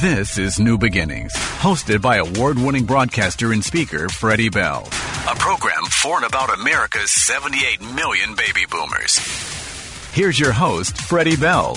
This 0.00 0.38
is 0.38 0.58
New 0.58 0.78
Beginnings, 0.78 1.34
hosted 1.34 2.00
by 2.00 2.16
award 2.16 2.58
winning 2.58 2.86
broadcaster 2.86 3.52
and 3.52 3.62
speaker 3.62 4.08
Freddie 4.08 4.48
Bell. 4.48 4.86
A 5.28 5.36
program 5.36 5.84
for 5.84 6.16
and 6.16 6.24
about 6.24 6.52
America's 6.58 7.12
78 7.12 7.82
million 7.94 8.34
baby 8.34 8.64
boomers. 8.70 9.18
Here's 10.12 10.40
your 10.40 10.52
host, 10.52 10.96
Freddie 10.96 11.36
Bell. 11.36 11.76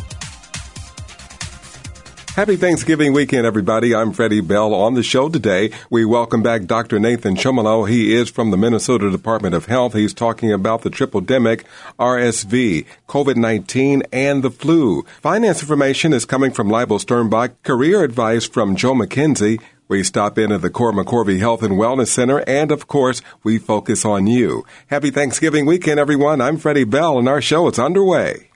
Happy 2.36 2.58
Thanksgiving 2.58 3.14
weekend, 3.14 3.46
everybody. 3.46 3.96
I'm 3.96 4.12
Freddie 4.12 4.42
Bell. 4.42 4.74
On 4.74 4.94
the 4.94 5.04
show 5.04 5.30
today, 5.30 5.72
we 5.90 6.04
welcome 6.04 6.44
back 6.44 6.66
Dr. 6.66 7.00
Nathan 7.00 7.38
Chomilo. 7.38 7.88
He 7.88 8.14
is 8.14 8.30
from 8.30 8.52
the 8.52 8.58
Minnesota 8.58 9.10
Department 9.10 9.56
of 9.56 9.68
Health. 9.68 9.94
He's 9.94 10.14
talking 10.14 10.52
about 10.52 10.82
the 10.82 10.90
triple 10.90 11.22
demic, 11.22 11.64
RSV, 11.98 12.86
COVID-19, 13.08 14.02
and 14.12 14.44
the 14.44 14.52
flu. 14.52 15.04
Finance 15.22 15.62
information 15.62 16.12
is 16.12 16.26
coming 16.26 16.52
from 16.52 16.68
Leibel 16.68 17.00
Sternbach. 17.00 17.54
Career 17.64 18.04
advice 18.04 18.46
from 18.46 18.76
Joe 18.76 18.96
McKenzie. 18.96 19.62
We 19.88 20.04
stop 20.04 20.38
in 20.38 20.52
at 20.52 20.62
the 20.62 20.70
Cora 20.70 20.92
McCorvey 20.92 21.40
Health 21.40 21.64
and 21.64 21.76
Wellness 21.76 22.08
Center, 22.08 22.44
and 22.46 22.70
of 22.70 22.90
course, 22.90 23.22
we 23.46 23.60
focus 23.60 24.04
on 24.04 24.28
you. 24.28 24.66
Happy 24.88 25.10
Thanksgiving 25.10 25.66
weekend, 25.66 26.02
everyone. 26.02 26.42
I'm 26.42 26.58
Freddie 26.58 26.84
Bell, 26.84 27.18
and 27.18 27.30
our 27.30 27.42
show 27.42 27.70
is 27.70 27.80
underway. 27.80 28.50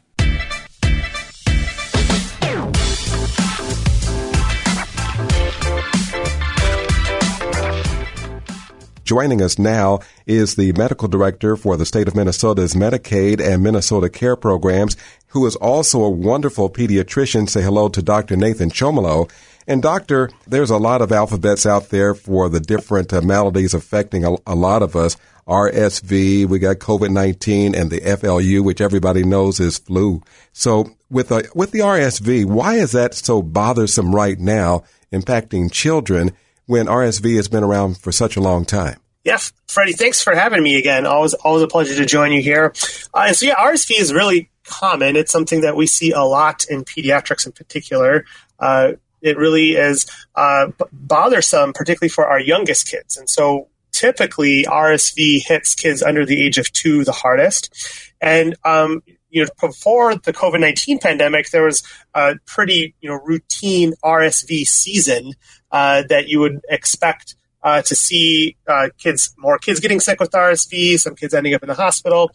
Joining 9.09 9.41
us 9.41 9.57
now 9.57 10.01
is 10.27 10.53
the 10.53 10.71
medical 10.73 11.07
director 11.07 11.55
for 11.55 11.75
the 11.75 11.85
state 11.87 12.07
of 12.07 12.15
Minnesota's 12.15 12.75
Medicaid 12.75 13.41
and 13.41 13.63
Minnesota 13.63 14.07
Care 14.07 14.35
programs, 14.35 14.95
who 15.29 15.47
is 15.47 15.55
also 15.55 16.03
a 16.03 16.09
wonderful 16.11 16.69
pediatrician. 16.69 17.49
Say 17.49 17.63
hello 17.63 17.89
to 17.89 18.03
Dr. 18.03 18.37
Nathan 18.37 18.69
Chomilo. 18.69 19.27
And 19.65 19.81
doctor, 19.81 20.29
there's 20.45 20.69
a 20.69 20.77
lot 20.77 21.01
of 21.01 21.11
alphabets 21.11 21.65
out 21.65 21.89
there 21.89 22.13
for 22.13 22.49
the 22.49 22.59
different 22.59 23.11
uh, 23.11 23.21
maladies 23.21 23.73
affecting 23.73 24.25
a, 24.25 24.35
a 24.45 24.53
lot 24.53 24.83
of 24.83 24.95
us. 24.95 25.17
RSV, 25.47 26.45
we 26.45 26.59
got 26.59 26.77
COVID-19 26.77 27.75
and 27.75 27.89
the 27.89 28.01
FLU, 28.01 28.63
which 28.63 28.79
everybody 28.79 29.23
knows 29.23 29.59
is 29.59 29.79
flu. 29.79 30.21
So 30.53 30.95
with, 31.09 31.31
a, 31.31 31.49
with 31.55 31.71
the 31.71 31.79
RSV, 31.79 32.45
why 32.45 32.75
is 32.75 32.91
that 32.91 33.15
so 33.15 33.41
bothersome 33.41 34.13
right 34.13 34.37
now, 34.37 34.83
impacting 35.11 35.71
children? 35.71 36.29
when 36.69 36.85
RSV 36.85 37.35
has 37.35 37.47
been 37.47 37.63
around 37.63 37.97
for 37.97 38.11
such 38.11 38.37
a 38.37 38.41
long 38.41 38.63
time. 38.63 38.98
Yeah, 39.23 39.37
Freddie, 39.67 39.93
thanks 39.93 40.21
for 40.21 40.33
having 40.33 40.63
me 40.63 40.77
again. 40.77 41.05
Always, 41.05 41.33
always 41.33 41.63
a 41.63 41.67
pleasure 41.67 41.95
to 41.95 42.05
join 42.05 42.31
you 42.31 42.41
here. 42.41 42.73
Uh, 43.13 43.25
and 43.27 43.35
so, 43.35 43.45
yeah, 43.45 43.55
RSV 43.55 43.99
is 43.99 44.13
really 44.13 44.49
common. 44.63 45.15
It's 45.15 45.31
something 45.31 45.61
that 45.61 45.75
we 45.75 45.87
see 45.87 46.11
a 46.11 46.21
lot 46.21 46.65
in 46.69 46.85
pediatrics 46.85 47.45
in 47.45 47.51
particular. 47.51 48.25
Uh, 48.59 48.93
it 49.21 49.37
really 49.37 49.71
is 49.71 50.09
uh, 50.35 50.67
bothersome, 50.93 51.73
particularly 51.73 52.09
for 52.09 52.27
our 52.27 52.39
youngest 52.39 52.87
kids. 52.87 53.17
And 53.17 53.29
so, 53.29 53.67
typically, 53.91 54.63
RSV 54.63 55.45
hits 55.45 55.75
kids 55.75 56.01
under 56.01 56.25
the 56.25 56.41
age 56.41 56.57
of 56.57 56.71
two 56.71 57.03
the 57.03 57.11
hardest. 57.11 57.75
And 58.21 58.55
um, 58.63 59.03
you 59.29 59.43
know, 59.43 59.49
before 59.59 60.15
the 60.15 60.33
COVID 60.33 60.59
nineteen 60.59 60.99
pandemic, 60.99 61.49
there 61.49 61.63
was 61.63 61.83
a 62.13 62.35
pretty 62.45 62.95
you 63.01 63.09
know 63.09 63.19
routine 63.25 63.93
RSV 64.03 64.65
season 64.65 65.33
uh, 65.71 66.03
that 66.09 66.27
you 66.27 66.39
would 66.39 66.61
expect 66.69 67.35
uh, 67.63 67.81
to 67.81 67.95
see 67.95 68.55
uh, 68.67 68.89
kids, 68.97 69.33
more 69.37 69.57
kids 69.57 69.79
getting 69.79 69.99
sick 69.99 70.19
with 70.19 70.31
RSV, 70.31 70.99
some 70.99 71.15
kids 71.15 71.33
ending 71.33 71.53
up 71.53 71.63
in 71.63 71.69
the 71.69 71.75
hospital. 71.75 72.31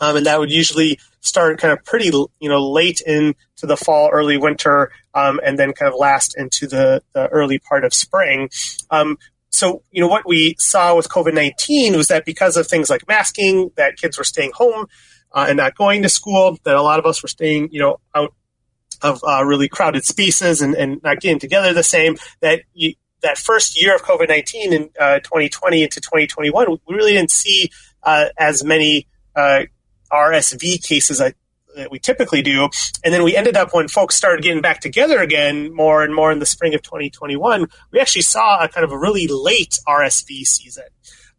Um, 0.00 0.16
and 0.16 0.26
that 0.26 0.38
would 0.38 0.50
usually 0.50 0.98
start 1.20 1.58
kind 1.58 1.72
of 1.72 1.84
pretty, 1.84 2.06
you 2.06 2.48
know, 2.48 2.70
late 2.70 3.00
into 3.00 3.34
the 3.62 3.76
fall, 3.76 4.10
early 4.12 4.36
winter, 4.36 4.92
um, 5.14 5.40
and 5.44 5.58
then 5.58 5.72
kind 5.72 5.92
of 5.92 5.98
last 5.98 6.36
into 6.38 6.66
the, 6.66 7.02
the 7.14 7.26
early 7.28 7.58
part 7.58 7.84
of 7.84 7.92
spring. 7.92 8.48
Um, 8.90 9.18
so, 9.50 9.82
you 9.90 10.00
know, 10.00 10.08
what 10.08 10.26
we 10.26 10.54
saw 10.58 10.94
with 10.94 11.08
COVID 11.08 11.34
19 11.34 11.96
was 11.96 12.08
that 12.08 12.24
because 12.24 12.56
of 12.56 12.66
things 12.66 12.90
like 12.90 13.08
masking, 13.08 13.70
that 13.76 13.96
kids 13.96 14.16
were 14.16 14.24
staying 14.24 14.52
home 14.54 14.86
uh, 15.32 15.46
and 15.48 15.56
not 15.56 15.76
going 15.76 16.02
to 16.02 16.08
school, 16.08 16.58
that 16.64 16.76
a 16.76 16.82
lot 16.82 16.98
of 16.98 17.06
us 17.06 17.22
were 17.22 17.28
staying, 17.28 17.68
you 17.72 17.80
know, 17.80 17.98
out 18.14 18.32
of 19.02 19.20
uh, 19.26 19.44
really 19.44 19.68
crowded 19.68 20.04
spaces 20.04 20.60
and, 20.60 20.74
and 20.74 21.02
not 21.02 21.20
getting 21.20 21.38
together 21.38 21.72
the 21.72 21.82
same, 21.82 22.16
that 22.40 22.62
you, 22.72 22.94
that 23.22 23.38
first 23.38 23.80
year 23.80 23.94
of 23.94 24.02
COVID 24.02 24.28
19 24.28 24.72
in 24.72 24.90
uh, 25.00 25.20
2020 25.20 25.82
into 25.82 26.00
2021, 26.00 26.70
we 26.70 26.94
really 26.94 27.12
didn't 27.12 27.30
see 27.30 27.70
uh, 28.02 28.26
as 28.38 28.64
many 28.64 29.06
uh, 29.34 29.62
RSV 30.12 30.82
cases 30.82 31.18
that 31.18 31.34
we 31.90 31.98
typically 31.98 32.42
do. 32.42 32.68
And 33.04 33.14
then 33.14 33.22
we 33.22 33.36
ended 33.36 33.56
up 33.56 33.72
when 33.72 33.88
folks 33.88 34.16
started 34.16 34.42
getting 34.42 34.62
back 34.62 34.80
together 34.80 35.20
again 35.20 35.72
more 35.72 36.02
and 36.02 36.14
more 36.14 36.32
in 36.32 36.38
the 36.38 36.46
spring 36.46 36.74
of 36.74 36.82
2021, 36.82 37.66
we 37.92 38.00
actually 38.00 38.22
saw 38.22 38.62
a 38.62 38.68
kind 38.68 38.84
of 38.84 38.92
a 38.92 38.98
really 38.98 39.26
late 39.28 39.78
RSV 39.86 40.44
season. 40.44 40.84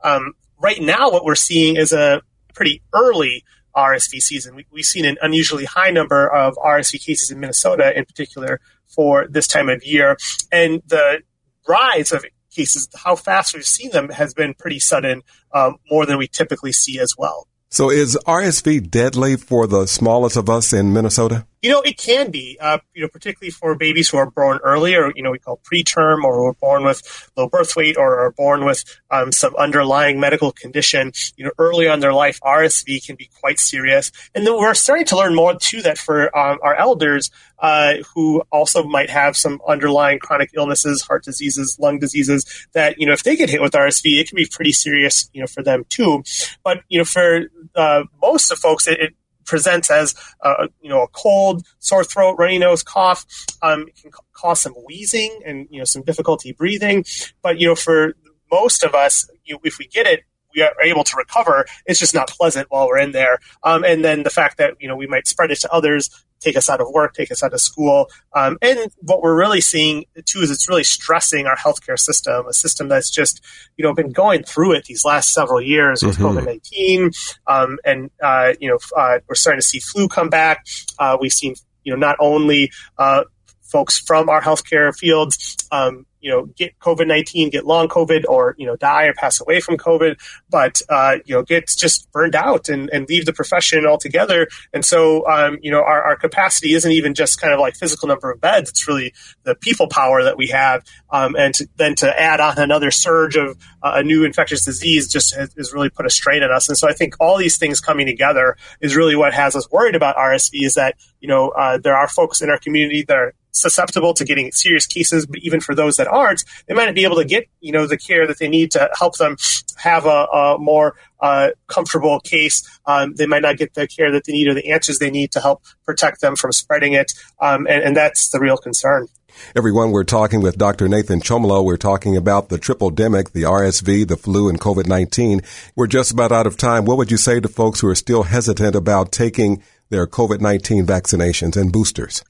Um, 0.03 0.33
right 0.59 0.81
now, 0.81 1.11
what 1.11 1.25
we're 1.25 1.35
seeing 1.35 1.75
is 1.75 1.91
a 1.91 2.21
pretty 2.53 2.81
early 2.93 3.43
RSV 3.75 4.21
season. 4.21 4.55
We, 4.55 4.65
have 4.75 4.85
seen 4.85 5.05
an 5.05 5.17
unusually 5.21 5.65
high 5.65 5.91
number 5.91 6.27
of 6.27 6.55
RSV 6.55 7.03
cases 7.05 7.31
in 7.31 7.39
Minnesota, 7.39 7.97
in 7.97 8.05
particular, 8.05 8.59
for 8.87 9.27
this 9.27 9.47
time 9.47 9.69
of 9.69 9.83
year. 9.83 10.17
And 10.51 10.81
the 10.87 11.21
rise 11.69 12.11
of 12.11 12.25
cases, 12.53 12.89
how 12.95 13.15
fast 13.15 13.53
we've 13.53 13.63
seen 13.63 13.91
them, 13.91 14.09
has 14.09 14.33
been 14.33 14.53
pretty 14.55 14.79
sudden, 14.79 15.21
um, 15.53 15.77
more 15.89 16.05
than 16.05 16.17
we 16.17 16.27
typically 16.27 16.71
see 16.71 16.99
as 16.99 17.13
well. 17.17 17.47
So, 17.69 17.91
is 17.91 18.17
RSV 18.25 18.89
deadly 18.89 19.35
for 19.35 19.67
the 19.67 19.85
smallest 19.85 20.35
of 20.35 20.49
us 20.49 20.73
in 20.73 20.91
Minnesota? 20.91 21.45
You 21.61 21.69
know, 21.69 21.81
it 21.81 21.97
can 21.97 22.31
be, 22.31 22.57
uh, 22.61 22.79
you 22.93 23.01
know, 23.01 23.09
particularly 23.09 23.51
for 23.51 23.75
babies 23.75 24.09
who 24.09 24.17
are 24.17 24.29
born 24.29 24.59
early 24.63 24.95
or, 24.95 25.11
you 25.13 25.21
know, 25.21 25.31
we 25.31 25.39
call 25.39 25.59
preterm 25.69 26.23
or 26.23 26.47
are 26.47 26.53
born 26.53 26.85
with 26.85 27.29
low 27.35 27.49
birth 27.49 27.75
weight 27.75 27.97
or 27.97 28.19
are 28.19 28.31
born 28.31 28.63
with 28.63 28.83
um, 29.11 29.33
some 29.33 29.53
underlying 29.57 30.21
medical 30.21 30.53
condition. 30.53 31.11
You 31.35 31.45
know, 31.45 31.51
early 31.57 31.87
on 31.87 31.95
in 31.95 31.99
their 31.99 32.13
life, 32.13 32.39
RSV 32.41 33.05
can 33.05 33.17
be 33.17 33.29
quite 33.41 33.59
serious. 33.59 34.11
And 34.33 34.47
then 34.47 34.55
we're 34.55 34.73
starting 34.73 35.05
to 35.07 35.17
learn 35.17 35.35
more, 35.35 35.53
too, 35.55 35.81
that 35.81 35.97
for 35.97 36.35
um, 36.37 36.59
our 36.63 36.75
elders 36.75 37.29
uh, 37.59 37.95
who 38.15 38.41
also 38.53 38.83
might 38.83 39.09
have 39.09 39.35
some 39.35 39.59
underlying 39.67 40.19
chronic 40.19 40.51
illnesses, 40.55 41.01
heart 41.01 41.25
diseases, 41.25 41.77
lung 41.77 41.99
diseases, 41.99 42.45
that, 42.71 42.97
you 42.97 43.05
know, 43.05 43.11
if 43.11 43.23
they 43.23 43.35
get 43.35 43.49
hit 43.49 43.61
with 43.61 43.73
RSV, 43.73 44.19
it 44.19 44.29
can 44.29 44.37
be 44.37 44.47
pretty 44.49 44.71
serious, 44.71 45.29
you 45.33 45.41
know, 45.41 45.47
for 45.47 45.61
them, 45.61 45.83
too. 45.89 46.23
But, 46.63 46.83
you 46.87 46.99
know, 46.99 47.05
for 47.05 47.41
uh, 47.75 48.03
most 48.21 48.49
of 48.49 48.59
folks, 48.59 48.87
it, 48.87 48.99
it 49.01 49.13
presents 49.49 49.91
as 49.91 50.15
uh, 50.41 50.67
you 50.79 50.89
know 50.89 51.03
a 51.03 51.07
cold, 51.09 51.65
sore 51.79 52.03
throat, 52.03 52.35
runny 52.37 52.59
nose, 52.59 52.83
cough. 52.83 53.25
Um, 53.61 53.87
it 53.87 53.95
can 54.01 54.11
cause 54.33 54.61
some 54.61 54.73
wheezing 54.87 55.41
and 55.45 55.67
you 55.69 55.79
know 55.79 55.85
some 55.85 56.03
difficulty 56.03 56.53
breathing. 56.53 57.03
But 57.41 57.59
you 57.59 57.67
know 57.67 57.75
for 57.75 58.13
most 58.51 58.83
of 58.83 58.95
us, 58.95 59.29
you 59.43 59.59
if 59.63 59.77
we 59.77 59.87
get 59.87 60.07
it, 60.07 60.23
we 60.55 60.61
are 60.61 60.73
able 60.83 61.03
to 61.03 61.17
recover. 61.17 61.65
It's 61.85 61.99
just 61.99 62.13
not 62.13 62.29
pleasant 62.29 62.67
while 62.69 62.87
we're 62.87 62.99
in 62.99 63.11
there. 63.11 63.39
Um, 63.63 63.83
and 63.83 64.05
then 64.05 64.23
the 64.23 64.29
fact 64.29 64.57
that 64.57 64.75
you 64.79 64.87
know 64.87 64.95
we 64.95 65.07
might 65.07 65.27
spread 65.27 65.51
it 65.51 65.59
to 65.61 65.71
others 65.73 66.09
take 66.39 66.57
us 66.57 66.69
out 66.69 66.81
of 66.81 66.87
work, 66.91 67.13
take 67.13 67.31
us 67.31 67.43
out 67.43 67.53
of 67.53 67.61
school. 67.61 68.09
Um, 68.33 68.57
and 68.61 68.79
what 69.01 69.21
we're 69.21 69.37
really 69.37 69.61
seeing 69.61 70.05
too 70.25 70.39
is 70.39 70.51
it's 70.51 70.69
really 70.69 70.83
stressing 70.83 71.45
our 71.45 71.55
healthcare 71.55 71.99
system, 71.99 72.47
a 72.47 72.53
system 72.53 72.87
that's 72.87 73.09
just, 73.09 73.43
you 73.77 73.83
know, 73.83 73.93
been 73.93 74.11
going 74.11 74.43
through 74.43 74.73
it 74.73 74.85
these 74.85 75.05
last 75.05 75.33
several 75.33 75.61
years 75.61 76.03
with 76.03 76.17
mm-hmm. 76.17 76.37
COVID 76.37 76.45
19. 76.45 77.11
Um, 77.47 77.79
and, 77.85 78.11
uh, 78.21 78.53
you 78.59 78.69
know, 78.69 78.79
uh, 78.97 79.19
we're 79.27 79.35
starting 79.35 79.59
to 79.59 79.65
see 79.65 79.79
flu 79.79 80.07
come 80.07 80.29
back. 80.29 80.65
Uh, 80.97 81.17
we've 81.19 81.33
seen, 81.33 81.55
you 81.83 81.93
know, 81.93 81.99
not 81.99 82.15
only, 82.19 82.71
uh, 82.97 83.23
folks 83.69 83.99
from 83.99 84.29
our 84.29 84.41
healthcare 84.41 84.95
fields, 84.95 85.57
um, 85.71 86.05
you 86.21 86.29
know, 86.31 86.45
get 86.45 86.77
COVID 86.79 87.07
19, 87.07 87.49
get 87.49 87.65
long 87.65 87.87
COVID, 87.87 88.25
or, 88.27 88.55
you 88.57 88.65
know, 88.65 88.75
die 88.75 89.05
or 89.05 89.13
pass 89.13 89.39
away 89.39 89.59
from 89.59 89.77
COVID, 89.77 90.17
but, 90.49 90.81
uh, 90.89 91.17
you 91.25 91.35
know, 91.35 91.43
get 91.43 91.67
just 91.67 92.11
burned 92.11 92.35
out 92.35 92.67
and, 92.67 92.89
and 92.89 93.07
leave 93.07 93.25
the 93.25 93.33
profession 93.33 93.85
altogether. 93.85 94.47
And 94.73 94.83
so, 94.83 95.27
um, 95.27 95.59
you 95.61 95.71
know, 95.71 95.79
our, 95.79 96.03
our 96.03 96.15
capacity 96.15 96.73
isn't 96.73 96.91
even 96.91 97.13
just 97.13 97.39
kind 97.39 97.53
of 97.53 97.59
like 97.59 97.75
physical 97.75 98.07
number 98.07 98.31
of 98.31 98.41
beds. 98.41 98.69
It's 98.69 98.87
really 98.87 99.13
the 99.43 99.55
people 99.55 99.87
power 99.87 100.23
that 100.23 100.37
we 100.37 100.47
have. 100.47 100.83
Um, 101.09 101.35
and 101.35 101.53
to, 101.55 101.67
then 101.77 101.95
to 101.95 102.19
add 102.19 102.39
on 102.39 102.57
another 102.57 102.91
surge 102.91 103.35
of 103.35 103.57
uh, 103.81 103.93
a 103.95 104.03
new 104.03 104.25
infectious 104.25 104.65
disease 104.65 105.07
just 105.07 105.35
has, 105.35 105.53
has, 105.53 105.73
really 105.73 105.89
put 105.89 106.05
a 106.05 106.09
strain 106.09 106.43
on 106.43 106.51
us. 106.51 106.67
And 106.67 106.77
so 106.77 106.89
I 106.89 106.93
think 106.93 107.15
all 107.19 107.37
these 107.37 107.57
things 107.57 107.79
coming 107.79 108.07
together 108.07 108.57
is 108.81 108.95
really 108.95 109.15
what 109.15 109.33
has 109.33 109.55
us 109.55 109.69
worried 109.71 109.95
about 109.95 110.17
RSV 110.17 110.65
is 110.65 110.73
that, 110.73 110.95
you 111.19 111.27
know, 111.27 111.49
uh, 111.49 111.77
there 111.77 111.95
are 111.95 112.07
folks 112.07 112.41
in 112.41 112.49
our 112.49 112.57
community 112.57 113.03
that 113.03 113.15
are 113.17 113.33
susceptible 113.51 114.13
to 114.13 114.25
getting 114.25 114.51
serious 114.51 114.85
cases, 114.85 115.25
but 115.25 115.39
even 115.39 115.59
for 115.59 115.75
those 115.75 115.97
that 115.97 116.07
aren't, 116.07 116.43
they 116.67 116.73
might 116.73 116.85
not 116.85 116.95
be 116.95 117.03
able 117.03 117.17
to 117.17 117.25
get, 117.25 117.47
you 117.61 117.71
know, 117.71 117.87
the 117.87 117.97
care 117.97 118.27
that 118.27 118.39
they 118.39 118.47
need 118.47 118.71
to 118.71 118.89
help 118.97 119.17
them 119.17 119.35
have 119.77 120.05
a, 120.05 120.25
a 120.25 120.57
more 120.59 120.95
uh, 121.19 121.49
comfortable 121.67 122.19
case. 122.19 122.67
Um, 122.85 123.15
they 123.15 123.25
might 123.25 123.41
not 123.41 123.57
get 123.57 123.73
the 123.73 123.87
care 123.87 124.11
that 124.11 124.25
they 124.25 124.33
need 124.33 124.47
or 124.47 124.53
the 124.53 124.71
answers 124.71 124.99
they 124.99 125.11
need 125.11 125.31
to 125.33 125.41
help 125.41 125.63
protect 125.85 126.21
them 126.21 126.35
from 126.35 126.51
spreading 126.51 126.93
it. 126.93 127.13
Um, 127.41 127.67
and, 127.67 127.83
and 127.83 127.97
that's 127.97 128.29
the 128.29 128.39
real 128.39 128.57
concern. 128.57 129.07
Everyone, 129.55 129.91
we're 129.91 130.03
talking 130.03 130.41
with 130.41 130.57
Dr. 130.57 130.87
Nathan 130.87 131.21
Chomilo. 131.21 131.63
We're 131.63 131.77
talking 131.77 132.17
about 132.17 132.49
the 132.49 132.57
triple 132.57 132.91
demic, 132.91 133.31
the 133.31 133.43
RSV, 133.43 134.07
the 134.07 134.17
flu, 134.17 134.49
and 134.49 134.59
COVID-19. 134.59 135.45
We're 135.75 135.87
just 135.87 136.11
about 136.11 136.31
out 136.31 136.47
of 136.47 136.57
time. 136.57 136.85
What 136.85 136.97
would 136.97 137.11
you 137.11 137.17
say 137.17 137.39
to 137.39 137.47
folks 137.47 137.79
who 137.79 137.87
are 137.87 137.95
still 137.95 138.23
hesitant 138.23 138.75
about 138.75 139.11
taking 139.11 139.63
their 139.89 140.07
COVID-19 140.07 140.85
vaccinations 140.85 141.55
and 141.55 141.71
boosters? 141.71 142.23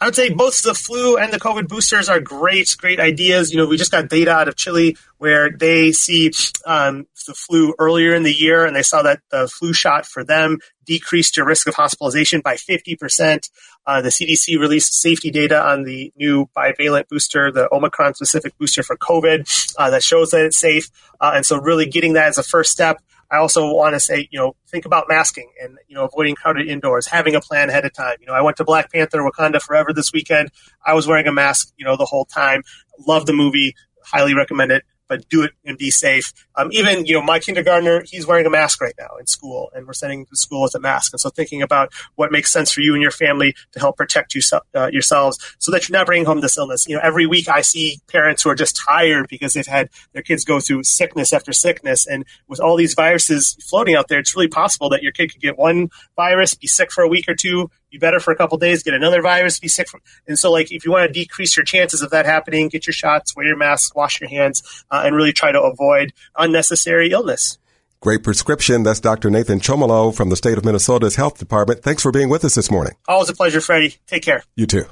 I 0.00 0.06
would 0.06 0.14
say 0.14 0.28
both 0.30 0.62
the 0.62 0.74
flu 0.74 1.16
and 1.16 1.32
the 1.32 1.40
COVID 1.40 1.68
boosters 1.68 2.08
are 2.08 2.20
great, 2.20 2.74
great 2.78 3.00
ideas. 3.00 3.52
You 3.52 3.58
know, 3.58 3.66
we 3.66 3.76
just 3.76 3.92
got 3.92 4.08
data 4.08 4.32
out 4.32 4.48
of 4.48 4.56
Chile 4.56 4.96
where 5.18 5.50
they 5.50 5.92
see 5.92 6.32
um, 6.66 7.06
the 7.26 7.34
flu 7.34 7.74
earlier 7.78 8.14
in 8.14 8.22
the 8.22 8.32
year, 8.32 8.66
and 8.66 8.74
they 8.74 8.82
saw 8.82 9.02
that 9.02 9.20
the 9.30 9.48
flu 9.48 9.72
shot 9.72 10.04
for 10.04 10.24
them 10.24 10.58
decreased 10.84 11.36
your 11.36 11.46
risk 11.46 11.66
of 11.66 11.74
hospitalization 11.74 12.40
by 12.40 12.56
50%. 12.56 13.48
Uh, 13.86 14.02
the 14.02 14.08
CDC 14.08 14.58
released 14.58 15.00
safety 15.00 15.30
data 15.30 15.64
on 15.64 15.84
the 15.84 16.12
new 16.16 16.48
bivalent 16.56 17.08
booster, 17.08 17.50
the 17.50 17.72
Omicron 17.72 18.14
specific 18.14 18.56
booster 18.58 18.82
for 18.82 18.96
COVID, 18.96 19.74
uh, 19.78 19.90
that 19.90 20.02
shows 20.02 20.30
that 20.30 20.44
it's 20.44 20.58
safe. 20.58 20.90
Uh, 21.20 21.32
and 21.36 21.46
so, 21.46 21.58
really 21.58 21.86
getting 21.86 22.14
that 22.14 22.28
as 22.28 22.38
a 22.38 22.42
first 22.42 22.72
step. 22.72 23.00
I 23.30 23.38
also 23.38 23.72
want 23.72 23.94
to 23.94 24.00
say, 24.00 24.28
you 24.30 24.38
know, 24.38 24.56
think 24.68 24.84
about 24.84 25.06
masking 25.08 25.50
and, 25.62 25.76
you 25.88 25.94
know, 25.94 26.04
avoiding 26.04 26.34
crowded 26.34 26.68
indoors, 26.68 27.06
having 27.06 27.34
a 27.34 27.40
plan 27.40 27.68
ahead 27.70 27.84
of 27.84 27.92
time. 27.92 28.16
You 28.20 28.26
know, 28.26 28.34
I 28.34 28.42
went 28.42 28.56
to 28.58 28.64
Black 28.64 28.92
Panther 28.92 29.18
Wakanda 29.18 29.60
Forever 29.60 29.92
this 29.92 30.12
weekend. 30.12 30.50
I 30.84 30.94
was 30.94 31.06
wearing 31.06 31.26
a 31.26 31.32
mask, 31.32 31.72
you 31.76 31.84
know, 31.84 31.96
the 31.96 32.04
whole 32.04 32.24
time. 32.24 32.62
Love 33.06 33.26
the 33.26 33.32
movie. 33.32 33.74
Highly 34.04 34.34
recommend 34.34 34.70
it 34.70 34.84
but 35.14 35.28
do 35.28 35.42
it 35.42 35.52
and 35.64 35.78
be 35.78 35.90
safe. 35.90 36.32
Um, 36.56 36.68
even, 36.72 37.06
you 37.06 37.14
know, 37.14 37.22
my 37.22 37.38
kindergartner, 37.38 38.02
he's 38.04 38.26
wearing 38.26 38.46
a 38.46 38.50
mask 38.50 38.80
right 38.80 38.94
now 38.98 39.16
in 39.20 39.26
school, 39.26 39.70
and 39.74 39.86
we're 39.86 39.92
sending 39.92 40.20
him 40.20 40.26
to 40.26 40.36
school 40.36 40.62
with 40.62 40.74
a 40.74 40.80
mask. 40.80 41.12
And 41.12 41.20
so 41.20 41.30
thinking 41.30 41.62
about 41.62 41.92
what 42.16 42.32
makes 42.32 42.50
sense 42.50 42.72
for 42.72 42.80
you 42.80 42.94
and 42.94 43.02
your 43.02 43.10
family 43.10 43.54
to 43.72 43.78
help 43.78 43.96
protect 43.96 44.34
you, 44.34 44.40
uh, 44.74 44.88
yourselves 44.92 45.38
so 45.58 45.70
that 45.70 45.88
you're 45.88 45.96
not 45.96 46.06
bringing 46.06 46.26
home 46.26 46.40
this 46.40 46.58
illness. 46.58 46.86
You 46.88 46.96
know, 46.96 47.00
every 47.02 47.26
week 47.26 47.48
I 47.48 47.60
see 47.60 48.00
parents 48.08 48.42
who 48.42 48.50
are 48.50 48.54
just 48.54 48.76
tired 48.76 49.28
because 49.28 49.52
they've 49.52 49.66
had 49.66 49.88
their 50.12 50.22
kids 50.22 50.44
go 50.44 50.60
through 50.60 50.82
sickness 50.84 51.32
after 51.32 51.52
sickness. 51.52 52.06
And 52.06 52.24
with 52.48 52.60
all 52.60 52.76
these 52.76 52.94
viruses 52.94 53.56
floating 53.68 53.94
out 53.94 54.08
there, 54.08 54.18
it's 54.18 54.34
really 54.34 54.48
possible 54.48 54.88
that 54.90 55.02
your 55.02 55.12
kid 55.12 55.32
could 55.32 55.40
get 55.40 55.58
one 55.58 55.90
virus, 56.16 56.54
be 56.54 56.66
sick 56.66 56.90
for 56.90 57.02
a 57.04 57.08
week 57.08 57.28
or 57.28 57.34
two, 57.34 57.70
be 57.94 57.98
better 57.98 58.20
for 58.20 58.32
a 58.32 58.36
couple 58.36 58.58
days, 58.58 58.82
get 58.82 58.94
another 58.94 59.22
virus, 59.22 59.58
be 59.58 59.68
sick. 59.68 59.88
From, 59.88 60.00
and 60.26 60.38
so, 60.38 60.50
like, 60.50 60.72
if 60.72 60.84
you 60.84 60.90
want 60.90 61.06
to 61.06 61.12
decrease 61.12 61.56
your 61.56 61.64
chances 61.64 62.02
of 62.02 62.10
that 62.10 62.26
happening, 62.26 62.68
get 62.68 62.86
your 62.86 62.92
shots, 62.92 63.34
wear 63.36 63.46
your 63.46 63.56
mask, 63.56 63.94
wash 63.94 64.20
your 64.20 64.28
hands, 64.28 64.84
uh, 64.90 65.02
and 65.04 65.14
really 65.14 65.32
try 65.32 65.52
to 65.52 65.60
avoid 65.60 66.12
unnecessary 66.36 67.10
illness. 67.10 67.58
Great 68.00 68.22
prescription. 68.22 68.82
That's 68.82 69.00
Dr. 69.00 69.30
Nathan 69.30 69.60
Chomilo 69.60 70.14
from 70.14 70.28
the 70.28 70.36
state 70.36 70.58
of 70.58 70.64
Minnesota's 70.64 71.16
health 71.16 71.38
department. 71.38 71.82
Thanks 71.82 72.02
for 72.02 72.12
being 72.12 72.28
with 72.28 72.44
us 72.44 72.54
this 72.54 72.70
morning. 72.70 72.94
Always 73.08 73.30
a 73.30 73.34
pleasure, 73.34 73.62
Freddie. 73.62 73.96
Take 74.06 74.22
care. 74.22 74.42
You 74.56 74.66
too. 74.66 74.84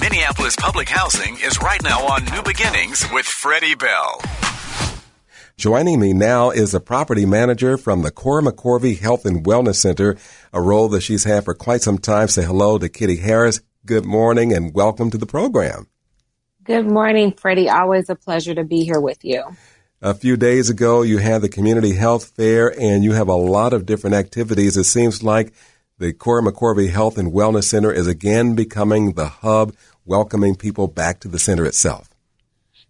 Minneapolis 0.00 0.56
Public 0.56 0.88
Housing 0.88 1.34
is 1.44 1.60
right 1.60 1.82
now 1.82 2.06
on 2.06 2.24
New 2.26 2.42
Beginnings 2.42 3.04
with 3.12 3.26
Freddie 3.26 3.74
Bell. 3.74 4.45
Joining 5.58 6.00
me 6.00 6.12
now 6.12 6.50
is 6.50 6.74
a 6.74 6.80
property 6.80 7.24
manager 7.24 7.78
from 7.78 8.02
the 8.02 8.10
Cora 8.10 8.42
McCorvey 8.42 8.98
Health 8.98 9.24
and 9.24 9.42
Wellness 9.42 9.76
Center, 9.76 10.18
a 10.52 10.60
role 10.60 10.90
that 10.90 11.00
she's 11.00 11.24
had 11.24 11.46
for 11.46 11.54
quite 11.54 11.80
some 11.80 11.96
time. 11.96 12.28
Say 12.28 12.44
hello 12.44 12.76
to 12.76 12.90
Kitty 12.90 13.16
Harris. 13.16 13.62
Good 13.86 14.04
morning 14.04 14.52
and 14.52 14.74
welcome 14.74 15.10
to 15.10 15.16
the 15.16 15.24
program. 15.24 15.88
Good 16.62 16.86
morning, 16.86 17.32
Freddie. 17.32 17.70
Always 17.70 18.10
a 18.10 18.14
pleasure 18.14 18.54
to 18.54 18.64
be 18.64 18.84
here 18.84 19.00
with 19.00 19.24
you. 19.24 19.44
A 20.02 20.12
few 20.12 20.36
days 20.36 20.68
ago, 20.68 21.00
you 21.00 21.16
had 21.16 21.40
the 21.40 21.48
community 21.48 21.94
health 21.94 22.32
fair 22.36 22.78
and 22.78 23.02
you 23.02 23.12
have 23.12 23.28
a 23.28 23.34
lot 23.34 23.72
of 23.72 23.86
different 23.86 24.14
activities. 24.14 24.76
It 24.76 24.84
seems 24.84 25.22
like 25.22 25.54
the 25.96 26.12
Cora 26.12 26.42
McCorvey 26.42 26.90
Health 26.90 27.16
and 27.16 27.32
Wellness 27.32 27.64
Center 27.64 27.90
is 27.90 28.06
again 28.06 28.56
becoming 28.56 29.14
the 29.14 29.28
hub, 29.28 29.74
welcoming 30.04 30.54
people 30.54 30.86
back 30.86 31.18
to 31.20 31.28
the 31.28 31.38
center 31.38 31.64
itself. 31.64 32.10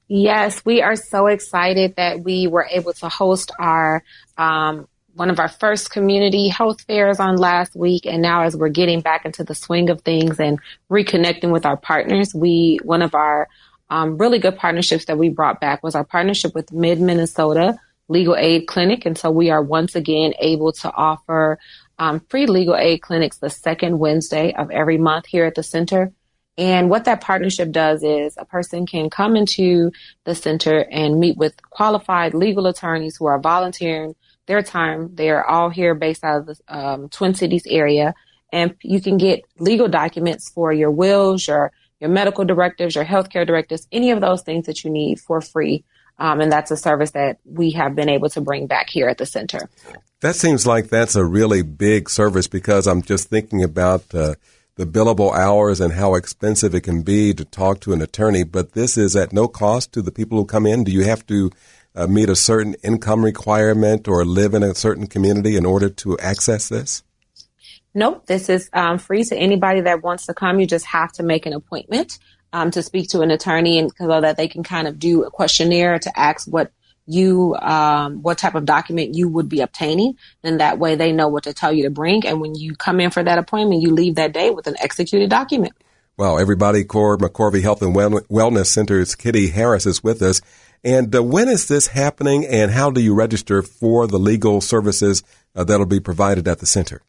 Yes, 0.08 0.64
we 0.64 0.82
are 0.82 0.94
so 0.94 1.26
excited 1.26 1.96
that 1.96 2.22
we 2.22 2.46
were 2.46 2.66
able 2.70 2.92
to 2.94 3.08
host 3.08 3.50
our 3.58 4.04
um, 4.38 4.86
one 5.14 5.30
of 5.30 5.40
our 5.40 5.48
first 5.48 5.90
community 5.90 6.48
health 6.48 6.82
fairs 6.82 7.18
on 7.18 7.36
last 7.36 7.74
week, 7.74 8.06
and 8.06 8.22
now 8.22 8.42
as 8.42 8.56
we're 8.56 8.68
getting 8.68 9.00
back 9.00 9.24
into 9.24 9.42
the 9.42 9.54
swing 9.54 9.90
of 9.90 10.02
things 10.02 10.38
and 10.38 10.60
reconnecting 10.90 11.50
with 11.50 11.66
our 11.66 11.76
partners, 11.76 12.34
we 12.34 12.78
one 12.84 13.02
of 13.02 13.14
our 13.14 13.48
um, 13.90 14.18
really 14.18 14.38
good 14.38 14.56
partnerships 14.56 15.06
that 15.06 15.18
we 15.18 15.28
brought 15.28 15.60
back 15.60 15.82
was 15.82 15.94
our 15.94 16.04
partnership 16.04 16.54
with 16.54 16.72
Mid 16.72 17.00
Minnesota 17.00 17.78
Legal 18.08 18.36
Aid 18.36 18.68
Clinic, 18.68 19.06
and 19.06 19.18
so 19.18 19.30
we 19.30 19.50
are 19.50 19.62
once 19.62 19.96
again 19.96 20.34
able 20.38 20.72
to 20.72 20.92
offer 20.92 21.58
um, 21.98 22.20
free 22.28 22.46
legal 22.46 22.76
aid 22.76 23.02
clinics 23.02 23.38
the 23.38 23.50
second 23.50 23.98
Wednesday 23.98 24.52
of 24.52 24.70
every 24.70 24.98
month 24.98 25.26
here 25.26 25.46
at 25.46 25.54
the 25.56 25.62
center. 25.62 26.12
And 26.58 26.88
what 26.88 27.04
that 27.04 27.20
partnership 27.20 27.70
does 27.70 28.02
is 28.02 28.34
a 28.38 28.46
person 28.46 28.86
can 28.86 29.10
come 29.10 29.36
into 29.36 29.92
the 30.24 30.34
center 30.34 30.86
and 30.90 31.20
meet 31.20 31.36
with 31.36 31.54
qualified 31.70 32.32
legal 32.32 32.66
attorneys 32.66 33.16
who 33.16 33.26
are 33.26 33.38
volunteering 33.38 34.14
their 34.46 34.62
time. 34.62 35.14
They 35.14 35.30
are 35.30 35.44
all 35.44 35.68
here 35.68 35.94
based 35.94 36.24
out 36.24 36.40
of 36.40 36.46
the 36.46 36.56
um, 36.68 37.08
Twin 37.10 37.34
Cities 37.34 37.66
area. 37.68 38.14
And 38.52 38.74
you 38.80 39.02
can 39.02 39.18
get 39.18 39.44
legal 39.58 39.88
documents 39.88 40.48
for 40.50 40.72
your 40.72 40.90
wills, 40.90 41.46
your, 41.46 41.72
your 42.00 42.08
medical 42.08 42.44
directives, 42.44 42.94
your 42.94 43.04
healthcare 43.04 43.46
directives, 43.46 43.86
any 43.92 44.10
of 44.10 44.20
those 44.20 44.42
things 44.42 44.66
that 44.66 44.82
you 44.82 44.90
need 44.90 45.20
for 45.20 45.42
free. 45.42 45.84
Um, 46.18 46.40
and 46.40 46.50
that's 46.50 46.70
a 46.70 46.76
service 46.76 47.10
that 47.10 47.38
we 47.44 47.72
have 47.72 47.94
been 47.94 48.08
able 48.08 48.30
to 48.30 48.40
bring 48.40 48.66
back 48.66 48.88
here 48.88 49.08
at 49.08 49.18
the 49.18 49.26
center. 49.26 49.68
That 50.20 50.34
seems 50.36 50.66
like 50.66 50.88
that's 50.88 51.14
a 51.14 51.24
really 51.24 51.60
big 51.60 52.08
service 52.08 52.46
because 52.46 52.86
I'm 52.86 53.02
just 53.02 53.28
thinking 53.28 53.62
about 53.62 54.14
uh, 54.14 54.34
the 54.76 54.86
billable 54.86 55.34
hours 55.34 55.80
and 55.80 55.94
how 55.94 56.14
expensive 56.14 56.74
it 56.74 56.82
can 56.82 57.02
be 57.02 57.32
to 57.32 57.44
talk 57.44 57.80
to 57.80 57.94
an 57.94 58.02
attorney, 58.02 58.44
but 58.44 58.72
this 58.72 58.98
is 58.98 59.16
at 59.16 59.32
no 59.32 59.48
cost 59.48 59.92
to 59.92 60.02
the 60.02 60.12
people 60.12 60.38
who 60.38 60.44
come 60.44 60.66
in. 60.66 60.84
Do 60.84 60.92
you 60.92 61.04
have 61.04 61.26
to 61.26 61.50
uh, 61.94 62.06
meet 62.06 62.28
a 62.28 62.36
certain 62.36 62.74
income 62.84 63.24
requirement 63.24 64.06
or 64.06 64.24
live 64.26 64.52
in 64.52 64.62
a 64.62 64.74
certain 64.74 65.06
community 65.06 65.56
in 65.56 65.64
order 65.64 65.88
to 65.88 66.18
access 66.18 66.68
this? 66.68 67.02
Nope, 67.94 68.26
this 68.26 68.50
is 68.50 68.68
um, 68.74 68.98
free 68.98 69.24
to 69.24 69.34
anybody 69.34 69.80
that 69.80 70.02
wants 70.02 70.26
to 70.26 70.34
come. 70.34 70.60
You 70.60 70.66
just 70.66 70.84
have 70.84 71.10
to 71.12 71.22
make 71.22 71.46
an 71.46 71.54
appointment 71.54 72.18
um, 72.52 72.70
to 72.72 72.82
speak 72.82 73.08
to 73.10 73.22
an 73.22 73.30
attorney 73.30 73.78
and 73.78 73.90
so 73.96 74.20
that 74.20 74.36
they 74.36 74.48
can 74.48 74.62
kind 74.62 74.86
of 74.86 74.98
do 74.98 75.24
a 75.24 75.30
questionnaire 75.30 75.98
to 76.00 76.18
ask 76.18 76.46
what 76.46 76.70
you 77.06 77.54
um, 77.56 78.22
what 78.22 78.38
type 78.38 78.54
of 78.54 78.64
document 78.64 79.14
you 79.14 79.28
would 79.28 79.48
be 79.48 79.60
obtaining. 79.60 80.16
Then 80.42 80.58
that 80.58 80.78
way 80.78 80.96
they 80.96 81.12
know 81.12 81.28
what 81.28 81.44
to 81.44 81.54
tell 81.54 81.72
you 81.72 81.84
to 81.84 81.90
bring. 81.90 82.26
And 82.26 82.40
when 82.40 82.54
you 82.54 82.74
come 82.74 83.00
in 83.00 83.10
for 83.10 83.22
that 83.22 83.38
appointment, 83.38 83.82
you 83.82 83.92
leave 83.92 84.16
that 84.16 84.32
day 84.32 84.50
with 84.50 84.66
an 84.66 84.76
executed 84.78 85.30
document. 85.30 85.72
Well, 86.18 86.38
everybody, 86.38 86.82
Cora 86.84 87.18
McCorvey 87.18 87.60
Health 87.60 87.82
and 87.82 87.94
Wellness 87.94 88.66
Center's 88.66 89.14
Kitty 89.14 89.48
Harris 89.48 89.84
is 89.84 90.02
with 90.02 90.22
us. 90.22 90.40
And 90.82 91.14
uh, 91.14 91.22
when 91.22 91.48
is 91.48 91.68
this 91.68 91.88
happening, 91.88 92.46
and 92.46 92.70
how 92.70 92.90
do 92.90 93.02
you 93.02 93.12
register 93.12 93.60
for 93.60 94.06
the 94.06 94.18
legal 94.18 94.60
services 94.60 95.22
uh, 95.54 95.64
that'll 95.64 95.84
be 95.84 96.00
provided 96.00 96.48
at 96.48 96.60
the 96.60 96.66
center? 96.66 97.02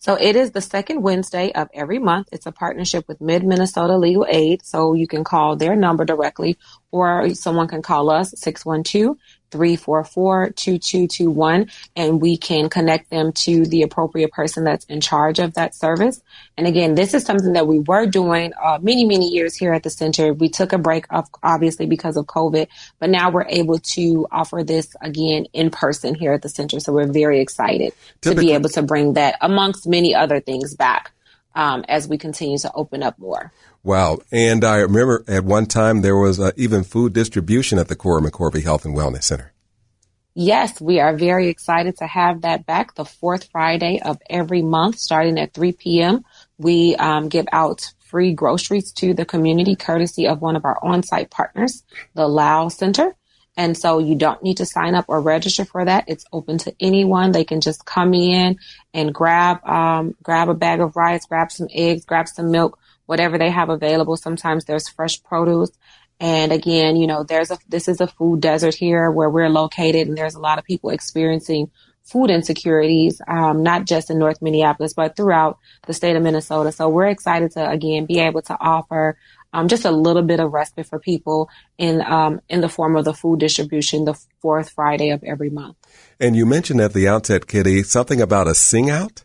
So 0.00 0.14
it 0.14 0.34
is 0.34 0.52
the 0.52 0.62
second 0.62 1.02
Wednesday 1.02 1.52
of 1.52 1.68
every 1.74 1.98
month. 1.98 2.30
It's 2.32 2.46
a 2.46 2.52
partnership 2.52 3.06
with 3.06 3.20
Mid 3.20 3.44
Minnesota 3.44 3.98
Legal 3.98 4.24
Aid. 4.26 4.64
So 4.64 4.94
you 4.94 5.06
can 5.06 5.24
call 5.24 5.56
their 5.56 5.76
number 5.76 6.06
directly 6.06 6.56
or 6.90 7.34
someone 7.34 7.68
can 7.68 7.82
call 7.82 8.08
us 8.08 8.32
612 8.34 9.18
344-2221 9.50 11.70
and 11.96 12.20
we 12.20 12.36
can 12.36 12.68
connect 12.68 13.10
them 13.10 13.32
to 13.32 13.64
the 13.66 13.82
appropriate 13.82 14.32
person 14.32 14.64
that's 14.64 14.84
in 14.86 15.00
charge 15.00 15.38
of 15.38 15.54
that 15.54 15.74
service. 15.74 16.20
And 16.56 16.66
again, 16.66 16.94
this 16.94 17.14
is 17.14 17.24
something 17.24 17.54
that 17.54 17.66
we 17.66 17.80
were 17.80 18.06
doing 18.06 18.52
uh, 18.62 18.78
many, 18.80 19.04
many 19.04 19.28
years 19.28 19.56
here 19.56 19.72
at 19.72 19.82
the 19.82 19.90
center. 19.90 20.32
We 20.32 20.48
took 20.48 20.72
a 20.72 20.78
break 20.78 21.06
of 21.10 21.28
obviously 21.42 21.86
because 21.86 22.16
of 22.16 22.26
COVID, 22.26 22.68
but 22.98 23.10
now 23.10 23.30
we're 23.30 23.48
able 23.48 23.78
to 23.78 24.26
offer 24.30 24.62
this 24.62 24.94
again 25.00 25.46
in 25.52 25.70
person 25.70 26.14
here 26.14 26.32
at 26.32 26.42
the 26.42 26.48
center. 26.48 26.80
So 26.80 26.92
we're 26.92 27.12
very 27.12 27.40
excited 27.40 27.92
Typically. 28.20 28.44
to 28.44 28.48
be 28.48 28.54
able 28.54 28.68
to 28.70 28.82
bring 28.82 29.14
that 29.14 29.36
amongst 29.40 29.86
many 29.86 30.14
other 30.14 30.40
things 30.40 30.74
back 30.74 31.12
um, 31.54 31.84
as 31.88 32.08
we 32.08 32.18
continue 32.18 32.58
to 32.58 32.72
open 32.74 33.02
up 33.02 33.18
more. 33.18 33.52
Wow. 33.82 34.18
And 34.30 34.64
I 34.64 34.76
remember 34.76 35.24
at 35.26 35.44
one 35.44 35.66
time 35.66 36.02
there 36.02 36.16
was 36.16 36.38
uh, 36.38 36.52
even 36.56 36.84
food 36.84 37.12
distribution 37.12 37.78
at 37.78 37.88
the 37.88 37.96
Cora 37.96 38.20
McCorvey 38.20 38.62
Health 38.62 38.84
and 38.84 38.96
Wellness 38.96 39.24
Center. 39.24 39.52
Yes, 40.34 40.80
we 40.80 41.00
are 41.00 41.16
very 41.16 41.48
excited 41.48 41.96
to 41.98 42.06
have 42.06 42.42
that 42.42 42.64
back 42.64 42.94
the 42.94 43.04
fourth 43.04 43.48
Friday 43.50 44.00
of 44.00 44.18
every 44.28 44.62
month, 44.62 44.98
starting 44.98 45.38
at 45.38 45.54
3 45.54 45.72
p.m. 45.72 46.24
We 46.56 46.94
um, 46.96 47.28
give 47.28 47.46
out 47.52 47.92
free 47.98 48.32
groceries 48.32 48.92
to 48.92 49.12
the 49.12 49.24
community 49.24 49.74
courtesy 49.74 50.28
of 50.28 50.40
one 50.40 50.56
of 50.56 50.64
our 50.64 50.78
on-site 50.84 51.30
partners, 51.30 51.82
the 52.14 52.28
Lao 52.28 52.68
Center. 52.68 53.14
And 53.56 53.76
so 53.76 53.98
you 53.98 54.14
don't 54.14 54.42
need 54.42 54.58
to 54.58 54.66
sign 54.66 54.94
up 54.94 55.06
or 55.08 55.20
register 55.20 55.64
for 55.64 55.84
that. 55.84 56.04
It's 56.06 56.24
open 56.32 56.58
to 56.58 56.74
anyone. 56.80 57.32
They 57.32 57.44
can 57.44 57.60
just 57.60 57.84
come 57.84 58.14
in 58.14 58.58
and 58.94 59.12
grab, 59.12 59.64
um, 59.66 60.14
grab 60.22 60.48
a 60.48 60.54
bag 60.54 60.80
of 60.80 60.96
rice, 60.96 61.26
grab 61.26 61.50
some 61.50 61.68
eggs, 61.74 62.04
grab 62.04 62.28
some 62.28 62.50
milk, 62.50 62.78
whatever 63.10 63.38
they 63.38 63.50
have 63.50 63.70
available. 63.70 64.16
Sometimes 64.16 64.64
there's 64.64 64.88
fresh 64.88 65.20
produce. 65.24 65.72
And 66.20 66.52
again, 66.52 66.94
you 66.94 67.08
know, 67.08 67.24
there's 67.24 67.50
a, 67.50 67.58
this 67.68 67.88
is 67.88 68.00
a 68.00 68.06
food 68.06 68.40
desert 68.40 68.76
here 68.76 69.10
where 69.10 69.28
we're 69.28 69.48
located 69.48 70.06
and 70.06 70.16
there's 70.16 70.36
a 70.36 70.40
lot 70.40 70.60
of 70.60 70.64
people 70.64 70.90
experiencing 70.90 71.72
food 72.04 72.30
insecurities, 72.30 73.20
um, 73.26 73.64
not 73.64 73.84
just 73.84 74.10
in 74.10 74.18
North 74.20 74.40
Minneapolis, 74.40 74.92
but 74.92 75.16
throughout 75.16 75.58
the 75.88 75.92
state 75.92 76.14
of 76.14 76.22
Minnesota. 76.22 76.70
So 76.70 76.88
we're 76.88 77.08
excited 77.08 77.50
to 77.52 77.68
again 77.68 78.06
be 78.06 78.20
able 78.20 78.42
to 78.42 78.56
offer 78.60 79.18
um, 79.52 79.66
just 79.66 79.84
a 79.84 79.90
little 79.90 80.22
bit 80.22 80.38
of 80.38 80.52
respite 80.52 80.86
for 80.86 81.00
people 81.00 81.50
in 81.78 82.02
um, 82.02 82.40
in 82.48 82.60
the 82.60 82.68
form 82.68 82.94
of 82.94 83.04
the 83.04 83.12
food 83.12 83.40
distribution 83.40 84.04
the 84.04 84.14
fourth 84.40 84.70
Friday 84.70 85.10
of 85.10 85.24
every 85.24 85.50
month. 85.50 85.76
And 86.20 86.36
you 86.36 86.46
mentioned 86.46 86.80
at 86.80 86.92
the 86.92 87.08
outset, 87.08 87.48
Kitty, 87.48 87.82
something 87.82 88.20
about 88.20 88.46
a 88.46 88.54
sing 88.54 88.88
out. 88.88 89.24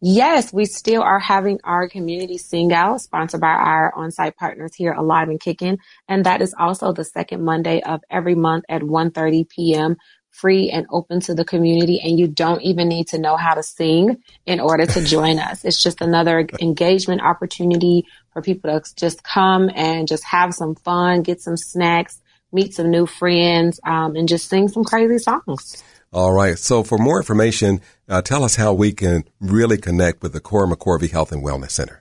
Yes, 0.00 0.52
we 0.52 0.64
still 0.64 1.02
are 1.02 1.18
having 1.18 1.58
our 1.64 1.88
community 1.88 2.38
sing 2.38 2.72
out 2.72 3.00
sponsored 3.00 3.40
by 3.40 3.48
our 3.48 3.92
on-site 3.96 4.36
partners 4.36 4.74
here, 4.74 4.92
Alive 4.92 5.28
and 5.28 5.40
Kicking. 5.40 5.78
And 6.06 6.24
that 6.24 6.40
is 6.40 6.54
also 6.56 6.92
the 6.92 7.04
second 7.04 7.44
Monday 7.44 7.82
of 7.82 8.00
every 8.08 8.36
month 8.36 8.64
at 8.68 8.82
1.30 8.82 9.48
p.m 9.48 9.96
free 10.30 10.70
and 10.70 10.86
open 10.90 11.20
to 11.20 11.34
the 11.34 11.44
community 11.44 12.00
and 12.02 12.18
you 12.18 12.28
don't 12.28 12.62
even 12.62 12.88
need 12.88 13.08
to 13.08 13.18
know 13.18 13.36
how 13.36 13.54
to 13.54 13.62
sing 13.62 14.22
in 14.46 14.60
order 14.60 14.86
to 14.86 15.02
join 15.04 15.38
us. 15.38 15.64
It's 15.64 15.82
just 15.82 16.00
another 16.00 16.46
engagement 16.60 17.22
opportunity 17.22 18.06
for 18.32 18.42
people 18.42 18.80
to 18.80 18.94
just 18.94 19.22
come 19.24 19.70
and 19.74 20.06
just 20.06 20.24
have 20.24 20.54
some 20.54 20.74
fun, 20.76 21.22
get 21.22 21.40
some 21.40 21.56
snacks, 21.56 22.20
meet 22.52 22.74
some 22.74 22.90
new 22.90 23.06
friends, 23.06 23.80
um, 23.84 24.16
and 24.16 24.28
just 24.28 24.48
sing 24.48 24.68
some 24.68 24.84
crazy 24.84 25.18
songs. 25.18 25.82
All 26.12 26.32
right. 26.32 26.58
So 26.58 26.82
for 26.82 26.98
more 26.98 27.18
information, 27.18 27.80
uh, 28.08 28.22
tell 28.22 28.42
us 28.44 28.56
how 28.56 28.72
we 28.72 28.92
can 28.92 29.24
really 29.40 29.76
connect 29.76 30.22
with 30.22 30.32
the 30.32 30.40
Cora 30.40 30.66
McCorvey 30.66 31.10
Health 31.10 31.32
and 31.32 31.44
Wellness 31.44 31.72
Center. 31.72 32.00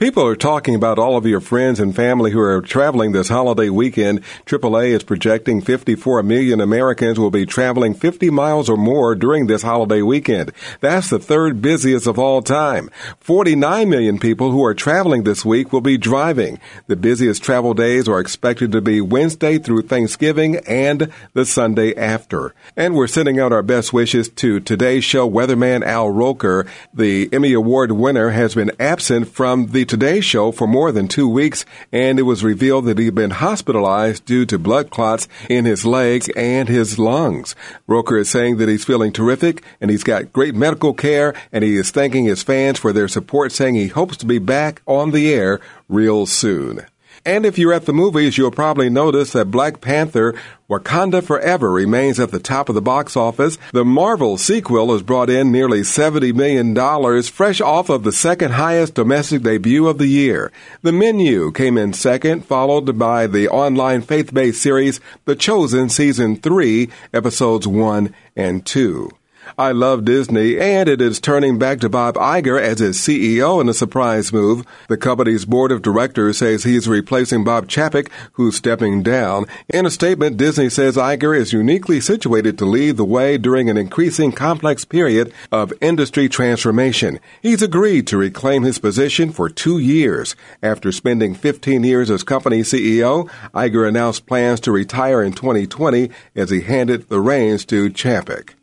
People 0.00 0.26
are 0.26 0.34
talking 0.34 0.74
about 0.74 0.98
all 0.98 1.18
of 1.18 1.26
your 1.26 1.42
friends 1.42 1.78
and 1.78 1.94
family 1.94 2.30
who 2.30 2.40
are 2.40 2.62
traveling 2.62 3.12
this 3.12 3.28
holiday 3.28 3.68
weekend. 3.68 4.22
AAA 4.46 4.92
is 4.92 5.02
projecting 5.02 5.60
54 5.60 6.22
million 6.22 6.58
Americans 6.58 7.20
will 7.20 7.30
be 7.30 7.44
traveling 7.44 7.92
50 7.92 8.30
miles 8.30 8.70
or 8.70 8.78
more 8.78 9.14
during 9.14 9.46
this 9.46 9.60
holiday 9.60 10.00
weekend. 10.00 10.52
That's 10.80 11.10
the 11.10 11.18
third 11.18 11.60
busiest 11.60 12.06
of 12.06 12.18
all 12.18 12.40
time. 12.40 12.88
49 13.18 13.90
million 13.90 14.18
people 14.18 14.52
who 14.52 14.64
are 14.64 14.72
traveling 14.72 15.24
this 15.24 15.44
week 15.44 15.70
will 15.70 15.82
be 15.82 15.98
driving. 15.98 16.58
The 16.86 16.96
busiest 16.96 17.42
travel 17.42 17.74
days 17.74 18.08
are 18.08 18.20
expected 18.20 18.72
to 18.72 18.80
be 18.80 19.02
Wednesday 19.02 19.58
through 19.58 19.82
Thanksgiving 19.82 20.56
and 20.66 21.12
the 21.34 21.44
Sunday 21.44 21.94
after. 21.94 22.54
And 22.74 22.94
we're 22.94 23.06
sending 23.06 23.38
out 23.38 23.52
our 23.52 23.62
best 23.62 23.92
wishes 23.92 24.30
to 24.30 24.60
today's 24.60 25.04
show 25.04 25.28
weatherman 25.28 25.84
Al 25.84 26.08
Roker. 26.08 26.66
The 26.94 27.28
Emmy 27.34 27.52
Award 27.52 27.92
winner 27.92 28.30
has 28.30 28.54
been 28.54 28.70
absent 28.80 29.28
from 29.28 29.66
the 29.66 29.89
Today 29.90 30.20
Show 30.20 30.52
for 30.52 30.68
more 30.68 30.92
than 30.92 31.08
two 31.08 31.28
weeks, 31.28 31.64
and 31.90 32.20
it 32.20 32.22
was 32.22 32.44
revealed 32.44 32.84
that 32.84 32.96
he'd 32.96 33.16
been 33.16 33.32
hospitalized 33.32 34.24
due 34.24 34.46
to 34.46 34.56
blood 34.56 34.88
clots 34.88 35.26
in 35.48 35.64
his 35.64 35.84
legs 35.84 36.28
and 36.36 36.68
his 36.68 36.96
lungs. 36.96 37.56
Roker 37.88 38.16
is 38.16 38.30
saying 38.30 38.58
that 38.58 38.68
he's 38.68 38.84
feeling 38.84 39.12
terrific 39.12 39.64
and 39.80 39.90
he's 39.90 40.04
got 40.04 40.32
great 40.32 40.54
medical 40.54 40.94
care, 40.94 41.34
and 41.50 41.64
he 41.64 41.74
is 41.74 41.90
thanking 41.90 42.24
his 42.24 42.44
fans 42.44 42.78
for 42.78 42.92
their 42.92 43.08
support, 43.08 43.50
saying 43.50 43.74
he 43.74 43.88
hopes 43.88 44.16
to 44.18 44.26
be 44.26 44.38
back 44.38 44.80
on 44.86 45.10
the 45.10 45.34
air 45.34 45.58
real 45.88 46.24
soon. 46.24 46.86
And 47.24 47.44
if 47.44 47.58
you're 47.58 47.72
at 47.72 47.86
the 47.86 47.92
movies, 47.92 48.38
you'll 48.38 48.50
probably 48.50 48.88
notice 48.88 49.32
that 49.32 49.50
Black 49.50 49.80
Panther 49.80 50.34
Wakanda 50.70 51.22
Forever 51.22 51.70
remains 51.70 52.18
at 52.20 52.30
the 52.30 52.38
top 52.38 52.68
of 52.68 52.74
the 52.74 52.80
box 52.80 53.16
office. 53.16 53.58
The 53.72 53.84
Marvel 53.84 54.38
sequel 54.38 54.92
has 54.92 55.02
brought 55.02 55.28
in 55.28 55.52
nearly 55.52 55.80
$70 55.80 56.32
million, 56.34 57.22
fresh 57.24 57.60
off 57.60 57.88
of 57.90 58.04
the 58.04 58.12
second 58.12 58.52
highest 58.52 58.94
domestic 58.94 59.42
debut 59.42 59.86
of 59.86 59.98
the 59.98 60.06
year. 60.06 60.52
The 60.82 60.92
Menu 60.92 61.50
came 61.52 61.76
in 61.76 61.92
second, 61.92 62.46
followed 62.46 62.98
by 62.98 63.26
the 63.26 63.48
online 63.48 64.02
faith-based 64.02 64.62
series 64.62 65.00
The 65.24 65.36
Chosen 65.36 65.88
Season 65.88 66.36
3, 66.36 66.88
Episodes 67.12 67.66
1 67.66 68.14
and 68.36 68.64
2. 68.64 69.10
I 69.58 69.72
love 69.72 70.04
Disney, 70.04 70.58
and 70.58 70.88
it 70.88 71.00
is 71.00 71.20
turning 71.20 71.58
back 71.58 71.80
to 71.80 71.88
Bob 71.88 72.14
Iger 72.14 72.60
as 72.60 72.80
its 72.80 73.00
CEO 73.00 73.60
in 73.60 73.68
a 73.68 73.74
surprise 73.74 74.32
move. 74.32 74.64
The 74.88 74.96
company's 74.96 75.44
board 75.44 75.72
of 75.72 75.82
directors 75.82 76.38
says 76.38 76.64
he's 76.64 76.88
replacing 76.88 77.44
Bob 77.44 77.68
Chapek, 77.68 78.10
who's 78.32 78.56
stepping 78.56 79.02
down. 79.02 79.46
In 79.68 79.86
a 79.86 79.90
statement, 79.90 80.36
Disney 80.36 80.70
says 80.70 80.96
Iger 80.96 81.36
is 81.36 81.52
uniquely 81.52 82.00
situated 82.00 82.58
to 82.58 82.64
lead 82.64 82.96
the 82.96 83.04
way 83.04 83.38
during 83.38 83.68
an 83.68 83.76
increasing 83.76 84.32
complex 84.32 84.84
period 84.84 85.32
of 85.50 85.72
industry 85.80 86.28
transformation. 86.28 87.18
He's 87.42 87.62
agreed 87.62 88.06
to 88.08 88.16
reclaim 88.16 88.62
his 88.62 88.78
position 88.78 89.32
for 89.32 89.48
two 89.48 89.78
years. 89.78 90.36
After 90.62 90.92
spending 90.92 91.34
15 91.34 91.84
years 91.84 92.10
as 92.10 92.22
company 92.22 92.60
CEO, 92.60 93.28
Iger 93.52 93.88
announced 93.88 94.26
plans 94.26 94.60
to 94.60 94.72
retire 94.72 95.22
in 95.22 95.32
2020 95.32 96.10
as 96.36 96.50
he 96.50 96.60
handed 96.60 97.08
the 97.08 97.20
reins 97.20 97.64
to 97.66 97.90
Chapek. 97.90 98.54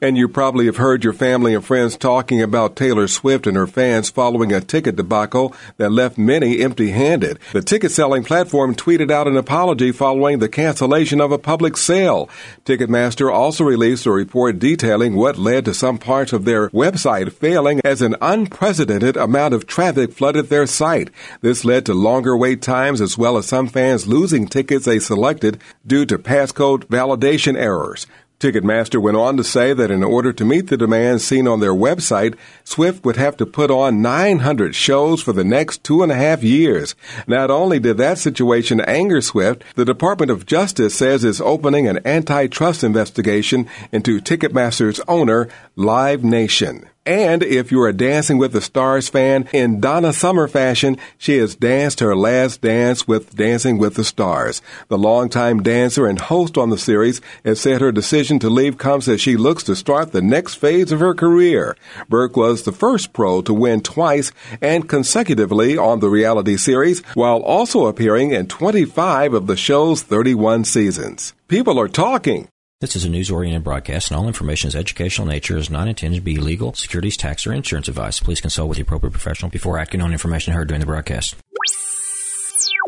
And 0.00 0.16
you 0.16 0.28
probably 0.28 0.66
have 0.66 0.76
heard 0.76 1.04
your 1.04 1.12
family 1.12 1.54
and 1.54 1.64
friends 1.64 1.96
talking 1.96 2.42
about 2.42 2.76
Taylor 2.76 3.08
Swift 3.08 3.46
and 3.46 3.56
her 3.56 3.66
fans 3.66 4.10
following 4.10 4.52
a 4.52 4.60
ticket 4.60 4.96
debacle 4.96 5.54
that 5.78 5.90
left 5.90 6.18
many 6.18 6.60
empty 6.60 6.90
handed. 6.90 7.38
The 7.52 7.62
ticket 7.62 7.90
selling 7.90 8.24
platform 8.24 8.74
tweeted 8.74 9.10
out 9.10 9.26
an 9.26 9.36
apology 9.36 9.92
following 9.92 10.38
the 10.38 10.48
cancellation 10.48 11.20
of 11.20 11.32
a 11.32 11.38
public 11.38 11.76
sale. 11.76 12.28
Ticketmaster 12.64 13.32
also 13.32 13.64
released 13.64 14.06
a 14.06 14.10
report 14.10 14.58
detailing 14.58 15.14
what 15.14 15.38
led 15.38 15.64
to 15.64 15.74
some 15.74 15.98
parts 15.98 16.32
of 16.32 16.44
their 16.44 16.68
website 16.70 17.32
failing 17.32 17.80
as 17.84 18.02
an 18.02 18.16
unprecedented 18.20 19.16
amount 19.16 19.54
of 19.54 19.66
traffic 19.66 20.12
flooded 20.12 20.48
their 20.48 20.66
site. 20.66 21.10
This 21.40 21.64
led 21.64 21.86
to 21.86 21.94
longer 21.94 22.36
wait 22.36 22.60
times 22.60 23.00
as 23.00 23.16
well 23.16 23.38
as 23.38 23.46
some 23.46 23.68
fans 23.68 24.06
losing 24.06 24.46
tickets 24.46 24.84
they 24.84 24.98
selected 24.98 25.60
due 25.86 26.04
to 26.06 26.18
passcode 26.18 26.84
validation 26.86 27.56
errors. 27.56 28.06
Ticketmaster 28.38 29.00
went 29.00 29.16
on 29.16 29.38
to 29.38 29.44
say 29.44 29.72
that 29.72 29.90
in 29.90 30.04
order 30.04 30.30
to 30.30 30.44
meet 30.44 30.68
the 30.68 30.76
demands 30.76 31.24
seen 31.24 31.48
on 31.48 31.60
their 31.60 31.72
website, 31.72 32.36
Swift 32.64 33.02
would 33.02 33.16
have 33.16 33.34
to 33.38 33.46
put 33.46 33.70
on 33.70 34.02
900 34.02 34.74
shows 34.74 35.22
for 35.22 35.32
the 35.32 35.44
next 35.44 35.82
two 35.82 36.02
and 36.02 36.12
a 36.12 36.16
half 36.16 36.42
years. 36.42 36.94
Not 37.26 37.50
only 37.50 37.78
did 37.78 37.96
that 37.96 38.18
situation 38.18 38.80
anger 38.82 39.22
Swift, 39.22 39.64
the 39.74 39.86
Department 39.86 40.30
of 40.30 40.44
Justice 40.44 40.94
says 40.94 41.24
it's 41.24 41.40
opening 41.40 41.88
an 41.88 42.06
antitrust 42.06 42.84
investigation 42.84 43.68
into 43.90 44.20
Ticketmaster's 44.20 45.00
owner, 45.08 45.48
Live 45.74 46.22
Nation. 46.22 46.90
And 47.06 47.44
if 47.44 47.70
you're 47.70 47.86
a 47.86 47.92
Dancing 47.92 48.36
with 48.36 48.52
the 48.52 48.60
Stars 48.60 49.08
fan, 49.08 49.48
in 49.52 49.80
Donna 49.80 50.12
Summer 50.12 50.48
fashion, 50.48 50.98
she 51.16 51.36
has 51.38 51.54
danced 51.54 52.00
her 52.00 52.16
last 52.16 52.62
dance 52.62 53.06
with 53.06 53.36
Dancing 53.36 53.78
with 53.78 53.94
the 53.94 54.02
Stars. 54.02 54.60
The 54.88 54.98
longtime 54.98 55.62
dancer 55.62 56.08
and 56.08 56.18
host 56.18 56.58
on 56.58 56.70
the 56.70 56.78
series 56.78 57.20
has 57.44 57.60
said 57.60 57.80
her 57.80 57.92
decision 57.92 58.40
to 58.40 58.50
leave 58.50 58.76
comes 58.76 59.06
as 59.06 59.20
she 59.20 59.36
looks 59.36 59.62
to 59.64 59.76
start 59.76 60.10
the 60.10 60.20
next 60.20 60.56
phase 60.56 60.90
of 60.90 60.98
her 60.98 61.14
career. 61.14 61.76
Burke 62.08 62.36
was 62.36 62.64
the 62.64 62.72
first 62.72 63.12
pro 63.12 63.40
to 63.42 63.54
win 63.54 63.82
twice 63.82 64.32
and 64.60 64.88
consecutively 64.88 65.78
on 65.78 66.00
the 66.00 66.08
reality 66.08 66.56
series, 66.56 67.02
while 67.14 67.38
also 67.38 67.86
appearing 67.86 68.32
in 68.32 68.48
25 68.48 69.32
of 69.32 69.46
the 69.46 69.56
show's 69.56 70.02
31 70.02 70.64
seasons. 70.64 71.34
People 71.46 71.78
are 71.78 71.86
talking. 71.86 72.48
This 72.82 72.94
is 72.94 73.06
a 73.06 73.08
news 73.08 73.30
oriented 73.30 73.64
broadcast, 73.64 74.10
and 74.10 74.20
all 74.20 74.26
information 74.26 74.68
is 74.68 74.76
educational 74.76 75.26
in 75.26 75.32
nature, 75.32 75.56
is 75.56 75.70
not 75.70 75.88
intended 75.88 76.16
to 76.16 76.22
be 76.22 76.36
legal, 76.36 76.74
securities, 76.74 77.16
tax, 77.16 77.46
or 77.46 77.54
insurance 77.54 77.88
advice. 77.88 78.20
Please 78.20 78.42
consult 78.42 78.68
with 78.68 78.76
the 78.76 78.82
appropriate 78.82 79.12
professional 79.12 79.50
before 79.50 79.78
acting 79.78 80.02
on 80.02 80.12
information 80.12 80.52
heard 80.52 80.68
during 80.68 80.80
the 80.80 80.86
broadcast. 80.86 81.36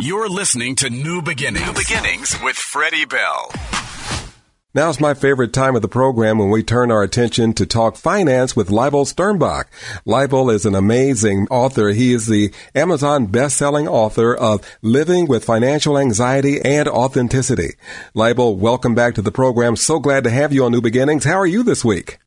You're 0.00 0.28
listening 0.28 0.76
to 0.76 0.90
New 0.90 1.22
Beginnings. 1.22 1.66
New 1.66 1.72
Beginnings 1.72 2.36
with 2.42 2.56
Freddie 2.56 3.06
Bell. 3.06 3.50
Now's 4.78 5.00
my 5.00 5.12
favorite 5.12 5.52
time 5.52 5.74
of 5.74 5.82
the 5.82 5.88
program 5.88 6.38
when 6.38 6.50
we 6.50 6.62
turn 6.62 6.92
our 6.92 7.02
attention 7.02 7.52
to 7.54 7.66
talk 7.66 7.96
finance 7.96 8.54
with 8.54 8.68
Leibel 8.68 9.12
Sternbach. 9.12 9.64
Leibel 10.06 10.54
is 10.54 10.64
an 10.64 10.76
amazing 10.76 11.48
author. 11.50 11.88
He 11.88 12.12
is 12.12 12.28
the 12.28 12.54
Amazon 12.76 13.26
best-selling 13.26 13.88
author 13.88 14.32
of 14.32 14.60
Living 14.80 15.26
with 15.26 15.44
Financial 15.44 15.98
Anxiety 15.98 16.60
and 16.60 16.86
Authenticity. 16.86 17.70
Leibel, 18.14 18.56
welcome 18.56 18.94
back 18.94 19.16
to 19.16 19.22
the 19.22 19.32
program. 19.32 19.74
So 19.74 19.98
glad 19.98 20.22
to 20.22 20.30
have 20.30 20.52
you 20.52 20.64
on 20.64 20.70
New 20.70 20.80
Beginnings. 20.80 21.24
How 21.24 21.40
are 21.40 21.44
you 21.44 21.64
this 21.64 21.84
week? 21.84 22.20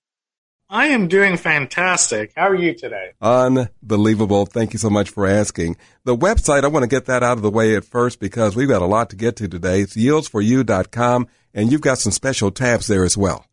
I 0.69 0.87
am 0.87 1.07
doing 1.07 1.37
fantastic. 1.37 2.33
How 2.35 2.49
are 2.49 2.55
you 2.55 2.73
today? 2.73 3.11
Unbelievable. 3.21 4.45
Thank 4.45 4.73
you 4.73 4.79
so 4.79 4.89
much 4.89 5.09
for 5.09 5.25
asking. 5.25 5.77
The 6.03 6.17
website, 6.17 6.65
I 6.65 6.67
want 6.67 6.83
to 6.83 6.89
get 6.89 7.05
that 7.05 7.23
out 7.23 7.37
of 7.37 7.43
the 7.43 7.49
way 7.49 7.77
at 7.77 7.85
first 7.85 8.19
because 8.19 8.57
we've 8.57 8.67
got 8.67 8.81
a 8.81 8.85
lot 8.85 9.09
to 9.11 9.15
get 9.15 9.37
to 9.37 9.47
today. 9.47 9.79
It's 9.79 9.95
yieldsforyou.com 9.95 11.27
and 11.53 11.71
you've 11.71 11.81
got 11.81 11.97
some 11.97 12.11
special 12.11 12.51
tabs 12.51 12.87
there 12.87 13.03
as 13.03 13.17
well. 13.17 13.45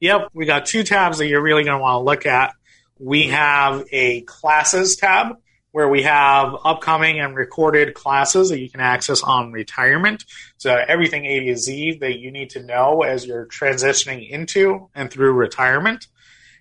Yep, 0.00 0.28
we 0.34 0.46
got 0.46 0.66
two 0.66 0.82
tabs 0.82 1.18
that 1.18 1.28
you're 1.28 1.42
really 1.42 1.64
going 1.64 1.78
to 1.78 1.82
want 1.82 2.00
to 2.00 2.04
look 2.04 2.26
at. 2.26 2.54
We 2.98 3.28
have 3.28 3.84
a 3.90 4.22
classes 4.22 4.96
tab 4.96 5.36
where 5.72 5.88
we 5.88 6.02
have 6.02 6.54
upcoming 6.64 7.18
and 7.18 7.34
recorded 7.34 7.94
classes 7.94 8.50
that 8.50 8.60
you 8.60 8.70
can 8.70 8.80
access 8.80 9.22
on 9.24 9.50
retirement. 9.50 10.24
So 10.56 10.72
everything 10.72 11.26
A 11.26 11.40
to 11.46 11.56
Z 11.56 11.98
that 12.00 12.20
you 12.20 12.30
need 12.30 12.50
to 12.50 12.62
know 12.62 13.02
as 13.02 13.26
you're 13.26 13.46
transitioning 13.46 14.28
into 14.30 14.88
and 14.94 15.10
through 15.10 15.32
retirement. 15.32 16.06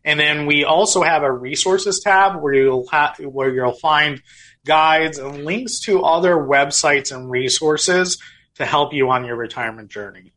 And 0.03 0.19
then 0.19 0.47
we 0.47 0.63
also 0.63 1.03
have 1.03 1.21
a 1.21 1.31
resources 1.31 1.99
tab 1.99 2.41
where 2.41 2.53
you'll 2.53 2.87
have 2.87 3.17
where 3.19 3.53
you'll 3.53 3.73
find 3.73 4.21
guides 4.65 5.19
and 5.19 5.45
links 5.45 5.79
to 5.81 6.01
other 6.01 6.35
websites 6.35 7.15
and 7.15 7.29
resources 7.29 8.17
to 8.55 8.65
help 8.65 8.93
you 8.93 9.11
on 9.11 9.25
your 9.25 9.35
retirement 9.35 9.89
journey. 9.89 10.32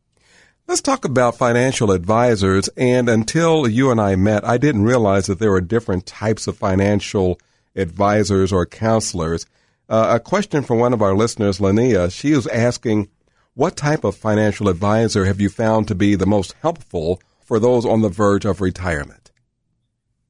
Let's 0.67 0.81
talk 0.81 1.05
about 1.05 1.37
financial 1.37 1.91
advisors. 1.91 2.67
And 2.75 3.07
until 3.07 3.69
you 3.69 3.89
and 3.89 4.01
I 4.01 4.17
met, 4.17 4.43
I 4.43 4.57
didn't 4.57 4.83
realize 4.83 5.27
that 5.27 5.39
there 5.39 5.51
were 5.51 5.61
different 5.61 6.05
types 6.05 6.45
of 6.45 6.57
financial 6.57 7.39
advisors 7.73 8.51
or 8.51 8.65
counselors. 8.65 9.45
Uh, 9.87 10.15
a 10.15 10.19
question 10.19 10.63
from 10.63 10.79
one 10.79 10.91
of 10.91 11.01
our 11.01 11.15
listeners, 11.15 11.59
Linnea, 11.59 12.11
she 12.11 12.33
was 12.33 12.47
asking, 12.47 13.07
what 13.53 13.77
type 13.77 14.03
of 14.03 14.17
financial 14.17 14.67
advisor 14.67 15.23
have 15.23 15.39
you 15.39 15.47
found 15.47 15.87
to 15.87 15.95
be 15.95 16.15
the 16.15 16.25
most 16.25 16.53
helpful 16.61 17.21
for 17.39 17.59
those 17.59 17.85
on 17.85 18.01
the 18.01 18.09
verge 18.09 18.43
of 18.43 18.59
retirement? 18.59 19.31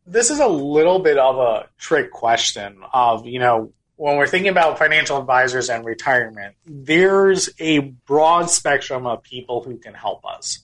This 0.05 0.29
is 0.29 0.39
a 0.39 0.47
little 0.47 0.99
bit 0.99 1.17
of 1.17 1.37
a 1.37 1.67
trick 1.79 2.11
question 2.11 2.77
of, 2.93 3.25
you 3.25 3.39
know, 3.39 3.73
when 3.97 4.15
we're 4.15 4.27
thinking 4.27 4.49
about 4.49 4.77
financial 4.77 5.17
advisors 5.17 5.69
and 5.69 5.83
retirement, 5.83 6.55
there's 6.65 7.49
a 7.59 7.79
broad 7.79 8.49
spectrum 8.49 9.07
of 9.07 9.23
people 9.23 9.63
who 9.63 9.77
can 9.77 9.95
help 9.95 10.23
us. 10.23 10.59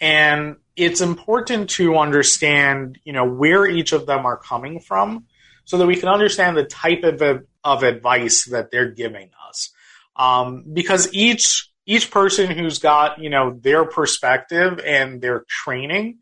And 0.00 0.56
it's 0.76 1.00
important 1.00 1.70
to 1.70 1.98
understand, 1.98 2.98
you 3.02 3.12
know, 3.12 3.28
where 3.28 3.66
each 3.66 3.92
of 3.92 4.06
them 4.06 4.24
are 4.26 4.36
coming 4.36 4.78
from 4.78 5.24
so 5.64 5.76
that 5.78 5.86
we 5.86 5.96
can 5.96 6.08
understand 6.08 6.56
the 6.56 6.64
type 6.64 7.02
of, 7.02 7.44
of 7.64 7.82
advice 7.82 8.44
that 8.46 8.70
they're 8.70 8.92
giving 8.92 9.30
us. 9.48 9.70
Um, 10.14 10.64
because 10.72 11.12
each, 11.12 11.68
each 11.84 12.12
person 12.12 12.48
who's 12.56 12.78
got, 12.78 13.20
you 13.20 13.28
know, 13.28 13.58
their 13.60 13.84
perspective 13.84 14.78
and 14.78 15.20
their 15.20 15.44
training 15.48 16.18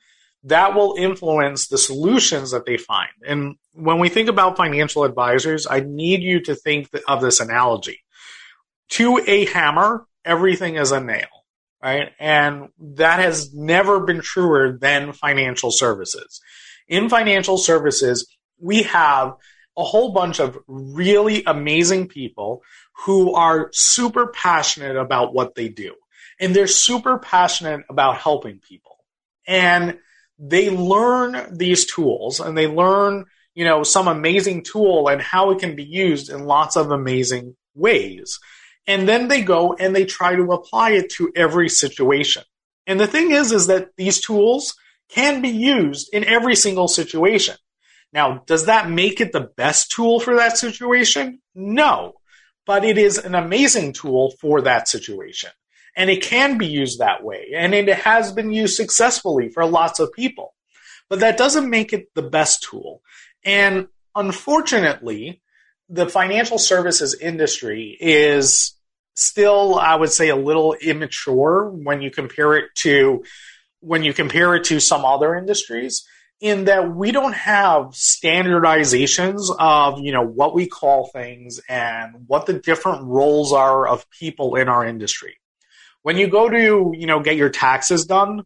that 0.46 0.74
will 0.74 0.94
influence 0.96 1.66
the 1.66 1.78
solutions 1.78 2.52
that 2.52 2.66
they 2.66 2.76
find. 2.76 3.10
And 3.26 3.56
when 3.72 3.98
we 3.98 4.08
think 4.08 4.28
about 4.28 4.56
financial 4.56 5.02
advisors, 5.02 5.66
I 5.68 5.80
need 5.80 6.22
you 6.22 6.40
to 6.42 6.54
think 6.54 6.88
of 7.08 7.20
this 7.20 7.40
analogy. 7.40 8.00
To 8.90 9.20
a 9.26 9.46
hammer, 9.46 10.06
everything 10.24 10.76
is 10.76 10.92
a 10.92 11.00
nail, 11.00 11.26
right? 11.82 12.12
And 12.20 12.68
that 12.78 13.18
has 13.18 13.52
never 13.52 13.98
been 14.00 14.20
truer 14.20 14.78
than 14.78 15.12
financial 15.12 15.72
services. 15.72 16.40
In 16.86 17.08
financial 17.08 17.58
services, 17.58 18.28
we 18.60 18.84
have 18.84 19.34
a 19.76 19.82
whole 19.82 20.12
bunch 20.12 20.38
of 20.38 20.56
really 20.68 21.42
amazing 21.44 22.06
people 22.06 22.62
who 23.04 23.34
are 23.34 23.68
super 23.72 24.28
passionate 24.28 24.96
about 24.96 25.34
what 25.34 25.56
they 25.56 25.68
do. 25.68 25.94
And 26.38 26.54
they're 26.54 26.68
super 26.68 27.18
passionate 27.18 27.84
about 27.90 28.18
helping 28.18 28.60
people. 28.60 29.04
And 29.48 29.98
they 30.38 30.70
learn 30.70 31.56
these 31.56 31.86
tools 31.86 32.40
and 32.40 32.56
they 32.56 32.66
learn, 32.66 33.24
you 33.54 33.64
know, 33.64 33.82
some 33.82 34.08
amazing 34.08 34.62
tool 34.62 35.08
and 35.08 35.20
how 35.20 35.50
it 35.50 35.58
can 35.58 35.76
be 35.76 35.84
used 35.84 36.30
in 36.30 36.44
lots 36.44 36.76
of 36.76 36.90
amazing 36.90 37.56
ways. 37.74 38.38
And 38.86 39.08
then 39.08 39.28
they 39.28 39.42
go 39.42 39.74
and 39.74 39.94
they 39.94 40.04
try 40.04 40.36
to 40.36 40.52
apply 40.52 40.90
it 40.92 41.10
to 41.12 41.32
every 41.34 41.68
situation. 41.68 42.44
And 42.86 43.00
the 43.00 43.06
thing 43.06 43.32
is, 43.32 43.50
is 43.50 43.66
that 43.66 43.90
these 43.96 44.20
tools 44.20 44.76
can 45.08 45.42
be 45.42 45.48
used 45.48 46.12
in 46.12 46.24
every 46.24 46.54
single 46.54 46.88
situation. 46.88 47.56
Now, 48.12 48.42
does 48.46 48.66
that 48.66 48.90
make 48.90 49.20
it 49.20 49.32
the 49.32 49.50
best 49.56 49.90
tool 49.90 50.20
for 50.20 50.36
that 50.36 50.56
situation? 50.58 51.40
No, 51.54 52.14
but 52.64 52.84
it 52.84 52.98
is 52.98 53.18
an 53.18 53.34
amazing 53.34 53.92
tool 53.92 54.34
for 54.40 54.62
that 54.62 54.88
situation. 54.88 55.50
And 55.96 56.10
it 56.10 56.22
can 56.22 56.58
be 56.58 56.66
used 56.66 56.98
that 56.98 57.24
way. 57.24 57.52
And 57.56 57.74
it 57.74 57.88
has 57.88 58.32
been 58.32 58.52
used 58.52 58.76
successfully 58.76 59.48
for 59.48 59.64
lots 59.64 59.98
of 59.98 60.12
people. 60.12 60.54
But 61.08 61.20
that 61.20 61.38
doesn't 61.38 61.70
make 61.70 61.92
it 61.92 62.08
the 62.14 62.22
best 62.22 62.62
tool. 62.62 63.00
And 63.44 63.88
unfortunately, 64.14 65.40
the 65.88 66.08
financial 66.08 66.58
services 66.58 67.14
industry 67.18 67.96
is 67.98 68.74
still, 69.14 69.76
I 69.76 69.94
would 69.94 70.12
say, 70.12 70.28
a 70.28 70.36
little 70.36 70.74
immature 70.74 71.70
when 71.70 72.02
you 72.02 72.10
compare 72.10 72.54
it 72.54 72.66
to 72.76 73.24
when 73.80 74.02
you 74.02 74.12
compare 74.12 74.54
it 74.56 74.64
to 74.64 74.80
some 74.80 75.04
other 75.04 75.34
industries 75.34 76.04
in 76.40 76.64
that 76.64 76.94
we 76.94 77.12
don't 77.12 77.34
have 77.34 77.92
standardizations 77.92 79.54
of 79.58 80.00
you 80.00 80.12
know 80.12 80.26
what 80.26 80.54
we 80.54 80.66
call 80.66 81.06
things 81.08 81.60
and 81.68 82.14
what 82.26 82.46
the 82.46 82.54
different 82.54 83.04
roles 83.04 83.52
are 83.52 83.86
of 83.86 84.08
people 84.10 84.56
in 84.56 84.68
our 84.68 84.84
industry 84.84 85.36
when 86.06 86.18
you 86.18 86.28
go 86.28 86.48
to, 86.48 86.94
you 86.96 87.04
know, 87.04 87.18
get 87.18 87.34
your 87.34 87.50
taxes 87.50 88.06
done, 88.06 88.44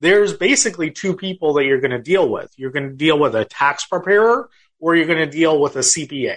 there's 0.00 0.32
basically 0.32 0.92
two 0.92 1.16
people 1.16 1.54
that 1.54 1.64
you're 1.64 1.80
going 1.80 1.90
to 1.90 2.00
deal 2.00 2.28
with. 2.28 2.52
You're 2.56 2.70
going 2.70 2.88
to 2.88 2.94
deal 2.94 3.18
with 3.18 3.34
a 3.34 3.44
tax 3.44 3.84
preparer 3.84 4.48
or 4.78 4.94
you're 4.94 5.08
going 5.08 5.18
to 5.18 5.26
deal 5.26 5.60
with 5.60 5.74
a 5.74 5.80
CPA. 5.80 6.36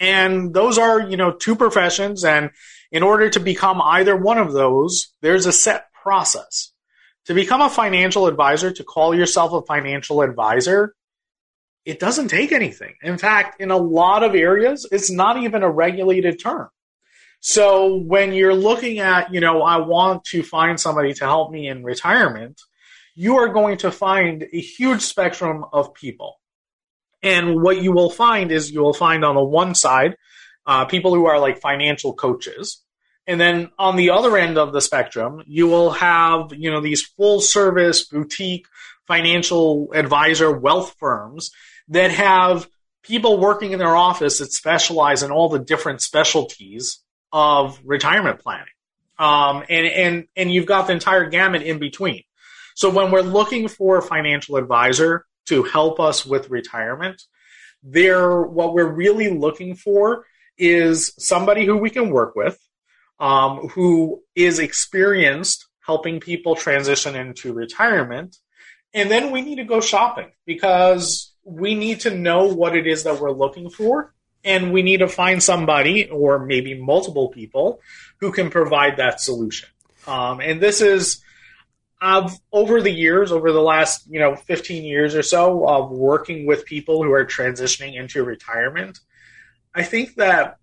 And 0.00 0.54
those 0.54 0.78
are, 0.78 0.98
you 0.98 1.18
know, 1.18 1.32
two 1.32 1.56
professions. 1.56 2.24
And 2.24 2.52
in 2.90 3.02
order 3.02 3.28
to 3.28 3.38
become 3.38 3.82
either 3.82 4.16
one 4.16 4.38
of 4.38 4.54
those, 4.54 5.12
there's 5.20 5.44
a 5.44 5.52
set 5.52 5.92
process. 5.92 6.72
To 7.26 7.34
become 7.34 7.60
a 7.60 7.68
financial 7.68 8.28
advisor, 8.28 8.72
to 8.72 8.84
call 8.84 9.14
yourself 9.14 9.52
a 9.52 9.66
financial 9.66 10.22
advisor, 10.22 10.94
it 11.84 12.00
doesn't 12.00 12.28
take 12.28 12.52
anything. 12.52 12.94
In 13.02 13.18
fact, 13.18 13.60
in 13.60 13.70
a 13.70 13.76
lot 13.76 14.22
of 14.22 14.34
areas, 14.34 14.86
it's 14.90 15.10
not 15.10 15.42
even 15.42 15.62
a 15.62 15.70
regulated 15.70 16.40
term. 16.40 16.70
So 17.40 17.96
when 17.96 18.32
you're 18.32 18.54
looking 18.54 18.98
at, 18.98 19.32
you 19.32 19.40
know, 19.40 19.62
I 19.62 19.78
want 19.78 20.24
to 20.26 20.42
find 20.42 20.78
somebody 20.78 21.14
to 21.14 21.24
help 21.24 21.50
me 21.50 21.68
in 21.68 21.84
retirement, 21.84 22.60
you 23.14 23.36
are 23.38 23.48
going 23.48 23.78
to 23.78 23.90
find 23.90 24.44
a 24.52 24.60
huge 24.60 25.02
spectrum 25.02 25.64
of 25.72 25.94
people. 25.94 26.40
And 27.22 27.62
what 27.62 27.82
you 27.82 27.92
will 27.92 28.10
find 28.10 28.52
is 28.52 28.70
you 28.70 28.80
will 28.80 28.92
find 28.92 29.24
on 29.24 29.34
the 29.34 29.42
one 29.42 29.74
side, 29.74 30.16
uh, 30.66 30.84
people 30.84 31.14
who 31.14 31.26
are 31.26 31.38
like 31.38 31.60
financial 31.60 32.12
coaches. 32.12 32.82
And 33.26 33.40
then 33.40 33.70
on 33.78 33.96
the 33.96 34.10
other 34.10 34.36
end 34.36 34.56
of 34.56 34.72
the 34.72 34.80
spectrum, 34.80 35.42
you 35.46 35.66
will 35.66 35.90
have, 35.90 36.52
you 36.52 36.70
know, 36.70 36.80
these 36.80 37.02
full 37.02 37.40
service 37.40 38.04
boutique 38.04 38.66
financial 39.06 39.88
advisor 39.94 40.50
wealth 40.52 40.94
firms 40.98 41.50
that 41.88 42.10
have 42.10 42.68
people 43.02 43.38
working 43.38 43.72
in 43.72 43.78
their 43.78 43.96
office 43.96 44.38
that 44.38 44.52
specialize 44.52 45.22
in 45.22 45.30
all 45.30 45.48
the 45.48 45.58
different 45.58 46.00
specialties 46.02 47.00
of 47.32 47.78
retirement 47.84 48.40
planning. 48.40 48.66
Um, 49.18 49.64
and, 49.68 49.86
and, 49.86 50.28
and 50.36 50.52
you've 50.52 50.66
got 50.66 50.86
the 50.86 50.92
entire 50.92 51.28
gamut 51.28 51.62
in 51.62 51.78
between. 51.78 52.22
So 52.74 52.90
when 52.90 53.10
we're 53.10 53.22
looking 53.22 53.66
for 53.68 53.98
a 53.98 54.02
financial 54.02 54.56
advisor 54.56 55.26
to 55.46 55.64
help 55.64 55.98
us 55.98 56.24
with 56.24 56.50
retirement, 56.50 57.20
there, 57.82 58.42
what 58.42 58.74
we're 58.74 58.92
really 58.92 59.28
looking 59.30 59.74
for 59.74 60.26
is 60.56 61.12
somebody 61.18 61.66
who 61.66 61.76
we 61.76 61.90
can 61.90 62.10
work 62.10 62.36
with, 62.36 62.58
um, 63.18 63.68
who 63.68 64.22
is 64.34 64.58
experienced 64.58 65.68
helping 65.88 66.20
people 66.20 66.54
transition 66.54 67.16
into 67.16 67.54
retirement. 67.54 68.36
And 68.92 69.10
then 69.10 69.32
we 69.32 69.40
need 69.40 69.56
to 69.56 69.64
go 69.64 69.80
shopping 69.80 70.30
because 70.44 71.32
we 71.44 71.74
need 71.74 72.00
to 72.00 72.14
know 72.14 72.44
what 72.44 72.76
it 72.76 72.86
is 72.86 73.04
that 73.04 73.18
we're 73.18 73.32
looking 73.32 73.70
for 73.70 74.14
and 74.48 74.72
we 74.72 74.80
need 74.80 75.00
to 75.00 75.08
find 75.08 75.42
somebody 75.42 76.08
or 76.08 76.38
maybe 76.38 76.72
multiple 76.74 77.28
people 77.28 77.82
who 78.16 78.32
can 78.32 78.48
provide 78.48 78.96
that 78.96 79.20
solution. 79.20 79.68
Um, 80.06 80.40
and 80.40 80.58
this 80.58 80.80
is 80.80 81.22
I've 82.00 82.32
over 82.50 82.80
the 82.80 82.90
years, 82.90 83.30
over 83.30 83.52
the 83.52 83.60
last 83.60 84.06
you 84.08 84.18
know 84.18 84.36
15 84.36 84.84
years 84.84 85.14
or 85.14 85.22
so 85.22 85.68
of 85.68 85.90
working 85.90 86.46
with 86.46 86.64
people 86.64 87.02
who 87.02 87.12
are 87.12 87.26
transitioning 87.26 87.94
into 87.94 88.24
retirement. 88.24 89.00
I 89.74 89.82
think 89.82 90.14
that 90.14 90.56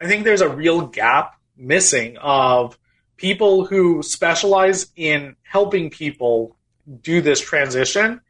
I 0.00 0.08
think 0.08 0.24
there's 0.24 0.40
a 0.40 0.48
real 0.48 0.86
gap 0.86 1.36
missing 1.56 2.16
of 2.18 2.76
people 3.16 3.66
who 3.66 4.02
specialize 4.02 4.86
in 4.96 5.36
helping 5.42 5.90
people 5.90 6.56
do 7.02 7.20
this 7.20 7.40
transition 7.40 8.20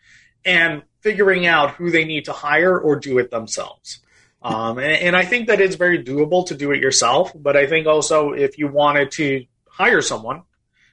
and 0.45 0.83
figuring 1.01 1.47
out 1.47 1.73
who 1.73 1.91
they 1.91 2.05
need 2.05 2.27
to 2.27 2.33
hire 2.33 2.79
or 2.79 2.97
do 2.97 3.19
it 3.19 3.31
themselves. 3.31 4.01
Um, 4.43 4.79
and, 4.79 4.93
and 4.93 5.17
I 5.17 5.25
think 5.25 5.49
that 5.49 5.61
it's 5.61 5.77
very 5.77 6.03
doable 6.03 6.47
to 6.47 6.55
do 6.55 6.71
it 6.73 6.81
yourself. 6.81 7.33
But 7.35 7.57
I 7.57 7.67
think 7.67 7.87
also 7.87 8.33
if 8.33 8.59
you 8.59 8.69
wanted 8.69 9.11
to 9.13 9.45
hire 9.69 10.03
someone, 10.03 10.43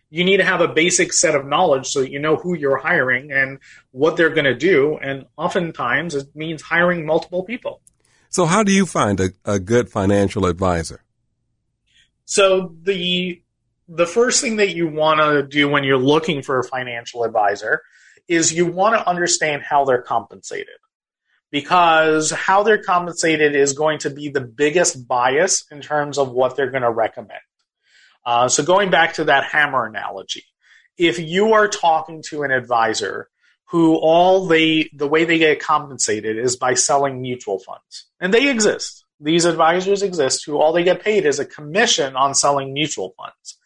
you 0.10 0.24
need 0.24 0.38
to 0.38 0.46
have 0.46 0.62
a 0.62 0.68
basic 0.68 1.14
set 1.14 1.36
of 1.36 1.46
knowledge 1.46 1.88
so 1.88 2.02
that 2.02 2.12
you 2.12 2.20
know 2.20 2.36
who 2.36 2.56
you're 2.56 2.78
hiring 2.78 3.32
and 3.32 3.60
what 3.92 4.18
they're 4.18 4.30
going 4.30 4.46
to 4.46 4.56
do. 4.56 4.98
And 5.02 5.26
oftentimes 5.38 6.16
it 6.16 6.36
means 6.36 6.62
hiring 6.62 7.06
multiple 7.06 7.44
people. 7.44 7.82
So, 8.30 8.46
how 8.46 8.64
do 8.64 8.72
you 8.72 8.86
find 8.86 9.20
a, 9.20 9.30
a 9.46 9.60
good 9.60 9.90
financial 9.90 10.46
advisor? 10.46 11.04
So, 12.26 12.76
the 12.82 13.42
the 13.88 14.06
first 14.06 14.42
thing 14.42 14.58
that 14.58 14.76
you 14.76 14.88
want 14.88 15.22
to 15.22 15.44
do 15.44 15.70
when 15.70 15.84
you're 15.84 15.98
looking 15.98 16.42
for 16.42 16.60
a 16.60 16.64
financial 16.64 17.24
advisor 17.24 17.82
is 18.28 18.52
you 18.52 18.66
want 18.66 18.96
to 18.96 19.08
understand 19.08 19.62
how 19.62 19.86
they're 19.86 20.02
compensated 20.02 20.76
because 21.56 22.32
how 22.32 22.64
they're 22.64 22.84
compensated 22.84 23.56
is 23.56 23.72
going 23.72 23.98
to 23.98 24.10
be 24.10 24.28
the 24.28 24.42
biggest 24.42 25.08
bias 25.08 25.64
in 25.72 25.80
terms 25.80 26.18
of 26.18 26.30
what 26.30 26.58
they're 26.58 26.70
going 26.70 26.84
to 26.84 26.92
recommend. 26.92 27.40
Uh, 28.26 28.50
so 28.50 28.62
going 28.62 28.90
back 28.90 29.14
to 29.14 29.24
that 29.24 29.46
hammer 29.46 29.86
analogy, 29.86 30.44
if 30.98 31.18
you 31.18 31.54
are 31.54 31.70
talking 31.70 32.22
to 32.28 32.44
an 32.44 32.52
advisor 32.52 33.30
who 33.70 33.96
all 33.96 34.48
they 34.48 34.90
the 34.92 35.08
way 35.08 35.24
they 35.24 35.38
get 35.38 35.62
compensated 35.62 36.38
is 36.38 36.58
by 36.58 36.74
selling 36.74 37.22
mutual 37.22 37.60
funds, 37.60 38.08
and 38.20 38.34
they 38.34 38.50
exist. 38.50 39.06
These 39.22 39.46
advisors 39.46 40.04
exist 40.04 40.44
who 40.46 40.60
all 40.60 40.74
they 40.74 40.84
get 40.84 41.06
paid 41.06 41.26
is 41.26 41.40
a 41.40 41.46
commission 41.46 42.18
on 42.18 42.36
selling 42.36 42.74
mutual 42.74 43.14
funds. 43.16 43.58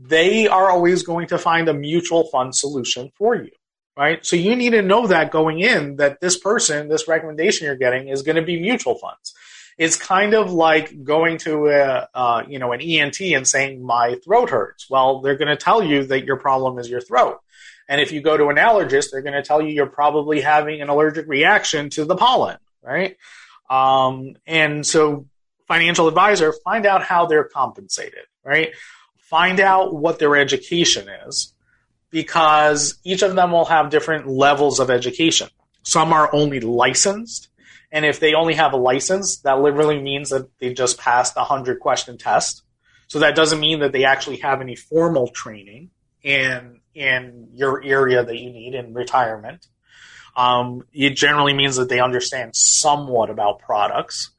they 0.00 0.48
are 0.48 0.68
always 0.68 1.04
going 1.04 1.28
to 1.28 1.38
find 1.38 1.68
a 1.68 1.74
mutual 1.74 2.24
fund 2.32 2.56
solution 2.56 3.12
for 3.16 3.36
you, 3.36 3.52
right? 3.98 4.24
So 4.24 4.36
you 4.36 4.54
need 4.54 4.70
to 4.70 4.80
know 4.80 5.08
that 5.08 5.32
going 5.32 5.58
in 5.58 5.96
that 5.96 6.20
this 6.20 6.38
person, 6.38 6.88
this 6.88 7.08
recommendation 7.08 7.66
you're 7.66 7.74
getting 7.74 8.08
is 8.08 8.22
going 8.22 8.36
to 8.36 8.42
be 8.42 8.60
mutual 8.60 8.94
funds. 8.94 9.34
It's 9.76 9.96
kind 9.96 10.34
of 10.34 10.52
like 10.52 11.02
going 11.02 11.38
to 11.38 11.66
a, 11.66 12.08
uh, 12.14 12.44
you 12.48 12.60
know, 12.60 12.72
an 12.72 12.80
ENT 12.80 13.20
and 13.20 13.46
saying 13.46 13.82
my 13.82 14.14
throat 14.24 14.50
hurts. 14.50 14.88
Well, 14.88 15.20
they're 15.20 15.36
going 15.36 15.48
to 15.48 15.56
tell 15.56 15.82
you 15.82 16.04
that 16.04 16.24
your 16.24 16.36
problem 16.36 16.78
is 16.78 16.88
your 16.88 17.00
throat. 17.00 17.40
And 17.88 18.00
if 18.00 18.12
you 18.12 18.20
go 18.20 18.36
to 18.36 18.48
an 18.48 18.56
allergist, 18.56 19.10
they're 19.10 19.22
going 19.22 19.34
to 19.34 19.42
tell 19.42 19.60
you 19.60 19.70
you're 19.70 19.86
probably 19.86 20.42
having 20.42 20.80
an 20.80 20.88
allergic 20.88 21.26
reaction 21.26 21.90
to 21.90 22.04
the 22.04 22.16
pollen, 22.16 22.58
right? 22.82 23.16
Um, 23.68 24.36
and 24.46 24.86
so 24.86 25.26
financial 25.66 26.06
advisor, 26.06 26.54
find 26.64 26.86
out 26.86 27.02
how 27.02 27.26
they're 27.26 27.44
compensated, 27.44 28.26
right? 28.44 28.70
Find 29.16 29.58
out 29.58 29.92
what 29.92 30.20
their 30.20 30.36
education 30.36 31.08
is 31.26 31.52
because 32.10 32.98
each 33.04 33.22
of 33.22 33.34
them 33.34 33.52
will 33.52 33.66
have 33.66 33.90
different 33.90 34.26
levels 34.26 34.80
of 34.80 34.90
education. 34.90 35.48
Some 35.82 36.12
are 36.12 36.32
only 36.34 36.60
licensed. 36.60 37.48
And 37.90 38.04
if 38.04 38.20
they 38.20 38.34
only 38.34 38.54
have 38.54 38.72
a 38.72 38.76
license, 38.76 39.38
that 39.38 39.60
literally 39.60 40.00
means 40.00 40.30
that 40.30 40.48
they 40.58 40.74
just 40.74 40.98
passed 40.98 41.34
a 41.36 41.44
hundred 41.44 41.80
question 41.80 42.18
test. 42.18 42.62
So 43.06 43.20
that 43.20 43.34
doesn't 43.34 43.60
mean 43.60 43.80
that 43.80 43.92
they 43.92 44.04
actually 44.04 44.36
have 44.38 44.60
any 44.60 44.76
formal 44.76 45.28
training 45.28 45.90
in 46.22 46.80
in 46.94 47.48
your 47.54 47.82
area 47.82 48.24
that 48.24 48.36
you 48.36 48.50
need 48.50 48.74
in 48.74 48.92
retirement. 48.92 49.66
Um, 50.36 50.84
it 50.92 51.10
generally 51.10 51.54
means 51.54 51.76
that 51.76 51.88
they 51.88 52.00
understand 52.00 52.54
somewhat 52.54 53.30
about 53.30 53.60
products. 53.60 54.30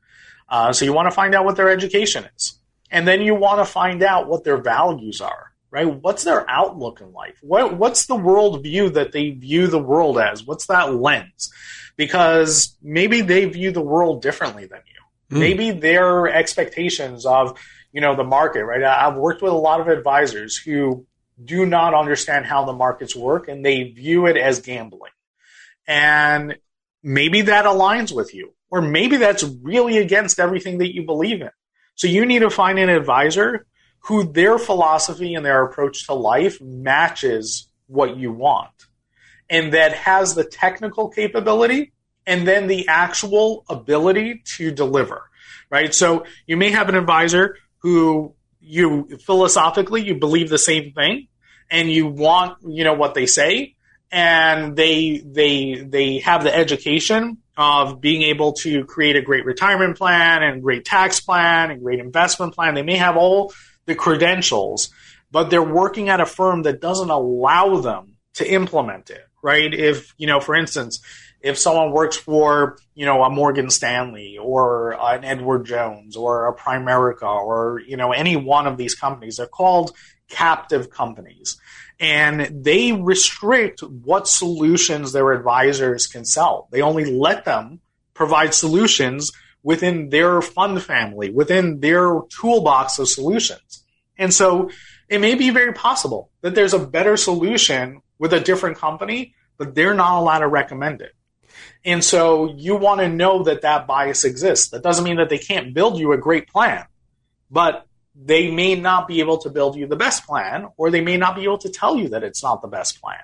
Uh, 0.48 0.72
so 0.74 0.86
you 0.86 0.94
want 0.94 1.08
to 1.08 1.16
find 1.16 1.34
out 1.34 1.46
what 1.46 1.56
their 1.56 1.70
education 1.70 2.26
is, 2.36 2.60
and 2.92 3.08
then 3.08 3.22
you 3.22 3.34
want 3.36 3.60
to 3.60 3.66
find 3.66 4.04
out 4.04 4.28
what 4.28 4.44
their 4.44 4.58
values 4.58 5.22
are. 5.22 5.49
Right? 5.72 5.86
What's 5.86 6.24
their 6.24 6.50
outlook 6.50 7.00
in 7.02 7.14
life? 7.14 7.38
What 7.42 7.78
What's 7.78 8.08
the 8.08 8.16
world 8.16 8.64
view 8.64 8.90
that 8.92 9.12
they 9.12 9.30
view 9.30 9.68
the 9.68 9.82
world 9.82 10.18
as? 10.18 10.46
What's 10.46 10.66
that 10.68 10.96
lens? 10.96 11.52
Because 11.96 12.76
maybe 12.82 13.22
they 13.22 13.46
view 13.46 13.72
the 13.72 13.82
world 13.82 14.22
differently 14.22 14.66
than 14.66 14.82
you. 14.88 15.38
Mm. 15.38 15.40
Maybe 15.40 15.72
their 15.72 16.28
expectations 16.28 17.26
of 17.26 17.60
you 17.92 18.02
know 18.02 18.16
the 18.16 18.24
market. 18.24 18.66
Right? 18.66 18.84
I've 18.84 19.16
worked 19.16 19.42
with 19.42 19.52
a 19.52 19.56
lot 19.56 19.80
of 19.80 19.88
advisors 19.88 20.58
who 20.58 21.06
do 21.44 21.66
not 21.66 21.94
understand 21.94 22.46
how 22.46 22.66
the 22.66 22.74
markets 22.74 23.16
work 23.16 23.48
and 23.48 23.66
they 23.66 23.84
view 23.84 24.26
it 24.26 24.38
as 24.38 24.62
gambling. 24.62 25.12
And 25.88 26.58
maybe 27.02 27.44
that 27.44 27.66
aligns 27.66 28.14
with 28.14 28.34
you, 28.34 28.54
or 28.70 28.82
maybe 28.82 29.18
that's 29.18 29.44
really 29.44 29.98
against 29.98 30.40
everything 30.40 30.80
that 30.80 30.94
you 30.94 31.04
believe 31.06 31.42
in. 31.42 31.52
So 31.96 32.08
you 32.08 32.26
need 32.26 32.40
to 32.40 32.50
find 32.50 32.80
an 32.80 32.90
advisor 32.90 33.66
who 34.02 34.24
their 34.24 34.58
philosophy 34.58 35.36
and 35.36 35.46
their 35.46 35.64
approach 35.64 36.08
to 36.08 36.14
life 36.14 36.62
matches 36.62 37.68
what 37.88 38.18
you 38.18 38.32
want 38.32 38.72
and 39.50 39.74
that 39.74 39.94
has 39.94 40.36
the 40.36 40.44
technical 40.44 41.10
capability 41.10 41.92
and 42.26 42.48
then 42.48 42.68
the 42.68 42.88
actual 42.88 43.66
ability 43.70 44.44
to 44.58 44.72
deliver, 44.72 45.24
right? 45.70 45.94
So 45.94 46.26
you 46.46 46.58
may 46.58 46.70
have 46.70 46.88
an 46.90 46.96
advisor 46.96 47.58
who 47.80 48.36
you 48.60 49.18
philosophically 49.26 50.06
you 50.06 50.16
believe 50.16 50.50
the 50.50 50.58
same 50.58 50.92
thing 50.92 51.28
and 51.72 51.90
you 51.90 52.08
want 52.08 52.58
you 52.68 52.84
know 52.84 52.94
what 52.94 53.14
they 53.14 53.26
say 53.26 53.76
and 54.12 54.76
they 54.76 55.24
they 55.26 55.76
they 55.76 56.20
have 56.20 56.44
the 56.44 56.56
education 56.56 57.38
of 57.58 58.02
being 58.02 58.22
able 58.22 58.54
to 58.54 58.84
create 58.86 59.16
a 59.16 59.22
great 59.22 59.46
retirement 59.46 59.98
plan 59.98 60.44
and 60.44 60.62
great 60.62 60.86
tax 60.86 61.20
plan 61.20 61.72
and 61.72 61.82
great 61.82 62.00
investment 62.00 62.54
plan 62.54 62.76
they 62.76 62.84
may 62.84 62.98
have 62.98 63.16
all 63.16 63.54
the 63.90 63.96
credentials 63.96 64.90
but 65.32 65.50
they're 65.50 65.62
working 65.62 66.10
at 66.10 66.22
a 66.22 66.26
firm 66.26 66.64
that 66.64 66.82
doesn't 66.82 67.10
allow 67.10 67.78
them 67.78 68.16
to 68.34 68.50
implement 68.50 69.10
it 69.10 69.26
right 69.44 69.74
if 69.74 70.14
you 70.18 70.28
know 70.28 70.40
for 70.40 70.56
instance 70.56 71.02
if 71.42 71.58
someone 71.58 71.92
works 71.92 72.18
for 72.18 72.78
you 72.96 73.06
know 73.06 73.24
a 73.24 73.30
Morgan 73.30 73.70
Stanley 73.70 74.38
or 74.38 74.92
an 75.00 75.24
Edward 75.24 75.66
Jones 75.66 76.16
or 76.16 76.48
a 76.48 76.56
Primerica 76.56 77.24
or 77.24 77.82
you 77.86 77.98
know 77.98 78.12
any 78.12 78.36
one 78.36 78.68
of 78.68 78.78
these 78.78 78.96
companies, 78.96 79.38
they're 79.38 79.48
called 79.48 79.92
captive 80.30 80.90
companies, 80.90 81.60
and 82.00 82.64
they 82.64 82.92
restrict 82.92 83.82
what 83.82 84.28
solutions 84.28 85.12
their 85.12 85.32
advisors 85.32 86.08
can 86.08 86.26
sell. 86.26 86.68
They 86.72 86.82
only 86.82 87.06
let 87.06 87.46
them 87.46 87.80
provide 88.14 88.54
solutions 88.54 89.32
within 89.64 90.10
their 90.10 90.42
fund 90.42 90.82
family, 90.82 91.30
within 91.30 91.80
their 91.80 92.22
toolbox 92.30 93.00
of 93.00 93.10
solutions, 93.10 93.84
and 94.18 94.34
so 94.34 94.70
it 95.08 95.20
may 95.20 95.36
be 95.36 95.50
very 95.50 95.74
possible 95.74 96.30
that 96.42 96.54
there's 96.54 96.74
a 96.74 96.80
better 96.80 97.18
solution 97.18 98.02
with 98.20 98.34
a 98.34 98.40
different 98.40 98.78
company, 98.78 99.34
but 99.58 99.74
they're 99.74 99.96
not 99.96 100.20
allowed 100.20 100.40
to 100.40 100.48
recommend 100.48 101.02
it. 101.02 101.14
And 101.84 102.04
so 102.04 102.54
you 102.56 102.76
want 102.76 103.00
to 103.02 103.08
know 103.08 103.44
that 103.44 103.62
that 103.62 103.88
bias 103.88 104.24
exists. 104.24 104.70
That 104.70 104.84
doesn't 104.84 105.06
mean 105.06 105.18
that 105.18 105.30
they 105.30 105.38
can't 105.38 105.74
build 105.74 105.98
you 105.98 106.12
a 106.12 106.18
great 106.18 106.48
plan, 106.48 106.86
but 107.50 107.88
they 108.16 108.52
may 108.52 108.76
not 108.76 109.08
be 109.08 109.22
able 109.22 109.38
to 109.40 109.50
build 109.50 109.78
you 109.78 109.88
the 109.88 109.96
best 109.96 110.26
plan, 110.26 110.68
or 110.78 110.92
they 110.92 111.02
may 111.02 111.18
not 111.18 111.36
be 111.36 111.44
able 111.44 111.58
to 111.60 111.70
tell 111.70 111.96
you 111.96 112.10
that 112.10 112.24
it's 112.24 112.44
not 112.44 112.62
the 112.62 112.68
best 112.68 113.02
plan. 113.02 113.20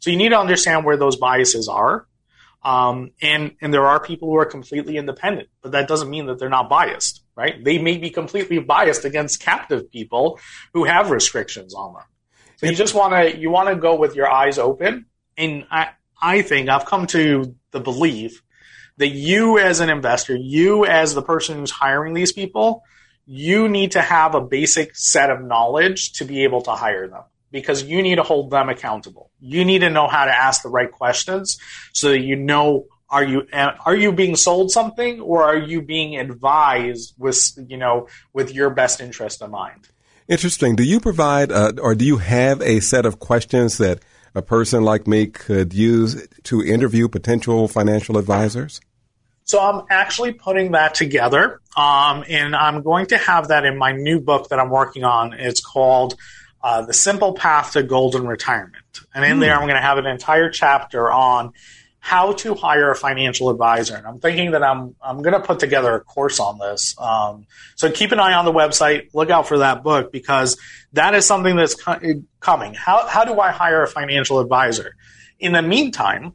So 0.00 0.10
you 0.10 0.16
need 0.16 0.30
to 0.30 0.38
understand 0.38 0.84
where 0.84 0.96
those 0.96 1.16
biases 1.16 1.68
are. 1.68 2.06
Um, 2.62 3.12
and 3.22 3.52
and 3.60 3.72
there 3.72 3.86
are 3.86 4.00
people 4.00 4.28
who 4.28 4.36
are 4.36 4.44
completely 4.44 4.96
independent, 4.96 5.48
but 5.62 5.72
that 5.72 5.88
doesn't 5.88 6.10
mean 6.10 6.26
that 6.26 6.38
they're 6.38 6.50
not 6.50 6.68
biased, 6.68 7.22
right? 7.34 7.62
They 7.62 7.78
may 7.78 7.96
be 7.96 8.10
completely 8.10 8.58
biased 8.58 9.04
against 9.04 9.40
captive 9.40 9.90
people 9.90 10.38
who 10.74 10.84
have 10.84 11.10
restrictions 11.10 11.74
on 11.74 11.94
them. 11.94 12.02
So 12.56 12.66
you 12.66 12.74
just 12.74 12.94
want 12.94 13.14
to 13.14 13.38
you 13.38 13.50
want 13.50 13.70
to 13.70 13.76
go 13.76 13.94
with 13.94 14.14
your 14.14 14.30
eyes 14.30 14.58
open. 14.58 15.06
And 15.38 15.66
I 15.70 15.90
I 16.20 16.42
think 16.42 16.68
I've 16.68 16.84
come 16.84 17.06
to 17.08 17.54
the 17.70 17.80
belief 17.80 18.42
that 18.98 19.08
you 19.08 19.58
as 19.58 19.80
an 19.80 19.88
investor, 19.88 20.36
you 20.36 20.84
as 20.84 21.14
the 21.14 21.22
person 21.22 21.58
who's 21.58 21.70
hiring 21.70 22.12
these 22.12 22.32
people, 22.32 22.82
you 23.24 23.68
need 23.68 23.92
to 23.92 24.02
have 24.02 24.34
a 24.34 24.40
basic 24.42 24.94
set 24.94 25.30
of 25.30 25.42
knowledge 25.42 26.12
to 26.14 26.26
be 26.26 26.44
able 26.44 26.60
to 26.62 26.72
hire 26.72 27.08
them 27.08 27.22
because 27.50 27.82
you 27.82 28.02
need 28.02 28.16
to 28.16 28.22
hold 28.22 28.50
them 28.50 28.68
accountable. 28.68 29.30
You 29.40 29.64
need 29.64 29.80
to 29.80 29.90
know 29.90 30.06
how 30.06 30.24
to 30.24 30.30
ask 30.30 30.62
the 30.62 30.68
right 30.68 30.90
questions 30.90 31.58
so 31.92 32.10
that 32.10 32.20
you 32.20 32.36
know 32.36 32.86
are 33.08 33.24
you 33.24 33.46
are 33.52 33.96
you 33.96 34.12
being 34.12 34.36
sold 34.36 34.70
something 34.70 35.20
or 35.20 35.42
are 35.42 35.58
you 35.58 35.82
being 35.82 36.16
advised 36.16 37.14
with 37.18 37.52
you 37.68 37.76
know 37.76 38.08
with 38.32 38.54
your 38.54 38.70
best 38.70 39.00
interest 39.00 39.42
in 39.42 39.50
mind. 39.50 39.88
Interesting. 40.28 40.76
Do 40.76 40.84
you 40.84 41.00
provide 41.00 41.50
uh, 41.50 41.72
or 41.82 41.94
do 41.94 42.04
you 42.04 42.18
have 42.18 42.62
a 42.62 42.80
set 42.80 43.04
of 43.04 43.18
questions 43.18 43.78
that 43.78 43.98
a 44.34 44.42
person 44.42 44.84
like 44.84 45.08
me 45.08 45.26
could 45.26 45.74
use 45.74 46.26
to 46.44 46.62
interview 46.62 47.08
potential 47.08 47.66
financial 47.66 48.16
advisors? 48.16 48.80
So 49.42 49.60
I'm 49.60 49.84
actually 49.90 50.32
putting 50.32 50.70
that 50.72 50.94
together, 50.94 51.60
um, 51.76 52.24
and 52.28 52.54
I'm 52.54 52.82
going 52.82 53.06
to 53.06 53.18
have 53.18 53.48
that 53.48 53.64
in 53.64 53.76
my 53.76 53.90
new 53.90 54.20
book 54.20 54.50
that 54.50 54.60
I'm 54.60 54.70
working 54.70 55.02
on. 55.02 55.32
It's 55.32 55.60
called 55.60 56.14
uh, 56.62 56.82
"The 56.82 56.92
Simple 56.92 57.34
Path 57.34 57.72
to 57.72 57.82
Golden 57.82 58.26
Retirement," 58.26 59.00
and 59.14 59.24
in 59.24 59.38
mm. 59.38 59.40
there 59.40 59.54
I'm 59.54 59.62
going 59.62 59.74
to 59.74 59.80
have 59.80 59.98
an 59.98 60.06
entire 60.06 60.50
chapter 60.50 61.10
on 61.10 61.52
how 62.00 62.32
to 62.32 62.54
hire 62.54 62.90
a 62.90 62.96
financial 62.96 63.50
advisor. 63.50 63.94
And 63.94 64.06
I'm 64.06 64.18
thinking 64.18 64.52
that 64.52 64.62
I'm 64.62 64.96
I'm 65.02 65.22
going 65.22 65.34
to 65.34 65.40
put 65.40 65.60
together 65.60 65.94
a 65.94 66.00
course 66.00 66.40
on 66.40 66.58
this. 66.58 66.96
Um, 66.98 67.46
so 67.76 67.90
keep 67.92 68.10
an 68.10 68.18
eye 68.18 68.32
on 68.32 68.46
the 68.46 68.52
website. 68.52 69.10
Look 69.14 69.30
out 69.30 69.46
for 69.46 69.58
that 69.58 69.84
book 69.84 70.10
because 70.10 70.58
that 70.94 71.14
is 71.14 71.26
something 71.26 71.54
that's 71.54 71.74
co- 71.74 72.00
coming. 72.40 72.74
How 72.74 73.06
how 73.06 73.24
do 73.24 73.38
I 73.38 73.50
hire 73.50 73.82
a 73.82 73.86
financial 73.86 74.40
advisor? 74.40 74.96
In 75.38 75.52
the 75.52 75.62
meantime, 75.62 76.32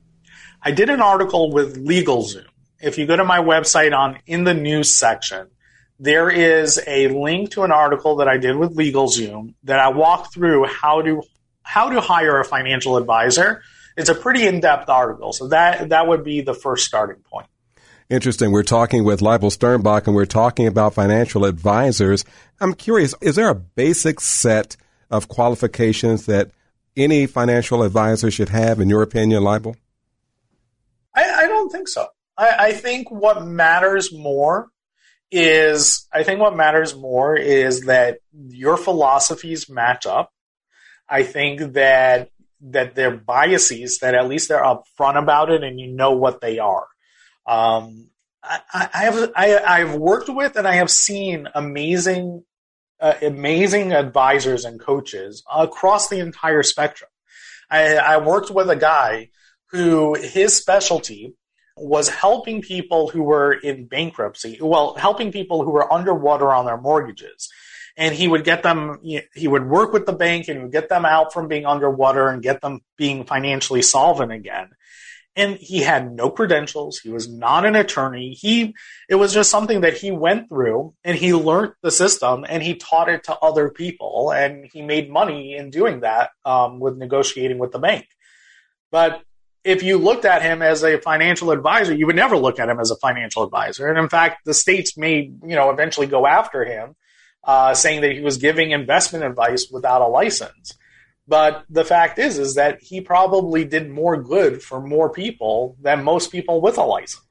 I 0.62 0.72
did 0.72 0.90
an 0.90 1.02
article 1.02 1.52
with 1.52 1.84
LegalZoom. 1.84 2.46
If 2.80 2.98
you 2.98 3.08
go 3.08 3.16
to 3.16 3.26
my 3.26 3.40
website 3.40 3.98
on 3.98 4.20
in 4.28 4.44
the 4.44 4.54
news 4.54 4.94
section, 4.94 5.48
there 6.00 6.30
is 6.30 6.80
a 6.86 7.08
link 7.08 7.52
to 7.52 7.64
an 7.64 7.72
article 7.72 8.18
that 8.18 8.28
I 8.28 8.38
did 8.38 8.56
with 8.58 8.76
LegalZoom 8.76 9.54
that 9.64 9.80
I 9.80 9.90
walk 9.90 10.34
through 10.34 10.66
how 10.66 11.02
to 11.02 11.24
how 11.62 11.90
to 11.90 12.02
hire 12.02 12.40
a 12.40 12.46
financial 12.46 12.98
advisor 12.98 13.62
it's 13.98 14.10
a 14.10 14.16
pretty 14.16 14.46
in-depth 14.46 14.90
article. 14.90 15.34
So 15.34 15.48
that 15.50 15.90
that 15.90 16.08
would 16.08 16.24
be 16.24 16.42
the 16.42 16.54
first 16.54 16.86
starting 16.86 17.22
point. 17.24 17.48
Interesting. 18.10 18.52
We're 18.52 18.64
talking 18.64 19.04
with 19.04 19.20
Leibel 19.22 19.56
Sternbach 19.56 20.06
and 20.06 20.16
we're 20.16 20.26
talking 20.26 20.68
about 20.68 20.94
financial 20.94 21.44
advisors. 21.46 22.24
I'm 22.60 22.74
curious, 22.74 23.16
is 23.20 23.36
there 23.36 23.50
a 23.50 23.56
basic 23.56 24.20
set 24.20 24.78
of 25.10 25.28
qualifications 25.28 26.28
that 26.28 26.52
any 26.96 27.26
financial 27.26 27.82
advisor 27.82 28.30
should 28.30 28.50
have, 28.50 28.80
in 28.80 28.90
your 28.90 29.02
opinion, 29.02 29.42
Leibel? 29.42 29.76
I, 31.16 31.24
I 31.24 31.48
don't 31.48 31.72
think 31.72 31.88
so. 31.88 32.08
I, 32.38 32.68
I 32.68 32.72
think 32.74 33.10
what 33.10 33.46
matters 33.46 34.14
more 34.14 34.70
is 35.32 36.08
I 36.14 36.24
think 36.24 36.40
what 36.40 36.56
matters 36.56 36.96
more 36.96 37.36
is 37.36 37.82
that 37.82 38.20
your 38.32 38.78
philosophies 38.78 39.70
match 39.70 40.06
up. 40.06 40.32
I 41.10 41.24
think 41.24 41.74
that 41.74 42.30
that 42.62 42.96
they're 42.96 43.16
biases 43.16 44.00
that 44.00 44.16
at 44.16 44.28
least 44.28 44.50
they're 44.50 44.64
upfront 44.64 45.22
about 45.22 45.52
it 45.52 45.64
and 45.64 45.80
you 45.80 45.88
know 45.88 46.12
what 46.12 46.42
they 46.42 46.60
are. 46.60 46.88
Um, 47.46 48.10
I, 48.44 48.90
I, 48.94 49.04
have 49.04 49.32
I, 49.36 49.58
I've 49.60 49.96
worked 49.96 50.30
with 50.30 50.56
and 50.56 50.68
I 50.68 50.76
have 50.76 50.90
seen 50.90 51.48
amazing 51.54 52.44
uh, 53.00 53.14
amazing 53.22 53.92
advisors 53.92 54.66
and 54.66 54.80
coaches 54.80 55.44
across 55.54 56.10
the 56.10 56.20
entire 56.20 56.64
spectrum. 56.64 57.10
I, 57.70 57.98
I 57.98 58.18
worked 58.18 58.52
with 58.52 58.70
a 58.70 58.76
guy 58.76 59.30
who 59.72 60.16
his 60.16 60.56
specialty 60.56 61.34
was 61.78 62.08
helping 62.08 62.62
people 62.62 63.10
who 63.10 63.24
were 63.24 63.54
in 63.54 63.86
bankruptcy, 63.86 64.58
well, 64.62 64.96
helping 64.96 65.32
people 65.32 65.64
who 65.64 65.72
were 65.72 65.92
underwater 65.92 66.52
on 66.54 66.66
their 66.66 66.78
mortgages. 66.78 67.50
And 67.98 68.14
he 68.14 68.28
would 68.28 68.44
get 68.44 68.64
them, 68.64 69.00
he 69.02 69.48
would 69.48 69.68
work 69.68 69.94
with 69.94 70.06
the 70.06 70.14
bank 70.14 70.48
and 70.48 70.64
would 70.64 70.72
get 70.72 70.90
them 70.90 71.06
out 71.06 71.32
from 71.32 71.48
being 71.48 71.66
underwater 71.66 72.28
and 72.28 72.44
get 72.44 72.62
them 72.62 72.82
being 72.98 73.24
financially 73.26 73.82
solvent 73.82 74.32
again. 74.32 74.70
And 75.38 75.58
he 75.58 75.82
had 75.82 76.14
no 76.14 76.30
credentials. 76.30 77.00
He 77.00 77.10
was 77.10 77.30
not 77.30 77.66
an 77.66 77.76
attorney. 77.76 78.34
He, 78.34 78.74
it 79.10 79.16
was 79.16 79.34
just 79.34 79.52
something 79.52 79.82
that 79.82 79.98
he 79.98 80.12
went 80.12 80.48
through 80.48 80.94
and 81.04 81.18
he 81.18 81.34
learned 81.34 81.74
the 81.82 81.92
system 81.92 82.46
and 82.48 82.64
he 82.64 82.76
taught 82.76 83.10
it 83.10 83.26
to 83.26 83.38
other 83.40 83.70
people 83.70 84.32
and 84.32 84.66
he 84.72 84.82
made 84.82 85.10
money 85.10 85.56
in 85.56 85.72
doing 85.72 86.02
that 86.02 86.32
um, 86.46 86.80
with 86.80 86.98
negotiating 86.98 87.58
with 87.58 87.72
the 87.72 87.80
bank. 87.80 88.08
But 88.92 89.22
if 89.66 89.82
you 89.82 89.98
looked 89.98 90.26
at 90.26 90.44
him 90.44 90.62
as 90.62 90.84
a 90.84 91.00
financial 91.00 91.50
advisor, 91.50 91.94
you 91.94 92.06
would 92.06 92.16
never 92.16 92.38
look 92.38 92.60
at 92.60 92.70
him 92.70 92.80
as 92.80 92.92
a 92.92 92.96
financial 92.98 93.44
advisor. 93.44 93.88
And 93.88 93.98
in 93.98 94.08
fact, 94.08 94.46
the 94.46 94.54
states 94.54 94.96
may, 94.96 95.32
you 95.44 95.56
know, 95.56 95.72
eventually 95.72 96.06
go 96.06 96.28
after 96.28 96.64
him, 96.64 96.96
uh, 97.44 97.74
saying 97.74 98.02
that 98.02 98.12
he 98.12 98.22
was 98.22 98.38
giving 98.38 98.72
investment 98.72 99.26
advice 99.26 99.68
without 99.72 100.04
a 100.04 100.08
license. 100.08 100.78
But 101.28 101.66
the 101.68 101.84
fact 101.84 102.20
is, 102.20 102.38
is 102.38 102.54
that 102.56 102.84
he 102.84 103.02
probably 103.02 103.66
did 103.66 103.90
more 103.90 104.22
good 104.22 104.62
for 104.62 104.80
more 104.80 105.10
people 105.10 105.76
than 105.82 106.04
most 106.04 106.32
people 106.32 106.62
with 106.62 106.78
a 106.78 106.84
license. 106.84 107.24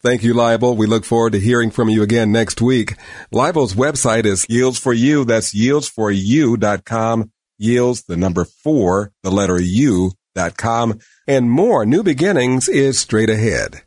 Thank 0.00 0.22
you, 0.22 0.34
Leibel. 0.34 0.76
We 0.76 0.86
look 0.86 1.06
forward 1.06 1.32
to 1.32 1.40
hearing 1.40 1.70
from 1.70 1.88
you 1.88 2.02
again 2.02 2.32
next 2.32 2.60
week. 2.60 2.96
Leibel's 3.32 3.72
website 3.72 4.26
is 4.26 4.44
Yields 4.48 4.78
for 4.78 4.92
You. 4.92 5.24
That's 5.24 5.54
yieldsforyou.com. 5.54 7.32
Yields, 7.56 8.02
the 8.02 8.16
number 8.16 8.44
four, 8.44 9.12
the 9.22 9.30
letter 9.30 9.62
U 9.62 10.12
com. 10.56 10.98
And 11.26 11.50
more 11.50 11.84
New 11.86 12.02
Beginnings 12.02 12.68
is 12.68 12.98
straight 12.98 13.30
ahead. 13.30 13.82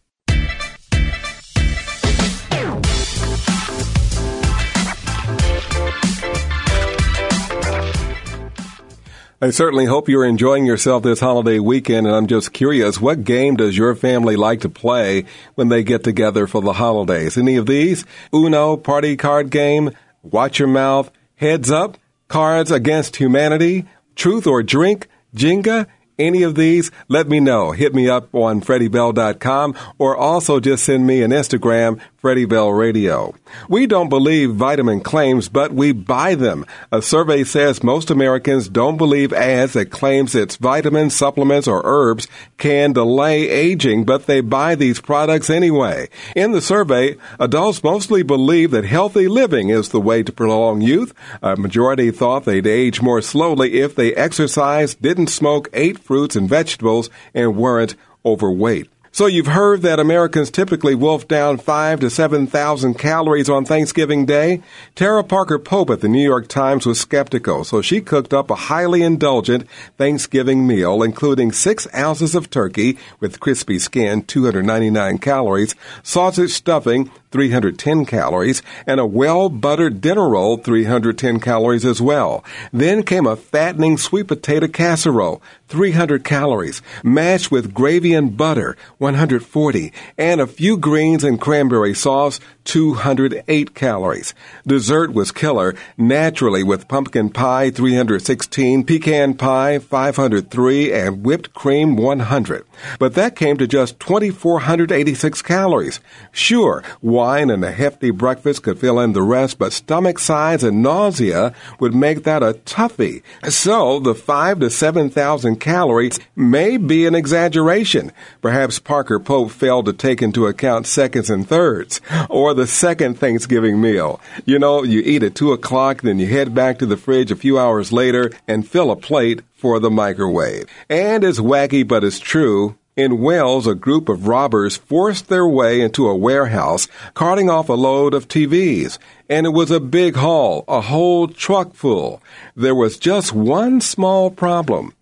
I 9.41 9.49
certainly 9.49 9.85
hope 9.85 10.07
you're 10.07 10.25
enjoying 10.25 10.65
yourself 10.65 11.03
this 11.03 11.19
holiday 11.19 11.59
weekend, 11.59 12.07
and 12.07 12.15
I'm 12.15 12.25
just 12.25 12.53
curious, 12.53 13.01
what 13.01 13.25
game 13.25 13.57
does 13.57 13.77
your 13.77 13.93
family 13.93 14.37
like 14.37 14.61
to 14.61 14.69
play 14.69 15.25
when 15.55 15.67
they 15.67 15.83
get 15.83 16.03
together 16.03 16.47
for 16.47 16.61
the 16.61 16.73
holidays? 16.73 17.37
Any 17.37 17.57
of 17.57 17.65
these? 17.65 18.05
Uno, 18.33 18.77
party 18.77 19.17
card 19.17 19.49
game, 19.51 19.91
watch 20.23 20.57
your 20.57 20.69
mouth, 20.69 21.11
heads 21.35 21.69
up, 21.69 21.97
cards 22.27 22.71
against 22.71 23.17
humanity, 23.17 23.85
truth 24.15 24.47
or 24.47 24.63
drink, 24.63 25.09
Jenga, 25.35 25.85
any 26.17 26.43
of 26.43 26.55
these, 26.55 26.91
let 27.07 27.27
me 27.27 27.39
know. 27.39 27.71
Hit 27.71 27.93
me 27.93 28.09
up 28.09 28.33
on 28.33 28.61
FreddieBell.com 28.61 29.75
or 29.97 30.15
also 30.15 30.59
just 30.59 30.83
send 30.83 31.05
me 31.05 31.21
an 31.21 31.31
Instagram 31.31 31.99
Freddie 32.25 32.45
Bell 32.45 32.71
Radio. 32.71 33.35
We 33.69 33.85
don't 33.85 34.09
believe 34.09 34.55
vitamin 34.55 35.01
claims, 35.01 35.47
but 35.47 35.71
we 35.71 35.91
buy 35.91 36.33
them. 36.33 36.65
A 36.91 36.99
survey 36.99 37.43
says 37.43 37.83
most 37.83 38.09
Americans 38.09 38.67
don't 38.67 38.97
believe 38.97 39.31
ads 39.31 39.73
that 39.73 39.91
claims 39.91 40.33
its 40.33 40.55
vitamins, 40.55 41.15
supplements, 41.15 41.67
or 41.67 41.83
herbs 41.85 42.27
can 42.57 42.93
delay 42.93 43.47
aging, 43.47 44.05
but 44.05 44.25
they 44.25 44.41
buy 44.41 44.73
these 44.73 44.99
products 44.99 45.51
anyway. 45.51 46.09
In 46.35 46.51
the 46.51 46.61
survey, 46.61 47.15
adults 47.39 47.83
mostly 47.83 48.23
believe 48.23 48.71
that 48.71 48.85
healthy 48.85 49.27
living 49.27 49.69
is 49.69 49.89
the 49.89 50.01
way 50.01 50.23
to 50.23 50.33
prolong 50.33 50.81
youth. 50.81 51.13
A 51.43 51.55
majority 51.55 52.09
thought 52.09 52.45
they'd 52.45 52.65
age 52.65 53.03
more 53.03 53.21
slowly 53.21 53.81
if 53.81 53.93
they 53.93 54.15
exercised, 54.15 54.99
didn't 54.99 55.27
smoke, 55.27 55.69
ate 55.73 55.99
fruits 55.99 56.35
and 56.35 56.49
vegetables, 56.49 57.11
and 57.35 57.55
weren't 57.55 57.93
overweight. 58.25 58.89
So 59.15 59.27
you've 59.27 59.47
heard 59.47 59.81
that 59.83 59.97
Americans 59.97 60.51
typically 60.51 60.93
wolf 60.93 61.25
down 61.25 61.57
five 61.57 62.01
to 62.01 62.09
7,000 62.09 62.95
calories 62.95 63.49
on 63.49 63.63
Thanksgiving 63.63 64.25
Day? 64.25 64.61
Tara 64.93 65.23
Parker 65.23 65.57
Pope 65.57 65.89
at 65.89 66.01
the 66.01 66.09
New 66.09 66.21
York 66.21 66.49
Times 66.49 66.85
was 66.85 66.99
skeptical, 66.99 67.63
so 67.63 67.81
she 67.81 68.01
cooked 68.01 68.33
up 68.33 68.51
a 68.51 68.55
highly 68.55 69.01
indulgent 69.01 69.69
Thanksgiving 69.97 70.67
meal, 70.67 71.01
including 71.01 71.53
six 71.53 71.87
ounces 71.95 72.35
of 72.35 72.49
turkey 72.49 72.97
with 73.21 73.39
crispy 73.39 73.79
skin, 73.79 74.21
299 74.23 75.19
calories, 75.19 75.75
sausage 76.03 76.51
stuffing, 76.51 77.09
310 77.31 78.05
calories, 78.05 78.61
and 78.85 78.99
a 78.99 79.05
well 79.05 79.47
buttered 79.49 80.01
dinner 80.01 80.27
roll, 80.27 80.57
310 80.57 81.39
calories 81.39 81.85
as 81.85 82.01
well. 82.01 82.43
Then 82.73 83.03
came 83.03 83.27
a 83.27 83.35
fattening 83.37 83.97
sweet 83.97 84.27
potato 84.27 84.67
casserole, 84.67 85.41
300 85.67 86.23
calories, 86.23 86.81
mashed 87.03 87.51
with 87.51 87.73
gravy 87.73 88.13
and 88.13 88.37
butter, 88.37 88.77
140, 88.99 89.91
and 90.17 90.39
a 90.39 90.47
few 90.47 90.77
greens 90.77 91.23
and 91.23 91.41
cranberry 91.41 91.93
sauce, 91.93 92.39
208 92.65 93.73
calories. 93.73 94.33
Dessert 94.65 95.13
was 95.13 95.31
killer, 95.31 95.75
naturally 95.97 96.63
with 96.63 96.87
pumpkin 96.87 97.29
pie 97.29 97.69
316, 97.69 98.83
pecan 98.83 99.33
pie 99.35 99.79
503, 99.79 100.93
and 100.93 101.23
whipped 101.23 101.53
cream 101.53 101.95
100. 101.95 102.65
But 102.99 103.13
that 103.15 103.35
came 103.35 103.57
to 103.57 103.67
just 103.67 103.99
2,486 103.99 105.41
calories. 105.41 105.99
Sure, 106.31 106.83
wine 107.01 107.49
and 107.49 107.63
a 107.63 107.71
hefty 107.71 108.11
breakfast 108.11 108.63
could 108.63 108.79
fill 108.79 108.99
in 108.99 109.13
the 109.13 109.23
rest, 109.23 109.57
but 109.57 109.73
stomach 109.73 110.19
size 110.19 110.63
and 110.63 110.83
nausea 110.83 111.53
would 111.79 111.95
make 111.95 112.23
that 112.23 112.43
a 112.43 112.53
toughie. 112.65 113.23
So 113.49 113.99
the 113.99 114.15
5 114.15 114.59
to 114.59 114.69
7,000 114.69 115.54
calories 115.55 116.19
may 116.35 116.77
be 116.77 117.05
an 117.05 117.15
exaggeration. 117.15 118.11
Perhaps 118.41 118.79
Parker 118.79 119.19
Pope 119.19 119.51
failed 119.51 119.85
to 119.85 119.93
take 119.93 120.21
into 120.21 120.47
account 120.47 120.87
seconds 120.87 121.29
and 121.29 121.47
thirds, 121.47 122.01
or 122.29 122.53
the 122.53 122.67
second 122.67 123.19
Thanksgiving 123.19 123.81
meal. 123.81 124.19
You 124.45 124.59
know, 124.59 124.83
you 124.83 125.01
eat 125.01 125.23
at 125.23 125.35
2 125.35 125.51
o'clock, 125.51 126.01
then 126.01 126.19
you 126.19 126.27
head 126.27 126.53
back 126.53 126.79
to 126.79 126.85
the 126.85 126.97
fridge 126.97 127.31
a 127.31 127.35
few 127.35 127.59
hours 127.59 127.91
later 127.91 128.31
and 128.47 128.67
fill 128.67 128.91
a 128.91 128.95
plate 128.95 129.41
for 129.53 129.79
the 129.79 129.91
microwave. 129.91 130.65
And 130.89 131.23
it's 131.23 131.39
wacky, 131.39 131.87
but 131.87 132.03
it's 132.03 132.19
true. 132.19 132.77
In 132.95 133.19
Wales, 133.19 133.67
a 133.67 133.75
group 133.75 134.07
of 134.07 134.25
robbers 134.25 134.77
forced 134.77 135.27
their 135.27 135.45
way 135.45 135.81
into 135.81 136.07
a 136.07 136.15
warehouse, 136.15 136.87
carting 137.13 137.49
off 137.49 137.67
a 137.67 137.73
load 137.73 138.13
of 138.13 138.29
TVs. 138.29 138.97
And 139.29 139.45
it 139.45 139.49
was 139.49 139.69
a 139.69 139.81
big 139.81 140.15
haul, 140.15 140.63
a 140.69 140.79
whole 140.79 141.27
truck 141.27 141.73
full. 141.73 142.23
There 142.55 142.73
was 142.73 142.97
just 142.97 143.33
one 143.33 143.81
small 143.81 144.31
problem. 144.31 144.93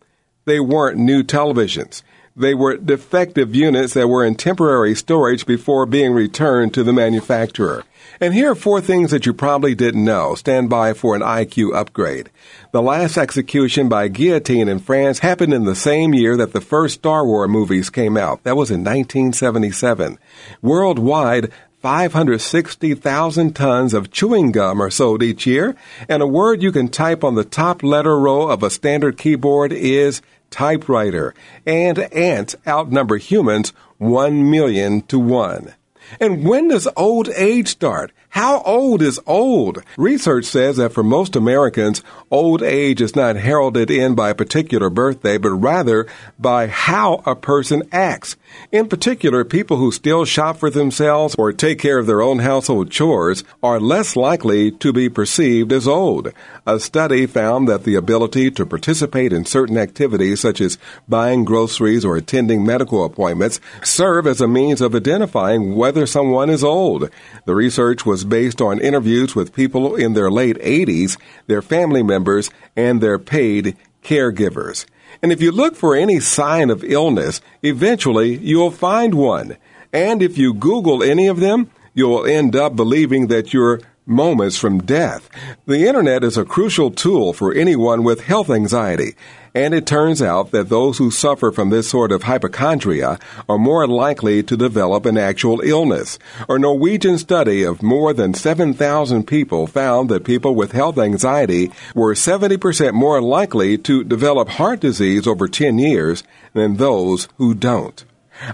They 0.45 0.59
weren't 0.59 0.97
new 0.97 1.23
televisions. 1.23 2.03
They 2.35 2.55
were 2.55 2.77
defective 2.77 3.53
units 3.53 3.93
that 3.93 4.07
were 4.07 4.25
in 4.25 4.35
temporary 4.35 4.95
storage 4.95 5.45
before 5.45 5.85
being 5.85 6.13
returned 6.13 6.73
to 6.73 6.83
the 6.83 6.91
manufacturer. 6.91 7.83
And 8.19 8.33
here 8.33 8.51
are 8.51 8.55
four 8.55 8.81
things 8.81 9.11
that 9.11 9.25
you 9.25 9.33
probably 9.33 9.75
didn't 9.75 10.03
know. 10.03 10.33
Stand 10.33 10.69
by 10.69 10.93
for 10.93 11.15
an 11.15 11.21
IQ 11.21 11.75
upgrade. 11.75 12.31
The 12.71 12.81
last 12.81 13.17
execution 13.17 13.87
by 13.87 14.07
guillotine 14.07 14.67
in 14.67 14.79
France 14.79 15.19
happened 15.19 15.53
in 15.53 15.65
the 15.65 15.75
same 15.75 16.13
year 16.13 16.35
that 16.37 16.53
the 16.53 16.61
first 16.61 16.95
Star 16.95 17.23
Wars 17.25 17.49
movies 17.49 17.91
came 17.91 18.17
out. 18.17 18.43
That 18.43 18.57
was 18.57 18.71
in 18.71 18.79
1977. 18.79 20.17
Worldwide, 20.61 21.51
560,000 21.83 23.53
tons 23.53 23.93
of 23.93 24.09
chewing 24.09 24.53
gum 24.53 24.81
are 24.81 24.89
sold 24.89 25.21
each 25.21 25.45
year, 25.45 25.75
and 26.07 26.23
a 26.23 26.27
word 26.27 26.63
you 26.63 26.71
can 26.71 26.87
type 26.87 27.25
on 27.25 27.35
the 27.35 27.43
top 27.43 27.83
letter 27.83 28.17
row 28.17 28.47
of 28.47 28.63
a 28.63 28.69
standard 28.69 29.17
keyboard 29.17 29.73
is 29.73 30.21
typewriter, 30.49 31.35
and 31.65 31.99
ants 31.99 32.55
outnumber 32.65 33.17
humans 33.17 33.73
1 33.97 34.49
million 34.49 35.01
to 35.01 35.19
1. 35.19 35.73
And 36.21 36.47
when 36.47 36.69
does 36.69 36.87
old 36.95 37.27
age 37.35 37.67
start? 37.67 38.13
How 38.33 38.63
old 38.63 39.03
is 39.03 39.19
old? 39.27 39.83
Research 39.95 40.45
says 40.45 40.77
that 40.77 40.91
for 40.91 41.03
most 41.03 41.35
Americans, 41.35 42.01
old 42.31 42.63
age 42.63 42.99
is 42.99 43.15
not 43.15 43.35
heralded 43.35 43.91
in 43.91 44.15
by 44.15 44.31
a 44.31 44.35
particular 44.35 44.89
birthday, 44.89 45.37
but 45.37 45.51
rather 45.51 46.07
by 46.39 46.65
how 46.65 47.21
a 47.27 47.35
person 47.35 47.83
acts. 47.91 48.35
In 48.71 48.87
particular, 48.87 49.45
people 49.45 49.77
who 49.77 49.91
still 49.91 50.25
shop 50.25 50.57
for 50.57 50.71
themselves 50.71 51.35
or 51.35 51.53
take 51.53 51.77
care 51.77 51.99
of 51.99 52.07
their 52.07 52.23
own 52.23 52.39
household 52.39 52.89
chores 52.89 53.43
are 53.61 53.79
less 53.79 54.15
likely 54.15 54.71
to 54.71 54.91
be 54.91 55.09
perceived 55.09 55.71
as 55.71 55.87
old. 55.87 56.33
A 56.65 56.79
study 56.79 57.27
found 57.27 57.67
that 57.67 57.83
the 57.83 57.93
ability 57.93 58.49
to 58.49 58.65
participate 58.65 59.31
in 59.31 59.45
certain 59.45 59.77
activities 59.77 60.39
such 60.39 60.59
as 60.59 60.79
buying 61.07 61.45
groceries 61.45 62.03
or 62.03 62.17
attending 62.17 62.65
medical 62.65 63.05
appointments 63.05 63.59
serve 63.83 64.25
as 64.25 64.41
a 64.41 64.47
means 64.47 64.81
of 64.81 64.95
identifying 64.95 65.75
whether 65.75 66.07
someone 66.07 66.49
is 66.49 66.63
old. 66.63 67.11
The 67.45 67.53
research 67.53 68.07
was 68.07 68.22
based 68.23 68.61
on 68.61 68.79
interviews 68.79 69.35
with 69.35 69.53
people 69.53 69.95
in 69.95 70.13
their 70.13 70.31
late 70.31 70.57
80s, 70.57 71.17
their 71.47 71.61
family 71.61 72.03
members, 72.03 72.49
and 72.75 73.01
their 73.01 73.19
paid 73.19 73.75
caregivers. 74.03 74.85
And 75.21 75.31
if 75.31 75.41
you 75.41 75.51
look 75.51 75.75
for 75.75 75.95
any 75.95 76.19
sign 76.19 76.69
of 76.69 76.83
illness, 76.83 77.41
eventually 77.61 78.35
you'll 78.37 78.71
find 78.71 79.13
one. 79.13 79.57
And 79.91 80.21
if 80.21 80.37
you 80.37 80.53
Google 80.53 81.03
any 81.03 81.27
of 81.27 81.39
them, 81.39 81.69
you'll 81.93 82.25
end 82.25 82.55
up 82.55 82.75
believing 82.75 83.27
that 83.27 83.53
you're 83.53 83.79
moments 84.05 84.57
from 84.57 84.83
death. 84.83 85.29
The 85.65 85.87
internet 85.87 86.23
is 86.23 86.37
a 86.37 86.45
crucial 86.45 86.91
tool 86.91 87.33
for 87.33 87.53
anyone 87.53 88.03
with 88.03 88.25
health 88.25 88.49
anxiety. 88.49 89.15
And 89.55 89.73
it 89.75 89.85
turns 89.85 90.21
out 90.21 90.49
that 90.51 90.69
those 90.69 90.97
who 90.97 91.11
suffer 91.11 91.51
from 91.51 91.69
this 91.69 91.87
sort 91.87 92.11
of 92.11 92.23
hypochondria 92.23 93.19
are 93.47 93.59
more 93.59 93.87
likely 93.87 94.41
to 94.41 94.57
develop 94.57 95.05
an 95.05 95.17
actual 95.17 95.61
illness. 95.61 96.17
A 96.49 96.57
Norwegian 96.57 97.19
study 97.19 97.63
of 97.63 97.83
more 97.83 98.13
than 98.13 98.33
7,000 98.33 99.27
people 99.27 99.67
found 99.67 100.09
that 100.09 100.23
people 100.23 100.55
with 100.55 100.71
health 100.71 100.97
anxiety 100.97 101.71
were 101.93 102.15
70% 102.15 102.93
more 102.93 103.21
likely 103.21 103.77
to 103.77 104.03
develop 104.03 104.49
heart 104.49 104.79
disease 104.79 105.27
over 105.27 105.47
10 105.47 105.77
years 105.77 106.23
than 106.53 106.77
those 106.77 107.27
who 107.37 107.53
don't. 107.53 108.05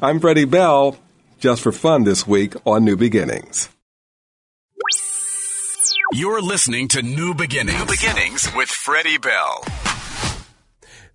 I'm 0.01 0.19
Freddie 0.19 0.45
Bell, 0.45 0.97
just 1.39 1.62
for 1.62 1.71
fun 1.71 2.03
this 2.03 2.27
week 2.27 2.55
on 2.65 2.83
New 2.83 2.97
Beginnings. 2.97 3.69
You're 6.12 6.41
listening 6.41 6.88
to 6.89 7.01
New 7.01 7.33
Beginnings. 7.33 7.79
New 7.79 7.85
Beginnings 7.85 8.49
with 8.55 8.67
Freddie 8.67 9.19
Bell. 9.19 9.63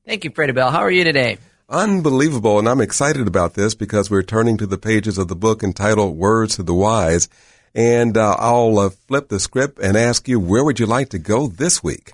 Thank 0.06 0.22
you, 0.22 0.30
Freddie 0.30 0.52
Bell. 0.52 0.70
How 0.70 0.78
are 0.78 0.92
you 0.92 1.02
today? 1.02 1.38
Unbelievable. 1.68 2.58
And 2.58 2.68
I'm 2.68 2.80
excited 2.80 3.26
about 3.26 3.54
this 3.54 3.74
because 3.74 4.10
we're 4.10 4.22
turning 4.22 4.56
to 4.58 4.66
the 4.66 4.78
pages 4.78 5.18
of 5.18 5.28
the 5.28 5.36
book 5.36 5.62
entitled 5.62 6.16
Words 6.16 6.56
to 6.56 6.62
the 6.62 6.74
Wise. 6.74 7.28
And 7.74 8.16
uh, 8.16 8.36
I'll 8.38 8.78
uh, 8.78 8.90
flip 8.90 9.28
the 9.28 9.40
script 9.40 9.78
and 9.78 9.96
ask 9.96 10.28
you, 10.28 10.38
where 10.38 10.64
would 10.64 10.78
you 10.78 10.86
like 10.86 11.08
to 11.10 11.18
go 11.18 11.48
this 11.48 11.82
week? 11.82 12.12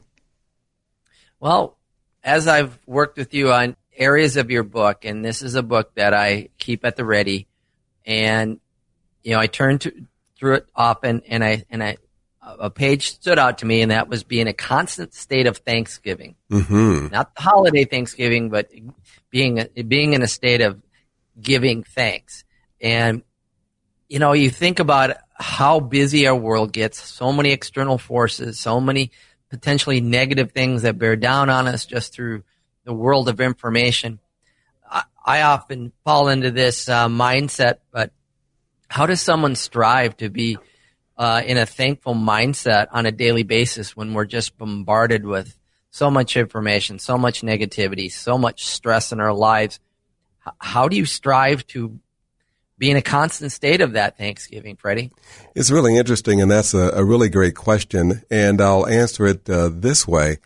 Well, 1.39 1.77
as 2.23 2.47
I've 2.47 2.79
worked 2.87 3.19
with 3.19 3.35
you 3.35 3.53
on 3.53 3.77
areas 3.97 4.37
of 4.37 4.51
your 4.51 4.63
book, 4.63 5.05
and 5.05 5.25
this 5.25 5.43
is 5.43 5.55
a 5.55 5.63
book 5.63 5.95
that 5.95 6.15
I 6.15 6.49
keep 6.59 6.85
at 6.85 6.97
the 6.97 7.05
ready, 7.05 7.47
and 8.07 8.61
you 9.23 9.33
know, 9.33 9.41
I 9.41 9.47
turn 9.47 9.79
to, 9.81 9.93
through 10.37 10.55
it 10.57 10.67
often, 10.75 11.23
and 11.29 11.45
I 11.45 11.65
and 11.71 11.83
I 11.83 11.97
a 12.43 12.71
page 12.71 13.11
stood 13.11 13.39
out 13.39 13.59
to 13.59 13.67
me, 13.67 13.83
and 13.83 13.91
that 13.91 14.09
was 14.09 14.25
being 14.25 14.49
a 14.49 14.53
constant 14.53 15.15
state 15.15 15.47
of 15.47 15.59
Thanksgiving. 15.59 16.37
Mm-hmm. 16.51 17.09
Not 17.13 17.35
the 17.35 17.43
holiday 17.43 17.85
Thanksgiving, 17.85 18.49
but 18.49 18.71
being 19.31 19.67
being 19.89 20.13
in 20.13 20.23
a 20.23 20.29
state 20.29 20.61
of 20.61 20.81
giving 21.41 21.83
thanks. 21.83 22.45
And 22.81 23.23
you 24.09 24.19
know, 24.19 24.33
you 24.33 24.51
think 24.51 24.81
about 24.81 25.17
how 25.35 25.81
busy 25.81 26.27
our 26.27 26.35
world 26.35 26.73
gets, 26.73 27.01
so 27.01 27.33
many 27.33 27.53
external 27.53 27.97
forces, 27.97 28.59
so 28.59 28.81
many 28.81 29.13
potentially 29.51 30.01
negative 30.01 30.53
things 30.53 30.83
that 30.83 30.99
bear 30.99 31.17
down 31.17 31.49
on 31.49 31.67
us 31.67 31.87
just 31.87 32.13
through 32.13 32.43
the 32.85 32.93
world 32.93 33.29
of 33.29 33.41
information. 33.41 34.19
I, 34.89 35.05
I 35.25 35.43
often 35.43 35.93
fall 36.05 36.29
into 36.29 36.51
this 36.51 36.89
uh, 36.89 37.09
mindset, 37.09 37.79
but 37.93 38.13
how 38.89 39.07
does 39.07 39.21
someone 39.21 39.55
strive 39.55 40.17
to 40.17 40.29
be 40.29 40.59
uh, 41.17 41.43
in 41.45 41.57
a 41.57 41.67
thankful 41.67 42.15
mindset 42.15 42.89
on 42.91 43.07
a 43.07 43.13
daily 43.13 43.45
basis 43.45 43.97
when 43.97 44.15
we're 44.15 44.25
just 44.25 44.59
bombarded 44.59 45.25
with 45.25 45.57
so 45.91 46.11
much 46.11 46.37
information, 46.37 46.99
so 46.99 47.19
much 47.19 47.43
negativity, 47.43 48.11
so 48.11 48.39
much 48.39 48.67
stress 48.67 49.13
in 49.13 49.21
our 49.21 49.33
lives. 49.33 49.81
How 50.59 50.89
do 50.89 50.97
you 50.97 51.05
strive 51.05 51.67
to 51.69 51.99
be 52.79 52.91
in 52.91 52.97
a 52.97 53.03
constant 53.03 53.53
state 53.53 53.83
of 53.83 53.93
that 53.93 54.17
Thanksgiving, 54.17 54.77
Freddie? 54.77 55.11
It's 55.55 55.71
really 55.71 55.97
interesting, 55.97 56.41
and 56.41 56.51
that's 56.51 56.73
a, 56.73 56.91
a 56.95 57.05
really 57.05 57.29
great 57.29 57.55
question. 57.55 58.23
And 58.31 58.61
I'll 58.61 58.87
answer 58.87 59.27
it 59.27 59.51
uh, 59.51 59.69
this 59.71 60.09
way. 60.09 60.39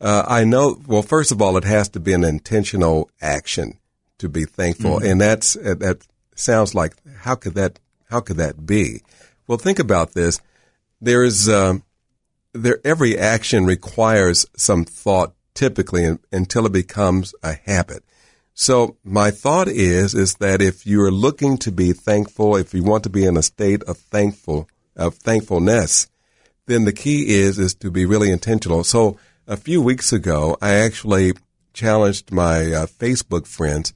Uh, 0.00 0.24
I 0.28 0.44
know, 0.44 0.80
well, 0.86 1.02
first 1.02 1.32
of 1.32 1.42
all, 1.42 1.56
it 1.56 1.64
has 1.64 1.88
to 1.90 2.00
be 2.00 2.12
an 2.12 2.24
intentional 2.24 3.10
action 3.20 3.78
to 4.18 4.28
be 4.28 4.44
thankful. 4.44 4.98
Mm-hmm. 4.98 5.06
And 5.06 5.20
that's, 5.20 5.56
uh, 5.56 5.74
that 5.78 6.06
sounds 6.34 6.74
like, 6.74 6.94
how 7.18 7.34
could 7.34 7.54
that, 7.54 7.80
how 8.10 8.20
could 8.20 8.36
that 8.36 8.64
be? 8.64 9.02
Well, 9.46 9.58
think 9.58 9.78
about 9.78 10.12
this. 10.12 10.40
There's, 11.00 11.48
um, 11.48 11.82
there, 12.52 12.80
every 12.84 13.18
action 13.18 13.64
requires 13.64 14.46
some 14.56 14.84
thought 14.84 15.34
typically 15.54 16.18
until 16.30 16.66
it 16.66 16.72
becomes 16.72 17.34
a 17.42 17.54
habit. 17.54 18.04
So 18.54 18.96
my 19.02 19.30
thought 19.30 19.68
is, 19.68 20.14
is 20.14 20.34
that 20.36 20.60
if 20.60 20.86
you're 20.86 21.10
looking 21.10 21.56
to 21.58 21.72
be 21.72 21.92
thankful, 21.92 22.56
if 22.56 22.74
you 22.74 22.82
want 22.82 23.02
to 23.04 23.10
be 23.10 23.24
in 23.24 23.36
a 23.36 23.42
state 23.42 23.82
of 23.84 23.96
thankful, 23.96 24.68
of 24.94 25.14
thankfulness, 25.14 26.08
then 26.66 26.84
the 26.84 26.92
key 26.92 27.34
is, 27.34 27.58
is 27.58 27.74
to 27.76 27.90
be 27.90 28.04
really 28.04 28.30
intentional. 28.30 28.84
So 28.84 29.18
a 29.46 29.56
few 29.56 29.80
weeks 29.80 30.12
ago, 30.12 30.56
I 30.60 30.74
actually 30.74 31.32
challenged 31.72 32.30
my 32.30 32.72
uh, 32.72 32.86
Facebook 32.86 33.46
friends 33.46 33.94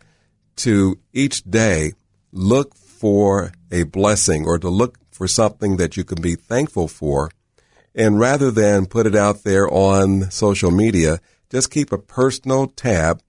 to 0.56 0.98
each 1.12 1.44
day 1.44 1.92
look 2.32 2.74
for 2.74 3.52
a 3.70 3.82
blessing 3.84 4.46
or 4.46 4.58
to 4.58 4.68
look 4.68 4.98
for 5.10 5.28
something 5.28 5.76
that 5.76 5.96
you 5.96 6.04
can 6.04 6.20
be 6.20 6.34
thankful 6.34 6.88
for. 6.88 7.30
And 7.96 8.20
rather 8.20 8.50
than 8.50 8.86
put 8.86 9.06
it 9.06 9.16
out 9.16 9.42
there 9.42 9.66
on 9.68 10.30
social 10.30 10.70
media, 10.70 11.18
just 11.50 11.70
keep 11.70 11.90
a 11.90 11.98
personal 11.98 12.66
tab 12.66 13.22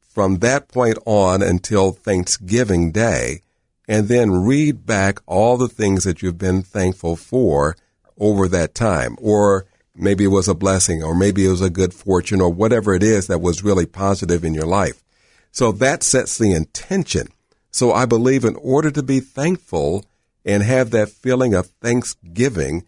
from 0.00 0.38
that 0.38 0.66
point 0.66 0.98
on 1.06 1.40
until 1.40 1.92
Thanksgiving 1.92 2.90
Day, 2.90 3.42
and 3.86 4.08
then 4.08 4.44
read 4.44 4.84
back 4.84 5.20
all 5.26 5.56
the 5.56 5.68
things 5.68 6.02
that 6.02 6.20
you've 6.20 6.36
been 6.36 6.62
thankful 6.62 7.14
for 7.14 7.76
over 8.18 8.48
that 8.48 8.74
time. 8.74 9.16
Or 9.20 9.66
maybe 9.94 10.24
it 10.24 10.28
was 10.28 10.48
a 10.48 10.54
blessing, 10.54 11.04
or 11.04 11.14
maybe 11.14 11.46
it 11.46 11.50
was 11.50 11.62
a 11.62 11.70
good 11.70 11.94
fortune, 11.94 12.40
or 12.40 12.50
whatever 12.50 12.94
it 12.94 13.04
is 13.04 13.28
that 13.28 13.40
was 13.40 13.62
really 13.62 13.86
positive 13.86 14.44
in 14.44 14.52
your 14.52 14.66
life. 14.66 15.04
So 15.52 15.70
that 15.72 16.02
sets 16.02 16.36
the 16.36 16.52
intention. 16.52 17.28
So 17.70 17.92
I 17.92 18.04
believe 18.04 18.44
in 18.44 18.56
order 18.56 18.90
to 18.90 19.02
be 19.02 19.20
thankful, 19.20 20.04
and 20.44 20.62
have 20.64 20.90
that 20.90 21.10
feeling 21.10 21.54
of 21.54 21.66
thanksgiving, 21.80 22.84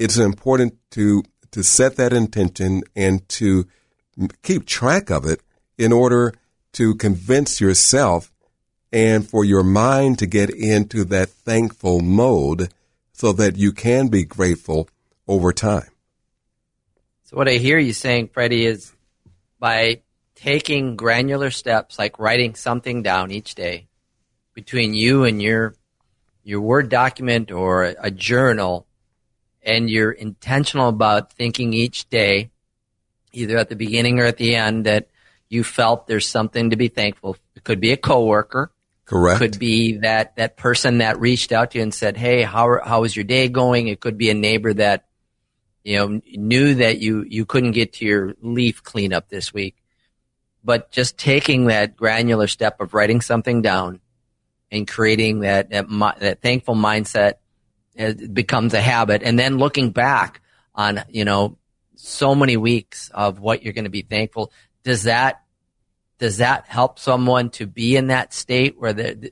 it's 0.00 0.16
important 0.16 0.74
to 0.92 1.22
to 1.52 1.62
set 1.62 1.96
that 1.96 2.12
intention 2.12 2.82
and 2.96 3.28
to 3.28 3.66
keep 4.42 4.64
track 4.64 5.10
of 5.10 5.26
it 5.26 5.42
in 5.76 5.92
order 5.92 6.32
to 6.72 6.94
convince 6.94 7.60
yourself 7.60 8.32
and 8.92 9.28
for 9.28 9.44
your 9.44 9.62
mind 9.62 10.18
to 10.18 10.26
get 10.26 10.48
into 10.50 11.04
that 11.04 11.28
thankful 11.28 12.00
mode 12.00 12.72
so 13.12 13.32
that 13.32 13.56
you 13.56 13.72
can 13.72 14.08
be 14.08 14.24
grateful 14.24 14.88
over 15.28 15.52
time. 15.52 15.90
So 17.24 17.36
what 17.36 17.48
I 17.48 17.54
hear 17.54 17.78
you 17.78 17.92
saying, 17.92 18.28
Freddie, 18.28 18.66
is 18.66 18.92
by 19.58 20.00
taking 20.34 20.96
granular 20.96 21.50
steps 21.50 21.98
like 21.98 22.18
writing 22.18 22.54
something 22.54 23.02
down 23.02 23.30
each 23.30 23.54
day 23.54 23.88
between 24.54 24.94
you 24.94 25.24
and 25.24 25.42
your 25.42 25.74
your 26.42 26.60
Word 26.60 26.88
document 26.88 27.50
or 27.50 27.94
a 27.98 28.10
journal 28.10 28.86
and 29.62 29.90
you're 29.90 30.12
intentional 30.12 30.88
about 30.88 31.32
thinking 31.32 31.72
each 31.72 32.08
day, 32.08 32.50
either 33.32 33.58
at 33.58 33.68
the 33.68 33.76
beginning 33.76 34.18
or 34.18 34.24
at 34.24 34.36
the 34.36 34.56
end, 34.56 34.86
that 34.86 35.08
you 35.48 35.64
felt 35.64 36.06
there's 36.06 36.28
something 36.28 36.70
to 36.70 36.76
be 36.76 36.88
thankful. 36.88 37.36
It 37.54 37.64
could 37.64 37.80
be 37.80 37.92
a 37.92 37.96
coworker. 37.96 38.70
Correct. 39.04 39.40
Could 39.40 39.58
be 39.58 39.98
that, 39.98 40.36
that 40.36 40.56
person 40.56 40.98
that 40.98 41.18
reached 41.18 41.50
out 41.50 41.72
to 41.72 41.78
you 41.78 41.82
and 41.82 41.92
said, 41.92 42.16
Hey, 42.16 42.42
how, 42.42 42.78
how 42.84 43.00
was 43.00 43.14
your 43.14 43.24
day 43.24 43.48
going? 43.48 43.88
It 43.88 44.00
could 44.00 44.16
be 44.16 44.30
a 44.30 44.34
neighbor 44.34 44.72
that, 44.74 45.06
you 45.82 45.98
know, 45.98 46.20
knew 46.32 46.76
that 46.76 47.00
you, 47.00 47.24
you 47.28 47.44
couldn't 47.44 47.72
get 47.72 47.94
to 47.94 48.04
your 48.04 48.34
leaf 48.40 48.84
cleanup 48.84 49.28
this 49.28 49.52
week. 49.52 49.76
But 50.62 50.92
just 50.92 51.18
taking 51.18 51.66
that 51.66 51.96
granular 51.96 52.46
step 52.46 52.80
of 52.80 52.94
writing 52.94 53.20
something 53.20 53.62
down 53.62 54.00
and 54.70 54.86
creating 54.86 55.40
that 55.40 55.70
that, 55.70 55.88
that 56.20 56.40
thankful 56.40 56.74
mindset 56.74 57.34
becomes 58.32 58.74
a 58.74 58.80
habit, 58.80 59.22
and 59.22 59.38
then 59.38 59.58
looking 59.58 59.90
back 59.90 60.40
on 60.74 61.02
you 61.08 61.24
know 61.24 61.56
so 61.96 62.34
many 62.34 62.56
weeks 62.56 63.10
of 63.12 63.40
what 63.40 63.62
you're 63.62 63.74
going 63.74 63.84
to 63.84 63.90
be 63.90 64.02
thankful. 64.02 64.52
Does 64.84 65.04
that 65.04 65.42
does 66.18 66.38
that 66.38 66.66
help 66.66 66.98
someone 66.98 67.50
to 67.50 67.66
be 67.66 67.96
in 67.96 68.08
that 68.08 68.32
state 68.32 68.78
where 68.78 68.92
they 68.92 69.30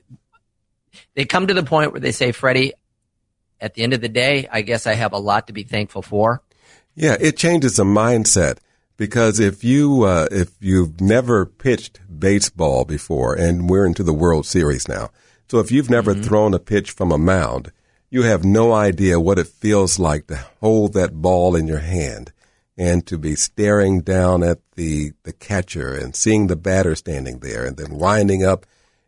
they 1.13 1.25
come 1.25 1.47
to 1.47 1.53
the 1.53 1.63
point 1.63 1.91
where 1.91 2.01
they 2.01 2.11
say, 2.11 2.31
Freddie, 2.31 2.73
at 3.61 3.73
the 3.73 3.83
end 3.83 3.93
of 3.93 4.01
the 4.01 4.09
day, 4.09 4.47
I 4.51 4.61
guess 4.61 4.87
I 4.87 4.93
have 4.93 5.13
a 5.13 5.17
lot 5.17 5.47
to 5.47 5.53
be 5.53 5.63
thankful 5.63 6.01
for. 6.01 6.41
Yeah, 6.95 7.15
it 7.19 7.37
changes 7.37 7.75
the 7.75 7.83
mindset 7.83 8.57
because 8.97 9.39
if 9.39 9.63
you 9.63 10.03
uh, 10.03 10.27
if 10.31 10.51
you've 10.59 10.99
never 10.99 11.45
pitched 11.45 11.99
baseball 12.19 12.85
before, 12.85 13.33
and 13.33 13.69
we're 13.69 13.85
into 13.85 14.03
the 14.03 14.13
World 14.13 14.45
Series 14.45 14.87
now, 14.87 15.09
so 15.49 15.59
if 15.59 15.71
you've 15.71 15.89
never 15.89 16.13
mm-hmm. 16.13 16.23
thrown 16.23 16.53
a 16.53 16.59
pitch 16.59 16.91
from 16.91 17.11
a 17.11 17.17
mound, 17.17 17.71
you 18.09 18.23
have 18.23 18.43
no 18.43 18.73
idea 18.73 19.19
what 19.19 19.39
it 19.39 19.47
feels 19.47 19.99
like 19.99 20.27
to 20.27 20.45
hold 20.59 20.93
that 20.93 21.21
ball 21.21 21.55
in 21.55 21.67
your 21.67 21.79
hand 21.79 22.31
and 22.77 23.05
to 23.05 23.17
be 23.17 23.35
staring 23.35 24.01
down 24.01 24.41
at 24.41 24.59
the, 24.75 25.11
the 25.23 25.33
catcher 25.33 25.93
and 25.93 26.15
seeing 26.15 26.47
the 26.47 26.55
batter 26.55 26.95
standing 26.95 27.39
there 27.39 27.65
and 27.65 27.77
then 27.77 27.99
winding 27.99 28.43
up 28.43 28.65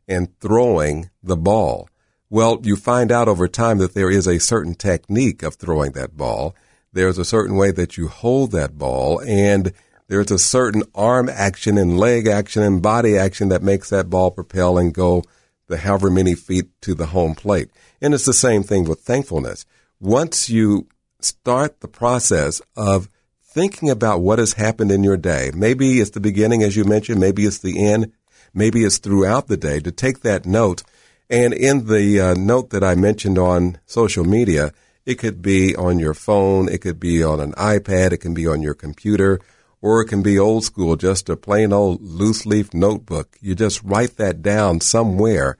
and 0.08 0.38
throwing 0.39 1.10
the 1.24 1.38
ball. 1.38 1.89
Well, 2.30 2.60
you 2.64 2.76
find 2.76 3.12
out 3.12 3.28
over 3.28 3.47
time 3.47 3.80
that 3.80 3.93
there 3.93 4.12
is 4.12 4.28
a 4.28 4.39
certain 4.39 4.76
technique 4.76 5.41
of 5.41 5.56
throwing 5.56 5.93
that 5.93 6.16
ball. 6.16 6.56
There's 6.93 7.18
a 7.18 7.26
certain 7.26 7.56
way 7.56 7.72
that 7.72 7.97
you 7.97 8.08
hold 8.08 8.52
that 8.52 8.78
ball 8.78 9.22
and 9.22 9.74
there's 10.08 10.32
a 10.32 10.38
certain 10.38 10.84
arm 10.93 11.30
action 11.30 11.78
and 11.78 11.97
leg 11.97 12.28
action 12.28 12.62
and 12.62 12.82
body 12.82 13.18
action 13.18 13.49
that 13.49 13.64
makes 13.64 13.89
that 13.89 14.10
ball 14.10 14.30
propel 14.30 14.78
and 14.78 14.93
go 14.93 15.24
the 15.68 15.78
however 15.78 16.12
many 16.12 16.36
feet 16.36 16.66
to 16.82 16.93
the 16.93 17.08
home 17.08 17.34
plate. 17.34 17.70
And 18.02 18.14
it's 18.14 18.26
the 18.26 18.34
same 18.34 18.64
thing 18.64 18.86
with 18.86 19.02
thankfulness. 19.02 19.66
Once 19.99 20.49
you 20.49 20.88
start 21.20 21.82
the 21.82 21.88
process 21.88 22.62
of 22.76 23.10
thinking 23.43 23.89
about 23.89 24.22
what 24.22 24.39
has 24.39 24.54
happened 24.54 24.91
in 24.91 25.04
your 25.04 25.18
day. 25.18 25.52
Maybe 25.54 25.99
it's 25.99 26.12
the 26.12 26.22
beginning, 26.22 26.64
as 26.64 26.76
you 26.76 26.86
mentioned. 26.86 27.20
Maybe 27.20 27.45
it's 27.45 27.60
the 27.60 27.86
end. 27.86 28.14
Maybe 28.54 28.84
it's 28.84 28.97
throughout 28.97 29.47
the 29.47 29.58
day 29.58 29.80
to 29.82 29.91
take 29.91 30.22
that 30.22 30.45
note. 30.45 30.84
And 31.30 31.54
in 31.54 31.88
the 31.88 32.20
uh, 32.20 32.34
note 32.34 32.70
that 32.70 32.84
I 32.84 32.95
mentioned 32.95 33.38
on 33.38 33.78
social 33.86 34.24
media, 34.24 34.72
it 35.06 35.16
could 35.16 35.41
be 35.41 35.76
on 35.76 35.99
your 35.99 36.14
phone. 36.14 36.70
It 36.70 36.80
could 36.80 36.99
be 36.99 37.24
on 37.24 37.39
an 37.39 37.52
iPad. 37.54 38.14
It 38.14 38.18
can 38.18 38.34
be 38.34 38.47
on 38.47 38.62
your 38.62 38.74
computer 38.74 39.39
or 39.82 40.02
it 40.02 40.06
can 40.06 40.22
be 40.22 40.38
old 40.38 40.64
school, 40.64 40.95
just 40.95 41.28
a 41.30 41.36
plain 41.36 41.74
old 41.74 42.02
loose 42.02 42.45
leaf 42.45 42.74
notebook. 42.74 43.38
You 43.41 43.56
just 43.56 43.82
write 43.84 44.18
that 44.18 44.41
down 44.41 44.80
somewhere. 44.80 45.58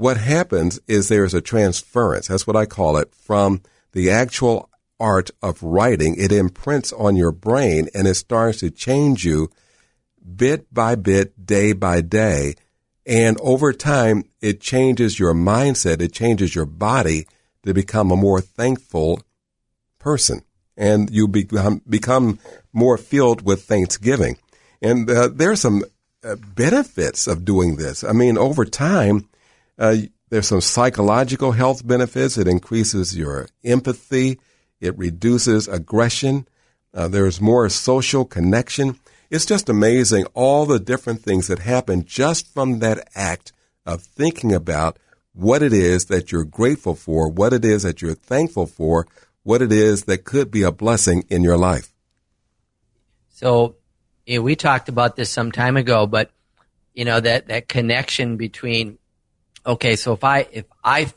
What 0.00 0.16
happens 0.16 0.80
is 0.88 1.08
there's 1.08 1.34
a 1.34 1.42
transference. 1.42 2.28
That's 2.28 2.46
what 2.46 2.56
I 2.56 2.64
call 2.64 2.96
it 2.96 3.14
from 3.14 3.60
the 3.92 4.08
actual 4.08 4.70
art 4.98 5.30
of 5.42 5.62
writing, 5.62 6.16
it 6.16 6.32
imprints 6.32 6.90
on 6.94 7.16
your 7.16 7.32
brain 7.32 7.86
and 7.92 8.08
it 8.08 8.14
starts 8.14 8.60
to 8.60 8.70
change 8.70 9.26
you 9.26 9.50
bit 10.36 10.72
by 10.72 10.94
bit, 10.94 11.44
day 11.44 11.74
by 11.74 12.00
day. 12.00 12.54
And 13.04 13.38
over 13.42 13.74
time, 13.74 14.24
it 14.40 14.62
changes 14.62 15.18
your 15.18 15.34
mindset. 15.34 16.00
It 16.00 16.14
changes 16.14 16.54
your 16.54 16.64
body 16.64 17.26
to 17.66 17.74
become 17.74 18.10
a 18.10 18.16
more 18.16 18.40
thankful 18.40 19.20
person. 19.98 20.40
And 20.78 21.10
you 21.10 21.28
become, 21.28 21.82
become 21.86 22.38
more 22.72 22.96
filled 22.96 23.42
with 23.42 23.64
thanksgiving. 23.64 24.38
And 24.80 25.10
uh, 25.10 25.28
there 25.28 25.50
are 25.50 25.56
some 25.56 25.84
uh, 26.24 26.36
benefits 26.36 27.26
of 27.26 27.44
doing 27.44 27.76
this. 27.76 28.02
I 28.02 28.12
mean, 28.12 28.38
over 28.38 28.64
time, 28.64 29.28
uh, 29.80 29.96
there's 30.28 30.46
some 30.46 30.60
psychological 30.60 31.52
health 31.52 31.84
benefits. 31.84 32.38
It 32.38 32.46
increases 32.46 33.16
your 33.16 33.48
empathy. 33.64 34.38
It 34.80 34.96
reduces 34.96 35.66
aggression. 35.66 36.46
Uh, 36.94 37.08
there's 37.08 37.40
more 37.40 37.68
social 37.68 38.24
connection. 38.24 39.00
It's 39.30 39.46
just 39.46 39.68
amazing 39.68 40.26
all 40.34 40.66
the 40.66 40.78
different 40.78 41.22
things 41.22 41.46
that 41.48 41.60
happen 41.60 42.04
just 42.04 42.52
from 42.52 42.80
that 42.80 43.08
act 43.14 43.52
of 43.86 44.02
thinking 44.02 44.52
about 44.52 44.98
what 45.32 45.62
it 45.62 45.72
is 45.72 46.06
that 46.06 46.30
you're 46.30 46.44
grateful 46.44 46.94
for, 46.94 47.28
what 47.28 47.52
it 47.52 47.64
is 47.64 47.82
that 47.82 48.02
you're 48.02 48.14
thankful 48.14 48.66
for, 48.66 49.06
what 49.42 49.62
it 49.62 49.72
is 49.72 50.04
that 50.04 50.24
could 50.24 50.50
be 50.50 50.62
a 50.62 50.72
blessing 50.72 51.24
in 51.30 51.42
your 51.42 51.56
life. 51.56 51.92
So, 53.30 53.76
know, 54.26 54.42
we 54.42 54.56
talked 54.56 54.88
about 54.88 55.16
this 55.16 55.30
some 55.30 55.50
time 55.50 55.76
ago, 55.76 56.06
but 56.06 56.30
you 56.92 57.04
know 57.04 57.20
that 57.20 57.46
that 57.46 57.68
connection 57.68 58.36
between 58.36 58.98
okay, 59.64 59.96
so 59.96 60.12
if 60.12 60.24
I 60.24 60.46
if 60.50 60.66
I 60.82 61.12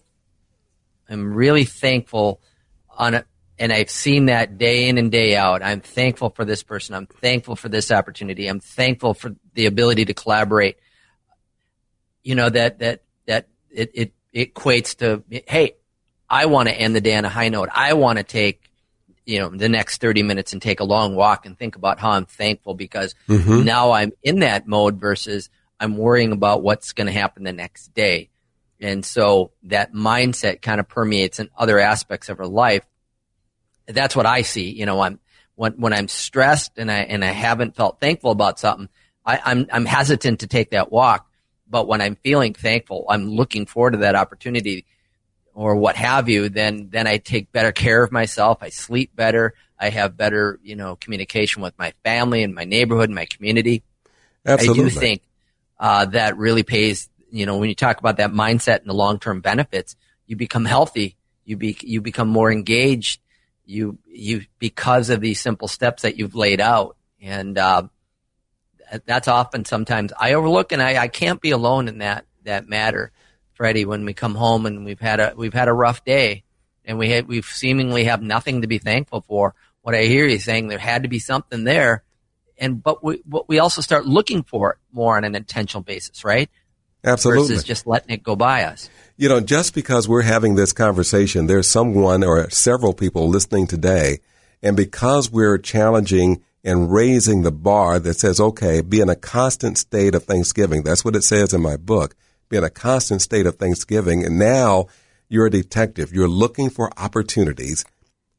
am 1.10 1.34
really 1.34 1.66
thankful 1.66 2.42
on 2.90 3.16
a, 3.16 3.26
and 3.60 3.72
I've 3.72 3.90
seen 3.90 4.26
that 4.26 4.58
day 4.58 4.90
in 4.90 4.98
and 4.98 5.12
day 5.12 5.36
out. 5.36 5.62
I'm 5.62 5.80
thankful 5.80 6.32
for 6.32 6.44
this 6.44 6.64
person. 6.64 6.96
I'm 6.96 7.06
thankful 7.06 7.56
for 7.56 7.70
this 7.70 7.92
opportunity. 7.92 8.48
I'm 8.48 8.60
thankful 8.60 9.14
for 9.14 9.36
the 9.54 9.68
ability 9.68 10.06
to 10.06 10.14
collaborate. 10.14 10.78
You 12.24 12.36
know 12.36 12.50
that 12.50 12.80
that 12.80 13.04
that 13.28 13.48
it 13.70 13.92
it, 13.94 14.14
it 14.32 14.54
equates 14.54 14.98
to 14.98 15.24
hey, 15.48 15.76
I 16.30 16.48
want 16.48 16.70
to 16.70 16.76
end 16.76 16.96
the 16.96 17.02
day 17.02 17.16
on 17.16 17.26
a 17.26 17.30
high 17.30 17.50
note. 17.50 17.70
I 17.74 17.94
want 17.94 18.18
to 18.18 18.24
take 18.24 18.70
you 19.26 19.40
know 19.40 19.50
the 19.50 19.70
next 19.70 20.02
30 20.02 20.24
minutes 20.24 20.54
and 20.54 20.62
take 20.62 20.80
a 20.80 20.86
long 20.86 21.16
walk 21.16 21.46
and 21.46 21.58
think 21.58 21.76
about 21.76 22.00
how 22.00 22.12
I'm 22.12 22.26
thankful 22.26 22.74
because 22.74 23.16
mm-hmm. 23.28 23.64
now 23.64 23.92
I'm 23.92 24.12
in 24.24 24.40
that 24.40 24.68
mode 24.68 25.00
versus 25.00 25.50
I'm 25.80 25.98
worrying 25.98 26.32
about 26.32 26.64
what's 26.64 26.94
going 26.94 27.08
to 27.08 27.14
happen 27.14 27.44
the 27.44 27.54
next 27.54 27.94
day. 27.94 28.30
And 28.84 29.06
so 29.06 29.52
that 29.64 29.94
mindset 29.94 30.62
kind 30.62 30.80
of 30.80 30.88
permeates 30.88 31.40
in 31.40 31.50
other 31.58 31.80
aspects 31.80 32.30
of 32.30 32.38
her 32.38 32.48
life 32.48 32.84
that's 33.88 34.16
what 34.16 34.26
I 34.26 34.42
see. 34.44 34.72
You 34.72 34.86
know, 34.86 35.02
I'm 35.02 35.20
when 35.56 35.74
when 35.74 35.94
I'm 35.94 36.08
stressed 36.08 36.78
and 36.78 36.92
I 36.92 37.00
and 37.00 37.24
I 37.24 37.32
haven't 37.32 37.76
felt 37.76 38.00
thankful 38.00 38.32
about 38.32 38.60
something, 38.60 38.90
I, 39.26 39.40
I'm 39.44 39.68
I'm 39.72 39.86
hesitant 39.86 40.42
to 40.42 40.48
take 40.48 40.72
that 40.72 40.92
walk. 40.92 41.28
But 41.68 41.88
when 41.88 42.02
I'm 42.02 42.16
feeling 42.16 42.54
thankful, 42.54 43.06
I'm 43.10 43.30
looking 43.30 43.66
forward 43.66 43.92
to 43.92 43.98
that 44.00 44.16
opportunity 44.16 44.86
or 45.54 45.76
what 45.76 45.96
have 45.96 46.30
you, 46.30 46.50
then 46.50 46.90
then 46.92 47.08
I 47.08 47.18
take 47.18 47.52
better 47.52 47.72
care 47.72 48.04
of 48.04 48.12
myself. 48.12 48.60
I 48.62 48.70
sleep 48.70 49.16
better. 49.16 49.54
I 49.80 49.90
have 49.90 50.16
better, 50.16 50.60
you 50.64 50.76
know, 50.76 50.96
communication 50.96 51.62
with 51.62 51.78
my 51.78 51.94
family 52.04 52.44
and 52.44 52.56
my 52.56 52.64
neighborhood 52.64 53.10
and 53.10 53.16
my 53.16 53.26
community. 53.26 53.84
Absolutely. 54.46 54.84
I 54.84 54.88
do 54.88 54.90
think 54.90 55.22
uh, 55.80 56.06
that 56.06 56.38
really 56.38 56.64
pays. 56.64 57.10
You 57.34 57.46
know, 57.46 57.58
when 57.58 57.70
you 57.70 57.76
talk 57.76 58.00
about 58.00 58.18
that 58.18 58.32
mindset 58.32 58.80
and 58.80 58.88
the 58.88 58.94
long 58.94 59.20
term 59.20 59.42
benefits, 59.42 59.96
you 60.28 60.36
become 60.36 60.66
healthy. 60.66 61.18
You 61.46 61.58
be 61.58 61.78
you 61.82 62.00
become 62.00 62.30
more 62.30 62.52
engaged 62.52 63.20
you 63.66 63.98
you 64.06 64.46
because 64.60 65.10
of 65.10 65.22
these 65.22 65.40
simple 65.40 65.68
steps 65.68 66.04
that 66.04 66.18
you've 66.18 66.36
laid 66.36 66.62
out. 66.62 66.98
And 67.22 67.58
uh, 67.58 67.84
that's 69.06 69.28
often 69.28 69.66
sometimes 69.66 70.12
I 70.20 70.34
overlook 70.34 70.72
and 70.72 70.82
I, 70.82 71.02
I 71.02 71.08
can't 71.08 71.42
be 71.42 71.52
alone 71.52 71.88
in 71.88 72.00
that 72.00 72.26
that 72.44 72.68
matter 72.68 73.12
Freddie 73.54 73.86
when 73.86 74.06
we 74.06 74.14
come 74.14 74.36
home 74.36 74.66
and 74.66 74.86
we've 74.86 75.00
had 75.00 75.20
a 75.20 75.34
we've 75.36 75.54
had 75.54 75.68
a 75.68 75.74
rough 75.74 76.04
day 76.04 76.44
and 76.86 76.98
we 76.98 77.22
we 77.22 77.42
seemingly 77.42 78.06
have 78.06 78.22
nothing 78.22 78.62
to 78.62 78.68
be 78.68 78.78
thankful 78.78 79.22
for. 79.22 79.56
What 79.82 79.96
I 79.96 80.04
hear 80.04 80.26
you 80.26 80.40
saying 80.40 80.68
there 80.68 80.80
had 80.80 81.04
to 81.04 81.10
be 81.10 81.20
something 81.20 81.64
there. 81.64 82.04
And 82.58 82.84
but 82.84 83.04
we 83.04 83.22
but 83.26 83.48
we 83.48 83.60
also 83.60 83.82
start 83.82 84.06
looking 84.06 84.44
for 84.44 84.74
it 84.74 84.78
more 84.92 85.18
on 85.18 85.24
an 85.24 85.36
intentional 85.36 85.84
basis 85.84 86.24
right 86.24 86.50
Absolutely. 87.04 87.48
Versus 87.48 87.64
just 87.64 87.86
letting 87.86 88.12
it 88.12 88.24
go 88.24 88.36
by 88.36 88.64
us. 88.64 88.90
You 89.18 89.30
know, 89.30 89.40
just 89.40 89.74
because 89.74 90.08
we're 90.08 90.22
having 90.22 90.56
this 90.56 90.74
conversation, 90.74 91.48
there's 91.48 91.68
someone 91.68 92.24
or 92.24 92.50
several 92.50 92.94
people 92.94 93.28
listening 93.28 93.68
today, 93.68 94.20
and 94.62 94.76
because 94.76 95.32
we're 95.32 95.58
challenging 95.58 96.42
and 96.64 96.92
raising 96.92 97.42
the 97.42 97.52
bar 97.52 98.00
that 98.00 98.16
says, 98.16 98.40
okay, 98.40 98.82
be 98.82 99.02
in 99.02 99.10
a 99.10 99.16
constant 99.16 99.78
state 99.78 100.16
of 100.16 100.24
thanksgiving. 100.24 100.84
That's 100.84 101.04
what 101.04 101.16
it 101.16 101.24
says 101.24 101.54
in 101.54 101.62
my 101.62 101.76
book. 101.76 102.16
Be 102.50 102.58
in 102.58 102.64
a 102.64 102.70
constant 102.70 103.22
state 103.22 103.46
of 103.46 103.58
thanksgiving. 103.58 104.24
And 104.24 104.40
now 104.40 104.88
you're 105.28 105.48
a 105.48 105.52
detective. 105.52 106.14
You're 106.14 106.30
looking 106.30 106.70
for 106.70 106.90
opportunities 106.98 107.84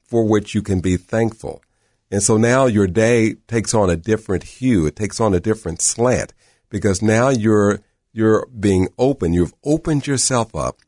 for 0.05 0.25
which 0.25 0.55
you 0.55 0.63
can 0.63 0.81
be 0.81 0.97
thankful. 0.97 1.63
And 2.11 2.23
so 2.23 2.37
now 2.37 2.67
your 2.67 2.87
day 2.87 3.35
takes 3.47 3.75
on 3.75 3.91
a 3.91 3.97
different 3.97 4.45
hue. 4.45 4.87
It 4.87 4.97
takes 4.97 5.21
on 5.21 5.35
a 5.35 5.41
different 5.41 5.83
slant 5.83 6.33
because 6.71 7.03
now 7.03 7.29
you're 7.29 7.81
you're 8.15 8.47
being 8.47 8.89
open. 8.97 9.35
You've 9.35 9.53
opened 9.65 10.07
yourself 10.07 10.55
up 10.55 10.79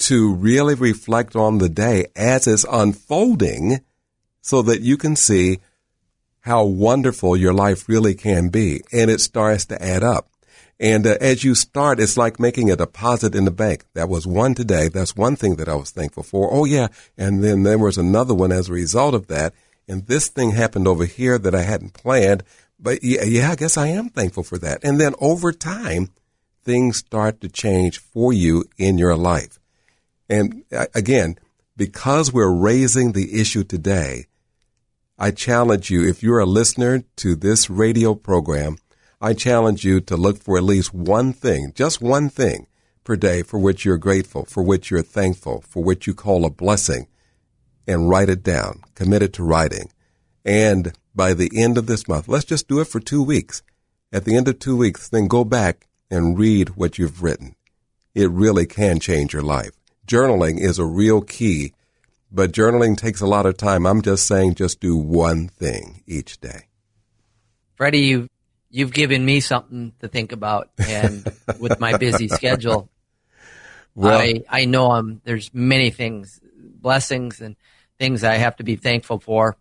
to 0.00 0.34
really 0.34 0.74
reflect 0.74 1.34
on 1.34 1.58
the 1.58 1.68
day 1.68 2.06
as 2.14 2.46
it's 2.46 2.66
unfolding 2.70 3.80
so 4.42 4.60
that 4.62 4.82
you 4.82 4.96
can 4.96 5.16
see 5.16 5.60
how 6.40 6.64
wonderful 6.64 7.36
your 7.36 7.54
life 7.54 7.88
really 7.88 8.14
can 8.14 8.48
be. 8.48 8.80
And 8.92 9.10
it 9.10 9.20
starts 9.20 9.66
to 9.66 9.82
add 9.82 10.02
up. 10.02 10.28
And 10.80 11.06
uh, 11.06 11.16
as 11.20 11.44
you 11.44 11.54
start, 11.54 12.00
it's 12.00 12.16
like 12.16 12.38
making 12.38 12.70
a 12.70 12.76
deposit 12.76 13.34
in 13.34 13.44
the 13.44 13.50
bank. 13.50 13.84
That 13.94 14.08
was 14.08 14.26
one 14.26 14.54
today. 14.54 14.88
That's 14.88 15.16
one 15.16 15.36
thing 15.36 15.56
that 15.56 15.68
I 15.68 15.74
was 15.74 15.90
thankful 15.90 16.22
for. 16.22 16.52
Oh 16.52 16.64
yeah. 16.64 16.88
And 17.16 17.42
then 17.42 17.62
there 17.62 17.78
was 17.78 17.98
another 17.98 18.34
one 18.34 18.52
as 18.52 18.68
a 18.68 18.72
result 18.72 19.14
of 19.14 19.28
that. 19.28 19.54
And 19.88 20.06
this 20.06 20.28
thing 20.28 20.52
happened 20.52 20.86
over 20.86 21.04
here 21.04 21.38
that 21.38 21.54
I 21.54 21.62
hadn't 21.62 21.94
planned. 21.94 22.42
But 22.78 23.02
yeah, 23.02 23.24
yeah, 23.24 23.50
I 23.50 23.56
guess 23.56 23.76
I 23.76 23.88
am 23.88 24.08
thankful 24.08 24.44
for 24.44 24.58
that. 24.58 24.84
And 24.84 25.00
then 25.00 25.14
over 25.20 25.52
time, 25.52 26.10
things 26.68 26.98
start 26.98 27.40
to 27.40 27.48
change 27.48 27.98
for 27.98 28.30
you 28.30 28.62
in 28.76 28.98
your 28.98 29.16
life. 29.16 29.58
And 30.28 30.64
uh, 30.70 30.84
again, 30.94 31.38
because 31.78 32.30
we're 32.30 32.52
raising 32.52 33.12
the 33.12 33.40
issue 33.40 33.64
today, 33.64 34.26
I 35.18 35.30
challenge 35.30 35.88
you, 35.88 36.06
if 36.06 36.22
you're 36.22 36.40
a 36.40 36.44
listener 36.60 37.04
to 37.16 37.34
this 37.34 37.70
radio 37.70 38.14
program, 38.14 38.76
I 39.18 39.32
challenge 39.32 39.82
you 39.82 40.02
to 40.02 40.16
look 40.18 40.36
for 40.36 40.58
at 40.58 40.62
least 40.62 40.92
one 40.92 41.32
thing, 41.32 41.72
just 41.74 42.02
one 42.02 42.28
thing 42.28 42.66
per 43.02 43.16
day 43.16 43.42
for 43.42 43.58
which 43.58 43.86
you're 43.86 43.96
grateful, 43.96 44.44
for 44.44 44.62
which 44.62 44.90
you're 44.90 45.00
thankful, 45.00 45.62
for 45.62 45.82
which 45.82 46.06
you 46.06 46.12
call 46.12 46.44
a 46.44 46.50
blessing, 46.50 47.08
and 47.86 48.10
write 48.10 48.28
it 48.28 48.42
down. 48.42 48.82
Commit 48.94 49.22
it 49.22 49.32
to 49.32 49.42
writing. 49.42 49.90
And 50.44 50.92
by 51.14 51.32
the 51.32 51.50
end 51.56 51.78
of 51.78 51.86
this 51.86 52.06
month, 52.06 52.28
let's 52.28 52.44
just 52.44 52.68
do 52.68 52.80
it 52.80 52.88
for 52.88 53.00
two 53.00 53.22
weeks. 53.22 53.62
At 54.12 54.26
the 54.26 54.36
end 54.36 54.48
of 54.48 54.58
two 54.58 54.76
weeks, 54.76 55.08
then 55.08 55.28
go 55.28 55.44
back 55.44 55.87
and 56.10 56.38
read 56.38 56.70
what 56.70 56.98
you've 56.98 57.22
written. 57.22 57.54
It 58.14 58.30
really 58.30 58.66
can 58.66 59.00
change 59.00 59.32
your 59.32 59.42
life. 59.42 59.72
Journaling 60.06 60.60
is 60.60 60.78
a 60.78 60.84
real 60.84 61.20
key 61.20 61.72
but 62.30 62.52
journaling 62.52 62.96
takes 62.96 63.20
a 63.20 63.26
lot 63.26 63.46
of 63.46 63.56
time. 63.56 63.86
I'm 63.86 64.02
just 64.02 64.26
saying 64.26 64.54
just 64.54 64.80
do 64.80 64.96
one 64.96 65.48
thing 65.48 66.02
each 66.06 66.40
day. 66.40 66.66
Freddie, 67.74 68.00
you 68.00 68.28
you've 68.70 68.92
given 68.92 69.24
me 69.24 69.40
something 69.40 69.92
to 70.00 70.08
think 70.08 70.32
about 70.32 70.70
and 70.76 71.26
with 71.58 71.80
my 71.80 71.96
busy 71.96 72.28
schedule. 72.28 72.90
Well, 73.94 74.18
I, 74.18 74.42
I 74.48 74.64
know 74.66 74.92
I'm, 74.92 75.20
there's 75.24 75.52
many 75.54 75.90
things, 75.90 76.38
blessings 76.54 77.40
and 77.40 77.56
things 77.98 78.22
I 78.22 78.34
have 78.34 78.56
to 78.56 78.64
be 78.64 78.76
thankful 78.76 79.18
for, 79.18 79.56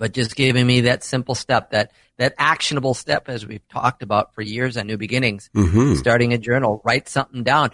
but 0.00 0.14
just 0.14 0.34
giving 0.34 0.66
me 0.66 0.80
that 0.80 1.04
simple 1.04 1.34
step, 1.34 1.72
that, 1.72 1.92
that 2.16 2.34
actionable 2.38 2.94
step, 2.94 3.28
as 3.28 3.46
we've 3.46 3.68
talked 3.68 4.02
about 4.02 4.34
for 4.34 4.40
years 4.40 4.78
on 4.78 4.86
New 4.86 4.96
Beginnings, 4.96 5.50
mm-hmm. 5.54 5.94
starting 5.96 6.32
a 6.32 6.38
journal, 6.38 6.80
write 6.82 7.06
something 7.06 7.42
down. 7.42 7.70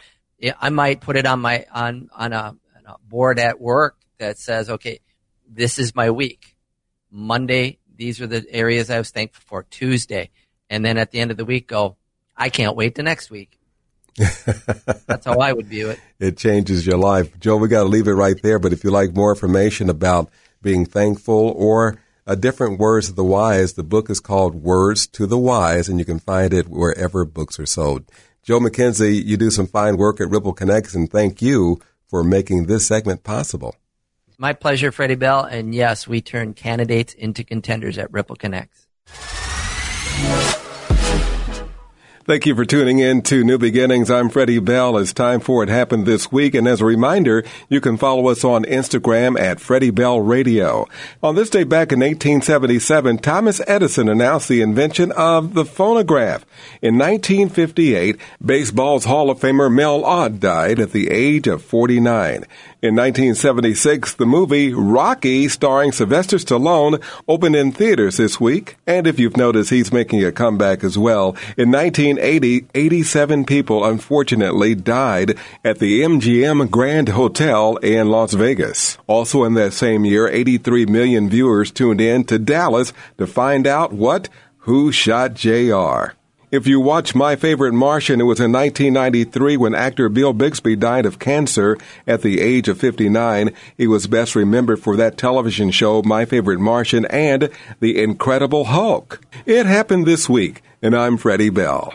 I 0.61 0.70
might 0.70 1.01
put 1.01 1.16
it 1.16 1.24
on 1.24 1.39
my, 1.39 1.66
on, 1.72 2.11
on 2.12 2.33
a, 2.33 2.57
on 2.77 2.85
a 2.85 2.97
board 3.09 3.39
at 3.39 3.61
work 3.61 3.97
that 4.18 4.41
says, 4.41 4.68
okay, 4.68 4.99
this 5.49 5.79
is 5.79 5.95
my 5.95 6.11
week. 6.11 6.57
Monday, 7.12 7.79
these 7.95 8.20
are 8.20 8.27
the 8.27 8.45
areas 8.51 8.91
I 8.91 8.99
was 8.99 9.11
thankful 9.11 9.45
for. 9.47 9.62
Tuesday, 9.62 10.31
and 10.68 10.85
then 10.85 10.99
at 10.99 11.12
the 11.12 11.20
end 11.20 11.31
of 11.31 11.37
the 11.37 11.45
week, 11.45 11.68
go, 11.68 11.97
I 12.37 12.49
can't 12.49 12.74
wait 12.74 12.97
to 12.97 13.05
next 13.05 13.31
week. 13.31 13.57
That's 14.16 15.27
how 15.27 15.39
I 15.39 15.53
would 15.53 15.68
view 15.68 15.91
it. 15.91 16.01
It 16.18 16.39
changes 16.39 16.85
your 16.85 16.99
life. 16.99 17.39
Joe, 17.39 17.57
we 17.57 17.68
got 17.68 17.85
to 17.85 17.89
leave 17.89 18.09
it 18.09 18.14
right 18.14 18.43
there. 18.43 18.59
But 18.59 18.72
if 18.72 18.83
you 18.83 18.91
like 18.91 19.14
more 19.14 19.33
information 19.33 19.89
about 19.89 20.29
being 20.61 20.87
thankful 20.87 21.55
or 21.57 21.99
a 22.27 22.37
different 22.37 22.79
words 22.79 23.09
of 23.09 23.16
the 23.16 23.24
wise, 23.24 23.74
the 23.74 23.85
book 23.85 24.11
is 24.11 24.20
called 24.20 24.57
Words 24.57 25.07
to 25.09 25.27
the 25.27 25.39
Wise, 25.39 25.89
and 25.89 25.99
you 25.99 26.05
can 26.05 26.18
find 26.18 26.53
it 26.53 26.68
wherever 26.68 27.24
books 27.24 27.59
are 27.61 27.66
sold. 27.66 28.05
Joe 28.43 28.59
McKenzie, 28.59 29.24
you 29.24 29.37
do 29.37 29.51
some 29.51 29.66
fine 29.66 29.97
work 29.97 30.20
at 30.20 30.29
Ripple 30.29 30.53
Connects, 30.53 30.95
and 30.95 31.11
thank 31.11 31.41
you 31.41 31.81
for 32.09 32.24
making 32.24 32.66
this 32.66 32.87
segment 32.87 33.22
possible. 33.22 33.77
My 34.39 34.53
pleasure, 34.53 34.93
Freddie 34.93 35.14
Bell. 35.14 35.45
And 35.45 35.74
yes, 35.74 36.07
we 36.07 36.20
turn 36.20 36.55
candidates 36.55 37.14
into 37.14 37.43
contenders 37.43 37.97
at 37.97 38.12
Ripple 38.12 38.37
Connects. 38.37 38.87
Thank 42.27 42.45
you 42.45 42.57
for 42.57 42.64
tuning 42.64 42.99
in 42.99 43.22
to 43.22 43.45
New 43.45 43.57
Beginnings. 43.57 44.11
I'm 44.11 44.31
Freddie 44.31 44.59
Bell. 44.59 44.99
It's 44.99 45.12
time 45.12 45.39
for 45.39 45.62
It 45.62 45.68
Happened 45.68 46.07
This 46.07 46.33
Week. 46.33 46.57
And 46.57 46.66
as 46.66 46.81
a 46.81 46.85
reminder, 46.85 47.45
you 47.68 47.81
can 47.81 47.97
follow 47.97 48.27
us 48.27 48.43
on 48.43 48.64
Instagram 48.64 49.39
at 49.39 49.61
Freddie 49.61 49.93
Bell 49.93 50.18
Radio. 50.18 50.89
On 51.22 51.37
this 51.37 51.51
day 51.51 51.62
back 51.62 51.93
in 51.93 52.01
1877, 52.01 53.18
Thomas 53.18 53.61
Edison 53.68 54.09
announced 54.09 54.49
the 54.49 54.61
invention 54.61 55.12
of 55.12 55.55
the 55.55 55.64
phonograph. 55.64 56.45
In 56.83 56.99
1958, 56.99 58.18
baseball's 58.45 59.05
Hall 59.05 59.31
of 59.31 59.39
Famer 59.39 59.72
Mel 59.72 60.05
Ott 60.05 60.41
died 60.41 60.81
at 60.81 60.91
the 60.91 61.11
age 61.11 61.47
of 61.47 61.62
49. 61.62 62.45
In 62.83 62.95
1976, 62.95 64.16
the 64.16 64.27
movie 64.27 64.74
Rocky, 64.74 65.49
starring 65.49 65.93
Sylvester 65.93 66.37
Stallone, 66.37 67.03
opened 67.27 67.57
in 67.57 67.72
theaters 67.72 68.18
this 68.18 68.39
week. 68.39 68.77
And 68.87 69.07
if 69.07 69.18
you've 69.18 69.39
noticed, 69.39 69.70
he's 69.70 69.95
making 69.95 70.22
a 70.22 70.31
comeback 70.31 70.85
as 70.85 70.99
well. 70.99 71.29
In 71.57 71.72
1980, 71.72 72.66
87 72.74 73.47
people 73.47 73.83
unfortunately 73.83 74.74
died 74.74 75.39
at 75.64 75.79
the 75.79 76.03
MGM 76.03 76.70
Grand 76.70 77.09
Hotel 77.09 77.77
in 77.77 78.11
Las 78.11 78.35
Vegas. 78.35 78.99
Also 79.07 79.45
in 79.45 79.55
that 79.55 79.72
same 79.72 80.05
year, 80.05 80.29
83 80.29 80.85
million 80.85 81.31
viewers 81.31 81.70
tuned 81.70 82.03
in 82.03 82.24
to 82.24 82.39
Dallas 82.39 82.93
to 83.16 83.27
find 83.27 83.66
out 83.66 83.95
what? 83.95 84.29
Who 84.59 84.93
shot 84.93 85.33
JR? 85.33 86.12
If 86.57 86.66
you 86.66 86.80
watch 86.80 87.14
My 87.14 87.36
Favorite 87.36 87.74
Martian, 87.74 88.18
it 88.18 88.24
was 88.24 88.40
in 88.40 88.50
1993 88.50 89.59
when 89.59 89.74
actor 89.74 90.09
Bill 90.09 90.32
Bixby 90.32 90.74
died 90.74 91.04
of 91.04 91.18
cancer 91.18 91.76
at 92.07 92.22
the 92.22 92.40
age 92.40 92.66
of 92.66 92.80
59. 92.80 93.52
He 93.76 93.86
was 93.86 94.07
best 94.07 94.34
remembered 94.34 94.80
for 94.80 94.96
that 94.96 95.18
television 95.18 95.70
show, 95.70 96.00
My 96.00 96.24
Favorite 96.24 96.59
Martian, 96.59 97.04
and 97.11 97.50
The 97.80 98.02
Incredible 98.02 98.64
Hulk. 98.64 99.20
It 99.44 99.66
happened 99.66 100.07
this 100.07 100.30
week, 100.30 100.62
and 100.80 100.96
I'm 100.96 101.18
Freddie 101.18 101.50
Bell. 101.50 101.92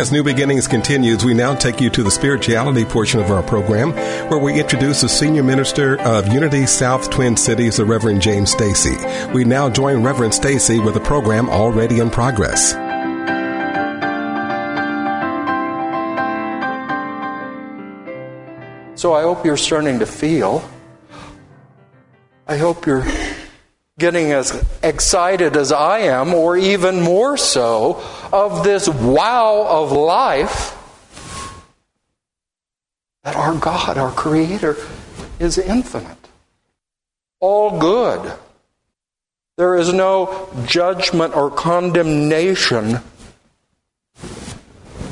As 0.00 0.10
New 0.10 0.22
Beginnings 0.22 0.66
continues, 0.66 1.26
we 1.26 1.34
now 1.34 1.54
take 1.54 1.78
you 1.78 1.90
to 1.90 2.02
the 2.02 2.10
spirituality 2.10 2.86
portion 2.86 3.20
of 3.20 3.30
our 3.30 3.42
program, 3.42 3.92
where 4.30 4.38
we 4.38 4.58
introduce 4.58 5.02
the 5.02 5.10
senior 5.10 5.42
minister 5.42 6.00
of 6.00 6.26
Unity 6.28 6.64
South 6.64 7.10
Twin 7.10 7.36
Cities, 7.36 7.76
the 7.76 7.84
Reverend 7.84 8.22
James 8.22 8.50
Stacy. 8.50 8.96
We 9.34 9.44
now 9.44 9.68
join 9.68 10.02
Reverend 10.02 10.32
Stacy 10.32 10.80
with 10.80 10.96
a 10.96 11.00
program 11.00 11.50
already 11.50 11.98
in 11.98 12.08
progress. 12.08 12.70
So 18.98 19.12
I 19.12 19.20
hope 19.20 19.44
you're 19.44 19.58
starting 19.58 19.98
to 19.98 20.06
feel. 20.06 20.66
I 22.46 22.56
hope 22.56 22.86
you're 22.86 23.04
getting 24.00 24.32
as 24.32 24.66
excited 24.82 25.56
as 25.56 25.70
I 25.70 25.98
am, 26.00 26.34
or 26.34 26.56
even 26.56 27.00
more 27.00 27.36
so, 27.36 28.02
of 28.32 28.64
this 28.64 28.88
wow 28.88 29.66
of 29.68 29.92
life 29.92 30.76
that 33.22 33.36
our 33.36 33.54
God, 33.54 33.98
our 33.98 34.10
Creator, 34.10 34.76
is 35.38 35.58
infinite, 35.58 36.28
all 37.38 37.78
good. 37.78 38.32
There 39.56 39.76
is 39.76 39.92
no 39.92 40.48
judgment 40.66 41.36
or 41.36 41.50
condemnation 41.50 43.00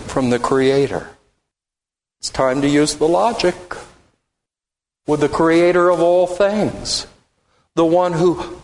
from 0.06 0.30
the 0.30 0.38
Creator. 0.38 1.10
It's 2.18 2.30
time 2.30 2.62
to 2.62 2.68
use 2.68 2.96
the 2.96 3.06
logic 3.06 3.54
with 5.06 5.20
the 5.20 5.28
Creator 5.28 5.90
of 5.90 6.00
all 6.00 6.26
things, 6.26 7.06
the 7.74 7.84
one 7.84 8.14
who 8.14 8.60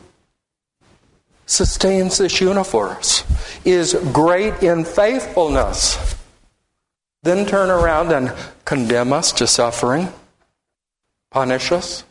sustains 1.46 2.18
this 2.18 2.40
universe, 2.40 3.24
is 3.64 3.94
great 4.12 4.62
in 4.62 4.84
faithfulness, 4.84 6.16
then 7.22 7.46
turn 7.46 7.70
around 7.70 8.12
and 8.12 8.32
condemn 8.64 9.12
us 9.12 9.32
to 9.32 9.46
suffering, 9.46 10.08
punish 11.30 11.72
us? 11.72 12.04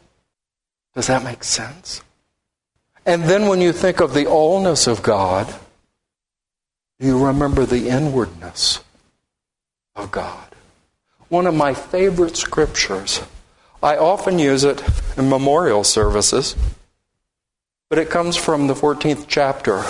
Does 0.95 1.07
that 1.07 1.23
make 1.23 1.43
sense? 1.43 2.01
And 3.05 3.23
then 3.23 3.47
when 3.47 3.61
you 3.61 3.73
think 3.73 3.99
of 3.99 4.13
the 4.13 4.25
allness 4.25 4.88
of 4.88 5.03
God, 5.03 5.53
do 6.99 7.07
you 7.07 7.25
remember 7.25 7.65
the 7.65 7.89
inwardness 7.89 8.79
of 9.95 10.11
God? 10.11 10.47
One 11.29 11.47
of 11.47 11.55
my 11.55 11.73
favorite 11.73 12.38
scriptures. 12.38 13.21
I 13.81 13.97
often 13.97 14.39
use 14.39 14.63
it 14.63 14.81
in 15.17 15.29
memorial 15.29 15.84
services. 15.84 16.55
But 17.93 18.01
it 18.01 18.09
comes 18.09 18.35
from 18.35 18.65
the 18.65 18.73
14th 18.73 19.25
chapter 19.27 19.83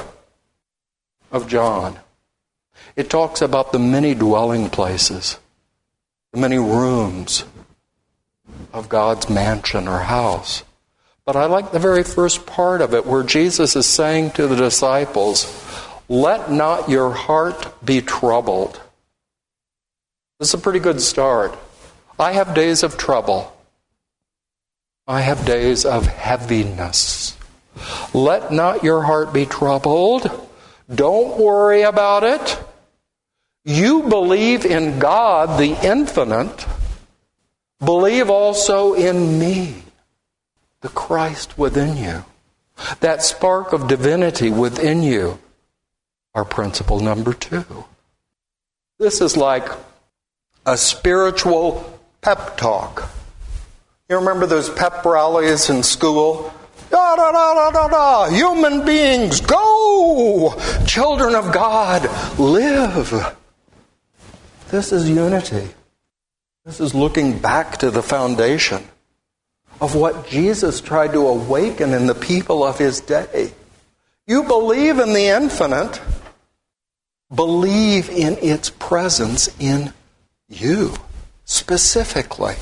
of 1.31 1.47
John. 1.47 2.01
It 2.97 3.09
talks 3.09 3.41
about 3.41 3.71
the 3.71 3.79
many 3.79 4.13
dwelling 4.13 4.69
places, 4.69 5.39
the 6.33 6.39
many 6.41 6.57
rooms 6.57 7.45
of 8.73 8.89
God's 8.89 9.29
mansion 9.29 9.87
or 9.87 9.99
house. 9.99 10.65
But 11.23 11.37
I 11.37 11.45
like 11.45 11.71
the 11.71 11.79
very 11.79 12.03
first 12.03 12.45
part 12.45 12.81
of 12.81 12.93
it 12.93 13.05
where 13.05 13.23
Jesus 13.23 13.73
is 13.73 13.85
saying 13.85 14.31
to 14.31 14.47
the 14.47 14.57
disciples, 14.57 15.47
Let 16.09 16.51
not 16.51 16.89
your 16.89 17.11
heart 17.11 17.85
be 17.85 18.01
troubled. 18.01 18.81
This 20.39 20.49
is 20.49 20.55
a 20.55 20.57
pretty 20.57 20.79
good 20.79 20.99
start. 20.99 21.57
I 22.19 22.33
have 22.33 22.53
days 22.53 22.83
of 22.83 22.97
trouble. 22.97 23.55
I 25.07 25.21
have 25.21 25.45
days 25.45 25.85
of 25.85 26.05
heaviness. 26.05 27.37
Let 28.13 28.51
not 28.51 28.83
your 28.83 29.01
heart 29.03 29.33
be 29.33 29.45
troubled. 29.45 30.29
Don't 30.93 31.39
worry 31.39 31.81
about 31.81 32.23
it. 32.23 32.59
You 33.65 34.03
believe 34.03 34.65
in 34.65 34.99
God, 34.99 35.59
the 35.59 35.77
infinite. 35.87 36.65
Believe 37.83 38.29
also 38.29 38.93
in 38.93 39.39
me, 39.39 39.83
the 40.81 40.89
Christ 40.89 41.57
within 41.57 41.97
you. 41.97 42.25
That 42.99 43.21
spark 43.21 43.73
of 43.73 43.87
divinity 43.87 44.49
within 44.49 45.03
you. 45.03 45.39
Our 46.33 46.45
principle 46.45 46.99
number 46.99 47.33
two. 47.33 47.85
This 48.99 49.21
is 49.21 49.37
like 49.37 49.67
a 50.65 50.77
spiritual 50.77 51.99
pep 52.21 52.57
talk. 52.57 53.09
You 54.09 54.17
remember 54.17 54.45
those 54.45 54.69
pep 54.69 55.05
rallies 55.05 55.69
in 55.69 55.83
school? 55.83 56.53
Da, 56.93 57.15
da, 57.15 57.31
da, 57.31 57.71
da, 57.71 57.87
da. 57.87 58.29
Human 58.29 58.85
beings, 58.85 59.41
go! 59.41 60.53
Children 60.85 61.33
of 61.33 61.51
God, 61.51 62.07
live. 62.37 63.35
This 64.69 64.91
is 64.91 65.09
unity. 65.09 65.69
This 66.65 66.79
is 66.79 66.93
looking 66.93 67.39
back 67.39 67.77
to 67.77 67.89
the 67.89 68.03
foundation 68.03 68.83
of 69.81 69.95
what 69.95 70.27
Jesus 70.27 70.81
tried 70.81 71.13
to 71.13 71.27
awaken 71.27 71.95
in 71.95 72.05
the 72.05 72.13
people 72.13 72.63
of 72.63 72.77
his 72.77 73.01
day. 73.01 73.53
You 74.27 74.43
believe 74.43 74.99
in 74.99 75.13
the 75.13 75.29
infinite. 75.29 75.99
Believe 77.33 78.11
in 78.11 78.37
its 78.37 78.69
presence 78.69 79.49
in 79.59 79.93
you 80.47 80.93
specifically. 81.43 82.53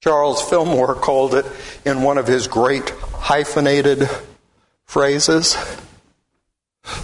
Charles 0.00 0.40
Fillmore 0.42 0.94
called 0.94 1.34
it 1.34 1.46
in 1.84 2.02
one 2.02 2.18
of 2.18 2.26
his 2.26 2.46
great 2.46 2.90
hyphenated 2.90 4.08
phrases 4.84 5.56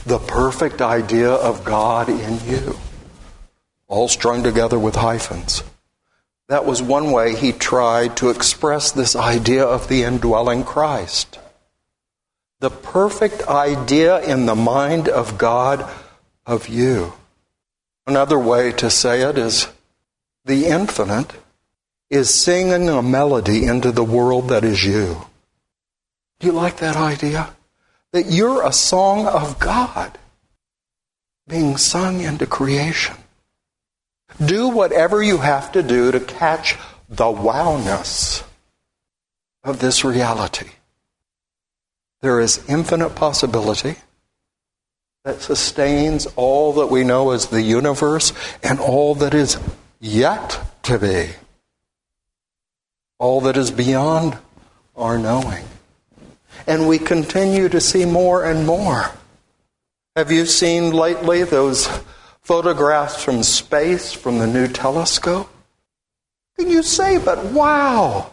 the 0.07 0.19
perfect 0.19 0.81
idea 0.81 1.31
of 1.31 1.65
God 1.65 2.09
in 2.09 2.41
you, 2.47 2.77
all 3.89 4.09
strung 4.09 4.43
together 4.43 4.79
with 4.79 4.95
hyphens. 4.95 5.63
That 6.49 6.65
was 6.65 6.83
one 6.83 7.11
way 7.11 7.35
he 7.35 7.53
tried 7.53 8.17
to 8.19 8.31
express 8.31 8.93
this 8.93 9.17
idea 9.17 9.65
of 9.65 9.89
the 9.89 10.03
indwelling 10.03 10.65
Christ. 10.65 11.39
The 12.61 12.71
perfect 12.71 13.43
idea 13.49 14.21
in 14.21 14.47
the 14.47 14.55
mind 14.55 15.09
of 15.09 15.39
God 15.39 15.89
of 16.47 16.69
you. 16.69 17.15
Another 18.07 18.39
way 18.39 18.73
to 18.73 18.91
say 18.91 19.23
it 19.23 19.39
is 19.39 19.69
the 20.45 20.67
infinite 20.67 21.33
is 22.15 22.33
singing 22.33 22.89
a 22.89 23.03
melody 23.03 23.67
into 23.67 23.91
the 23.91 24.05
world 24.05 24.49
that 24.49 24.63
is 24.65 24.85
you. 24.85 25.27
Do 26.39 26.47
you 26.47 26.53
like 26.53 26.77
that 26.77 26.97
idea? 26.97 27.51
That 28.13 28.27
you're 28.27 28.65
a 28.65 28.73
song 28.73 29.27
of 29.27 29.59
God 29.59 30.17
being 31.49 31.77
sung 31.77 32.21
into 32.21 32.47
creation. 32.47 33.17
Do 34.45 34.69
whatever 34.69 35.23
you 35.23 35.39
have 35.39 35.73
to 35.73 35.83
do 35.83 36.13
to 36.13 36.21
catch 36.21 36.77
the 37.09 37.25
wowness 37.25 38.45
of 39.65 39.81
this 39.81 40.05
reality. 40.05 40.71
There 42.23 42.41
is 42.41 42.65
infinite 42.69 43.11
possibility 43.11 43.97
that 45.25 45.41
sustains 45.41 46.27
all 46.37 46.75
that 46.75 46.87
we 46.87 47.03
know 47.03 47.31
as 47.31 47.47
the 47.47 47.63
universe 47.63 48.33
and 48.63 48.79
all 48.79 49.15
that 49.17 49.35
is 49.35 49.59
yet 50.01 50.61
to 50.85 50.99
be, 50.99 51.31
all 53.19 53.41
that 53.43 53.57
is 53.57 53.71
beyond 53.71 54.39
our 54.97 55.19
knowing. 55.19 55.65
And 56.67 56.89
we 56.89 56.99
continue 56.99 57.69
to 57.69 57.81
see 57.81 58.05
more 58.05 58.45
and 58.45 58.67
more. 58.67 59.11
Have 60.17 60.31
you 60.31 60.47
seen 60.47 60.93
lately 60.93 61.43
those 61.43 61.89
photographs 62.41 63.23
from 63.23 63.43
space 63.43 64.13
from 64.13 64.39
the 64.39 64.47
new 64.47 64.69
telescope? 64.69 65.51
Can 66.59 66.71
you 66.71 66.83
say, 66.83 67.19
but 67.19 67.45
wow! 67.47 68.31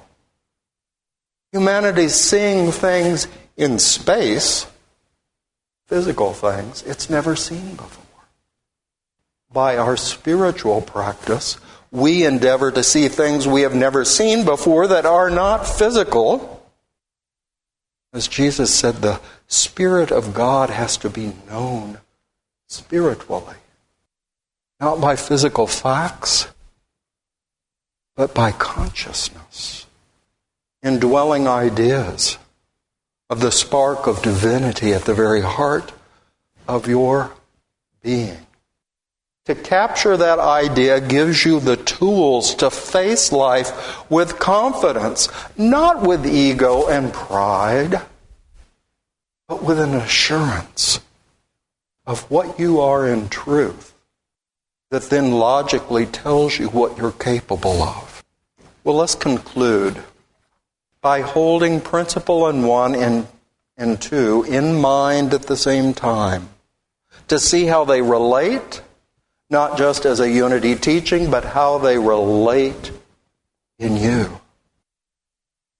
Humanity's 1.51 2.13
seeing 2.13 2.71
things 2.71 3.27
in 3.57 3.79
space, 3.79 4.67
physical 5.87 6.33
things, 6.33 6.83
it's 6.83 7.09
never 7.09 7.35
seen 7.35 7.75
before. 7.75 8.05
By 9.51 9.75
our 9.77 9.97
spiritual 9.97 10.81
practice, 10.81 11.57
we 11.91 12.25
endeavor 12.25 12.71
to 12.71 12.83
see 12.83 13.07
things 13.07 13.47
we 13.47 13.61
have 13.61 13.75
never 13.75 14.05
seen 14.05 14.45
before 14.45 14.87
that 14.87 15.05
are 15.05 15.29
not 15.29 15.67
physical. 15.67 16.63
As 18.13 18.27
Jesus 18.27 18.73
said, 18.73 18.95
the 18.95 19.19
Spirit 19.47 20.11
of 20.11 20.33
God 20.33 20.69
has 20.69 20.97
to 20.97 21.09
be 21.09 21.33
known 21.47 21.99
spiritually 22.67 23.55
not 24.81 24.99
by 24.99 25.15
physical 25.15 25.67
facts, 25.67 26.47
but 28.15 28.33
by 28.33 28.51
consciousness, 28.51 29.85
indwelling 30.81 31.47
ideas 31.47 32.39
of 33.29 33.39
the 33.39 33.51
spark 33.51 34.07
of 34.07 34.23
divinity 34.23 34.91
at 34.91 35.05
the 35.05 35.13
very 35.13 35.41
heart 35.41 35.93
of 36.67 36.87
your 36.87 37.31
being. 38.01 38.47
To 39.51 39.55
capture 39.55 40.15
that 40.15 40.39
idea 40.39 41.01
gives 41.01 41.43
you 41.43 41.59
the 41.59 41.75
tools 41.75 42.55
to 42.55 42.69
face 42.69 43.33
life 43.33 44.09
with 44.09 44.39
confidence, 44.39 45.27
not 45.57 46.03
with 46.07 46.25
ego 46.25 46.87
and 46.87 47.11
pride, 47.11 47.99
but 49.49 49.61
with 49.61 49.77
an 49.77 49.93
assurance 49.93 51.01
of 52.05 52.31
what 52.31 52.61
you 52.61 52.79
are 52.79 53.05
in 53.05 53.27
truth 53.27 53.93
that 54.89 55.09
then 55.09 55.31
logically 55.31 56.05
tells 56.05 56.57
you 56.57 56.69
what 56.69 56.97
you're 56.97 57.11
capable 57.11 57.83
of. 57.83 58.23
Well, 58.85 58.95
let's 58.95 59.15
conclude 59.15 60.01
by 61.01 61.19
holding 61.19 61.81
principle 61.81 62.47
in 62.47 62.63
one 62.63 62.95
and, 62.95 63.27
and 63.75 64.01
two 64.01 64.43
in 64.43 64.79
mind 64.79 65.33
at 65.33 65.43
the 65.43 65.57
same 65.57 65.93
time 65.93 66.47
to 67.27 67.37
see 67.37 67.65
how 67.65 67.83
they 67.83 68.01
relate, 68.01 68.81
not 69.51 69.77
just 69.77 70.05
as 70.05 70.21
a 70.21 70.31
unity 70.31 70.75
teaching, 70.75 71.29
but 71.29 71.43
how 71.43 71.77
they 71.77 71.97
relate 71.97 72.91
in 73.77 73.97
you. 73.97 74.39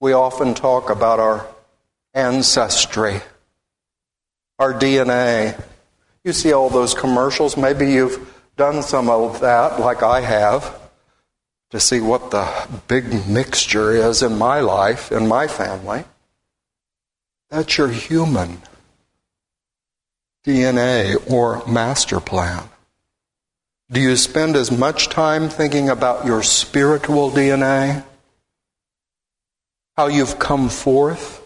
We 0.01 0.11
often 0.11 0.53
talk 0.53 0.89
about 0.89 1.19
our 1.19 1.47
ancestry, 2.13 3.22
our 4.59 4.74
DNA. 4.74 5.59
You 6.26 6.34
see 6.34 6.51
all 6.51 6.69
those 6.69 6.93
commercials. 6.93 7.55
Maybe 7.55 7.91
you've 7.91 8.38
done 8.57 8.84
some 8.84 9.09
of 9.09 9.39
that, 9.39 9.80
like 9.80 10.03
I 10.03 10.19
have, 10.19 10.78
to 11.69 11.80
see 11.80 12.01
what 12.01 12.30
the 12.32 12.67
big 12.88 13.26
mixture 13.28 13.91
is 13.91 14.22
in 14.22 14.38
my 14.38 14.59
life, 14.59 15.13
in 15.13 15.30
my 15.30 15.47
family. 15.47 16.03
That's 17.49 17.78
your 17.78 17.88
human 17.88 18.61
DNA 20.45 21.32
or 21.32 21.65
master 21.65 22.19
plan. 22.19 22.67
Do 23.92 24.00
you 24.00 24.16
spend 24.16 24.56
as 24.56 24.72
much 24.72 25.10
time 25.10 25.50
thinking 25.50 25.89
about 25.89 26.26
your 26.26 26.44
spiritual 26.44 27.30
DNA? 27.30 28.06
How 29.98 30.08
you've 30.08 30.39
come 30.39 30.70
forth 30.70 31.46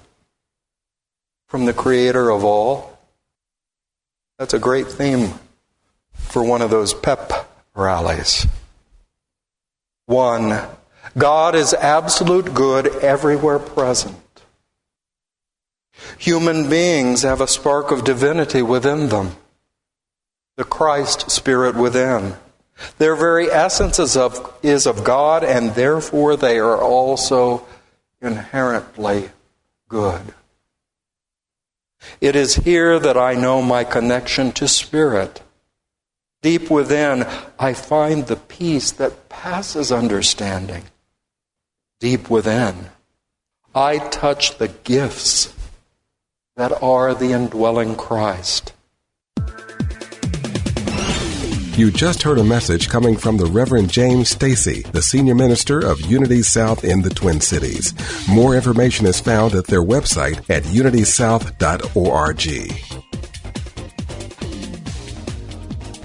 from 1.48 1.66
the 1.66 1.74
Creator 1.74 2.30
of 2.30 2.43
all? 2.43 3.00
That's 4.38 4.54
a 4.54 4.60
great 4.60 4.88
theme 4.88 5.34
for 6.14 6.43
one 6.43 6.62
of 6.62 6.70
those 6.70 6.93
pep 6.93 7.50
rallies. 7.74 8.46
One, 10.06 10.62
God 11.18 11.56
is 11.56 11.74
absolute 11.74 12.54
good 12.54 12.88
everywhere 12.98 13.58
present. 13.58 14.16
Human 16.20 16.70
beings 16.70 17.24
have 17.24 17.41
a 17.41 17.48
spark 17.48 17.89
of 17.89 18.04
divinity 18.04 18.62
within 18.62 19.10
them, 19.10 19.36
the 20.56 20.64
Christ 20.64 21.30
Spirit 21.30 21.76
within. 21.76 22.36
Their 22.97 23.16
very 23.16 23.49
essence 23.49 23.99
is 23.99 24.18
of, 24.18 24.53
is 24.62 24.86
of 24.86 25.03
God, 25.03 25.43
and 25.43 25.76
therefore 25.76 26.36
they 26.36 26.60
are 26.60 26.82
also 26.82 27.66
inherently 28.22 29.30
good. 29.88 30.34
It 32.22 32.36
is 32.36 32.56
here 32.56 32.99
that 32.99 33.18
I 33.18 33.34
know 33.34 33.62
my 33.62 33.84
connection 33.84 34.51
to 34.53 34.68
Spirit. 34.68 35.41
Deep 36.41 36.70
within, 36.70 37.26
I 37.58 37.74
find 37.74 38.28
the 38.28 38.36
peace 38.36 38.91
that 38.91 39.30
passes 39.30 39.91
understanding. 39.91 40.84
Deep 41.99 42.30
within, 42.30 42.89
I 43.74 43.97
touch 43.97 44.58
the 44.58 44.68
gifts 44.68 45.53
that 46.56 46.72
are 46.84 47.14
the 47.14 47.32
indwelling 47.32 47.95
Christ. 47.95 48.74
You 51.78 51.91
just 51.91 52.23
heard 52.23 52.38
a 52.38 52.43
message 52.43 52.88
coming 52.88 53.17
from 53.17 53.36
the 53.36 53.47
Reverend 53.47 53.91
James 53.91 54.30
Stacy, 54.30 54.84
the 54.93 55.01
senior 55.01 55.36
minister 55.36 55.86
of 55.86 55.99
Unity 55.99 56.41
South 56.41 56.86
in 56.86 57.01
the 57.01 57.09
Twin 57.09 57.41
Cities. 57.41 57.93
More 58.30 58.55
information 58.55 59.05
is 59.05 59.19
found 59.19 59.53
at 59.55 59.67
their 59.67 59.84
website 59.84 60.49
at 60.49 60.63
unitysouth.org. 60.63 62.41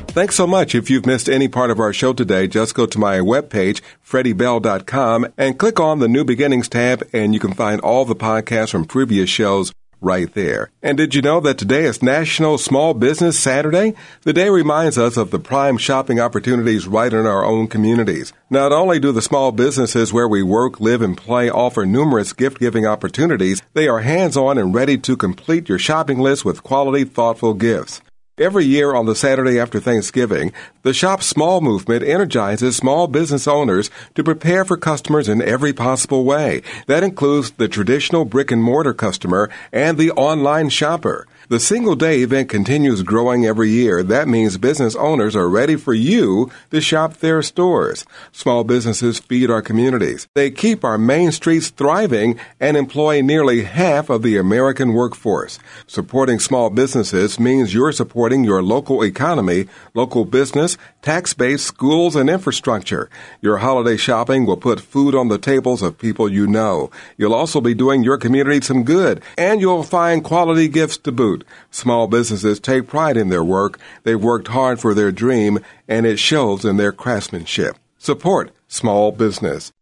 Thanks 0.08 0.34
so 0.34 0.44
much. 0.48 0.74
If 0.74 0.90
you've 0.90 1.06
missed 1.06 1.28
any 1.28 1.46
part 1.46 1.70
of 1.70 1.78
our 1.78 1.92
show 1.92 2.14
today, 2.14 2.48
just 2.48 2.74
go 2.74 2.86
to 2.86 2.98
my 2.98 3.18
webpage, 3.18 3.80
freddiebell.com, 4.04 5.32
and 5.38 5.56
click 5.56 5.78
on 5.78 6.00
the 6.00 6.08
New 6.08 6.24
Beginnings 6.24 6.68
tab, 6.68 7.08
and 7.12 7.32
you 7.32 7.38
can 7.38 7.54
find 7.54 7.80
all 7.80 8.04
the 8.04 8.16
podcasts 8.16 8.72
from 8.72 8.86
previous 8.86 9.30
shows 9.30 9.72
right 10.00 10.32
there. 10.34 10.70
And 10.82 10.96
did 10.96 11.14
you 11.14 11.22
know 11.22 11.40
that 11.40 11.58
today 11.58 11.84
is 11.84 12.02
National 12.02 12.58
Small 12.58 12.94
Business 12.94 13.38
Saturday? 13.38 13.94
The 14.22 14.32
day 14.32 14.48
reminds 14.48 14.98
us 14.98 15.16
of 15.16 15.30
the 15.30 15.38
prime 15.38 15.78
shopping 15.78 16.20
opportunities 16.20 16.86
right 16.86 17.12
in 17.12 17.26
our 17.26 17.44
own 17.44 17.68
communities. 17.68 18.32
Not 18.48 18.72
only 18.72 18.98
do 18.98 19.12
the 19.12 19.22
small 19.22 19.52
businesses 19.52 20.12
where 20.12 20.28
we 20.28 20.42
work, 20.42 20.80
live, 20.80 21.02
and 21.02 21.16
play 21.16 21.50
offer 21.50 21.86
numerous 21.86 22.32
gift 22.32 22.58
giving 22.58 22.86
opportunities, 22.86 23.62
they 23.74 23.88
are 23.88 24.00
hands 24.00 24.36
on 24.36 24.58
and 24.58 24.74
ready 24.74 24.98
to 24.98 25.16
complete 25.16 25.68
your 25.68 25.78
shopping 25.78 26.18
list 26.18 26.44
with 26.44 26.62
quality, 26.62 27.04
thoughtful 27.04 27.54
gifts. 27.54 28.00
Every 28.40 28.64
year 28.64 28.94
on 28.94 29.04
the 29.04 29.14
Saturday 29.14 29.60
after 29.60 29.80
Thanksgiving, 29.80 30.54
the 30.82 30.94
Shop 30.94 31.22
Small 31.22 31.60
movement 31.60 32.02
energizes 32.02 32.74
small 32.74 33.06
business 33.06 33.46
owners 33.46 33.90
to 34.14 34.24
prepare 34.24 34.64
for 34.64 34.78
customers 34.78 35.28
in 35.28 35.42
every 35.42 35.74
possible 35.74 36.24
way. 36.24 36.62
That 36.86 37.02
includes 37.02 37.50
the 37.50 37.68
traditional 37.68 38.24
brick 38.24 38.50
and 38.50 38.62
mortar 38.62 38.94
customer 38.94 39.50
and 39.74 39.98
the 39.98 40.12
online 40.12 40.70
shopper. 40.70 41.26
The 41.50 41.58
single 41.58 41.96
day 41.96 42.20
event 42.20 42.48
continues 42.48 43.02
growing 43.02 43.44
every 43.44 43.70
year. 43.70 44.04
That 44.04 44.28
means 44.28 44.56
business 44.56 44.94
owners 44.94 45.34
are 45.34 45.48
ready 45.48 45.74
for 45.74 45.92
you 45.92 46.48
to 46.70 46.80
shop 46.80 47.14
their 47.14 47.42
stores. 47.42 48.06
Small 48.30 48.62
businesses 48.62 49.18
feed 49.18 49.50
our 49.50 49.60
communities. 49.60 50.28
They 50.36 50.52
keep 50.52 50.84
our 50.84 50.96
main 50.96 51.32
streets 51.32 51.70
thriving 51.70 52.38
and 52.60 52.76
employ 52.76 53.20
nearly 53.22 53.64
half 53.64 54.10
of 54.10 54.22
the 54.22 54.36
American 54.36 54.92
workforce. 54.92 55.58
Supporting 55.88 56.38
small 56.38 56.70
businesses 56.70 57.40
means 57.40 57.74
you're 57.74 57.90
supporting 57.90 58.44
your 58.44 58.62
local 58.62 59.02
economy, 59.02 59.66
local 59.92 60.24
business, 60.24 60.78
tax 61.02 61.34
base, 61.34 61.64
schools, 61.64 62.14
and 62.14 62.30
infrastructure. 62.30 63.10
Your 63.40 63.56
holiday 63.56 63.96
shopping 63.96 64.46
will 64.46 64.56
put 64.56 64.78
food 64.78 65.16
on 65.16 65.26
the 65.26 65.38
tables 65.38 65.82
of 65.82 65.98
people 65.98 66.30
you 66.30 66.46
know. 66.46 66.92
You'll 67.16 67.34
also 67.34 67.60
be 67.60 67.74
doing 67.74 68.04
your 68.04 68.18
community 68.18 68.60
some 68.60 68.84
good, 68.84 69.20
and 69.36 69.60
you'll 69.60 69.82
find 69.82 70.22
quality 70.22 70.68
gifts 70.68 70.96
to 70.98 71.10
boot. 71.10 71.39
Small 71.70 72.06
businesses 72.06 72.60
take 72.60 72.86
pride 72.86 73.16
in 73.16 73.28
their 73.28 73.44
work. 73.44 73.78
They've 74.02 74.22
worked 74.22 74.48
hard 74.48 74.80
for 74.80 74.94
their 74.94 75.12
dream, 75.12 75.60
and 75.88 76.06
it 76.06 76.18
shows 76.18 76.64
in 76.64 76.76
their 76.76 76.92
craftsmanship. 76.92 77.76
Support 77.98 78.52
small 78.66 79.12
business. 79.12 79.72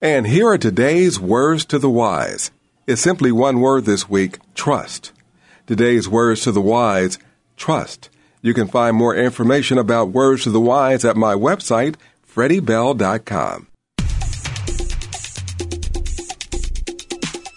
And 0.00 0.26
here 0.26 0.48
are 0.48 0.58
today's 0.58 1.20
words 1.20 1.64
to 1.66 1.78
the 1.78 1.88
wise. 1.88 2.50
It's 2.86 3.00
simply 3.00 3.30
one 3.30 3.60
word 3.60 3.84
this 3.84 4.08
week 4.08 4.38
trust. 4.54 5.12
Today's 5.66 6.08
words 6.08 6.42
to 6.42 6.52
the 6.52 6.60
wise 6.60 7.18
trust. 7.56 8.10
You 8.42 8.52
can 8.52 8.66
find 8.66 8.96
more 8.96 9.14
information 9.14 9.78
about 9.78 10.10
words 10.10 10.42
to 10.42 10.50
the 10.50 10.60
wise 10.60 11.04
at 11.04 11.16
my 11.16 11.34
website, 11.34 11.94
freddiebell.com. 12.26 13.68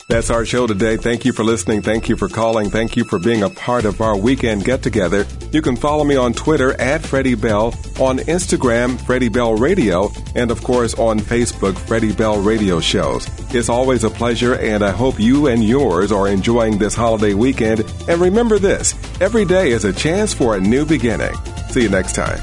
That's 0.08 0.30
our 0.30 0.46
show 0.46 0.68
today. 0.68 0.98
Thank 0.98 1.26
you 1.26 1.34
for 1.34 1.44
listening. 1.44 1.82
Thank 1.82 2.10
you 2.10 2.16
for 2.16 2.28
calling. 2.28 2.70
Thank 2.70 2.96
you 2.96 3.06
for 3.06 3.18
being 3.18 3.42
a 3.42 3.50
part 3.50 3.86
of 3.86 4.02
our 4.02 4.16
weekend 4.16 4.64
get 4.64 4.84
together. 4.84 5.26
You 5.52 5.64
can 5.64 5.76
follow 5.76 6.04
me 6.04 6.16
on 6.16 6.34
Twitter 6.34 6.80
at 6.80 7.02
Freddie 7.02 7.34
Bell, 7.34 7.74
on 8.00 8.20
Instagram, 8.20 9.02
Freddie 9.02 9.30
Bell 9.30 9.56
Radio, 9.56 10.12
and 10.36 10.52
of 10.52 10.64
course 10.64 10.94
on 10.94 11.20
Facebook, 11.20 11.76
Freddie 11.76 12.14
Bell 12.14 12.40
Radio 12.40 12.80
Shows. 12.80 13.28
It's 13.52 13.68
always 13.68 14.04
a 14.04 14.12
pleasure, 14.12 14.54
and 14.54 14.84
I 14.84 14.92
hope 14.92 15.20
you 15.20 15.48
and 15.48 15.64
yours 15.64 16.12
are 16.12 16.28
enjoying 16.28 16.78
this 16.78 16.94
holiday 16.94 17.34
weekend. 17.34 17.80
And 18.08 18.22
remember 18.22 18.60
this 18.60 18.94
every 19.20 19.44
day 19.44 19.72
is 19.72 19.86
a 19.86 19.94
chance 19.94 20.36
for 20.36 20.56
a 20.56 20.62
new 20.62 20.86
beginning. 20.86 21.34
See 21.70 21.82
you 21.82 21.90
next 21.90 22.14
time. 22.14 22.40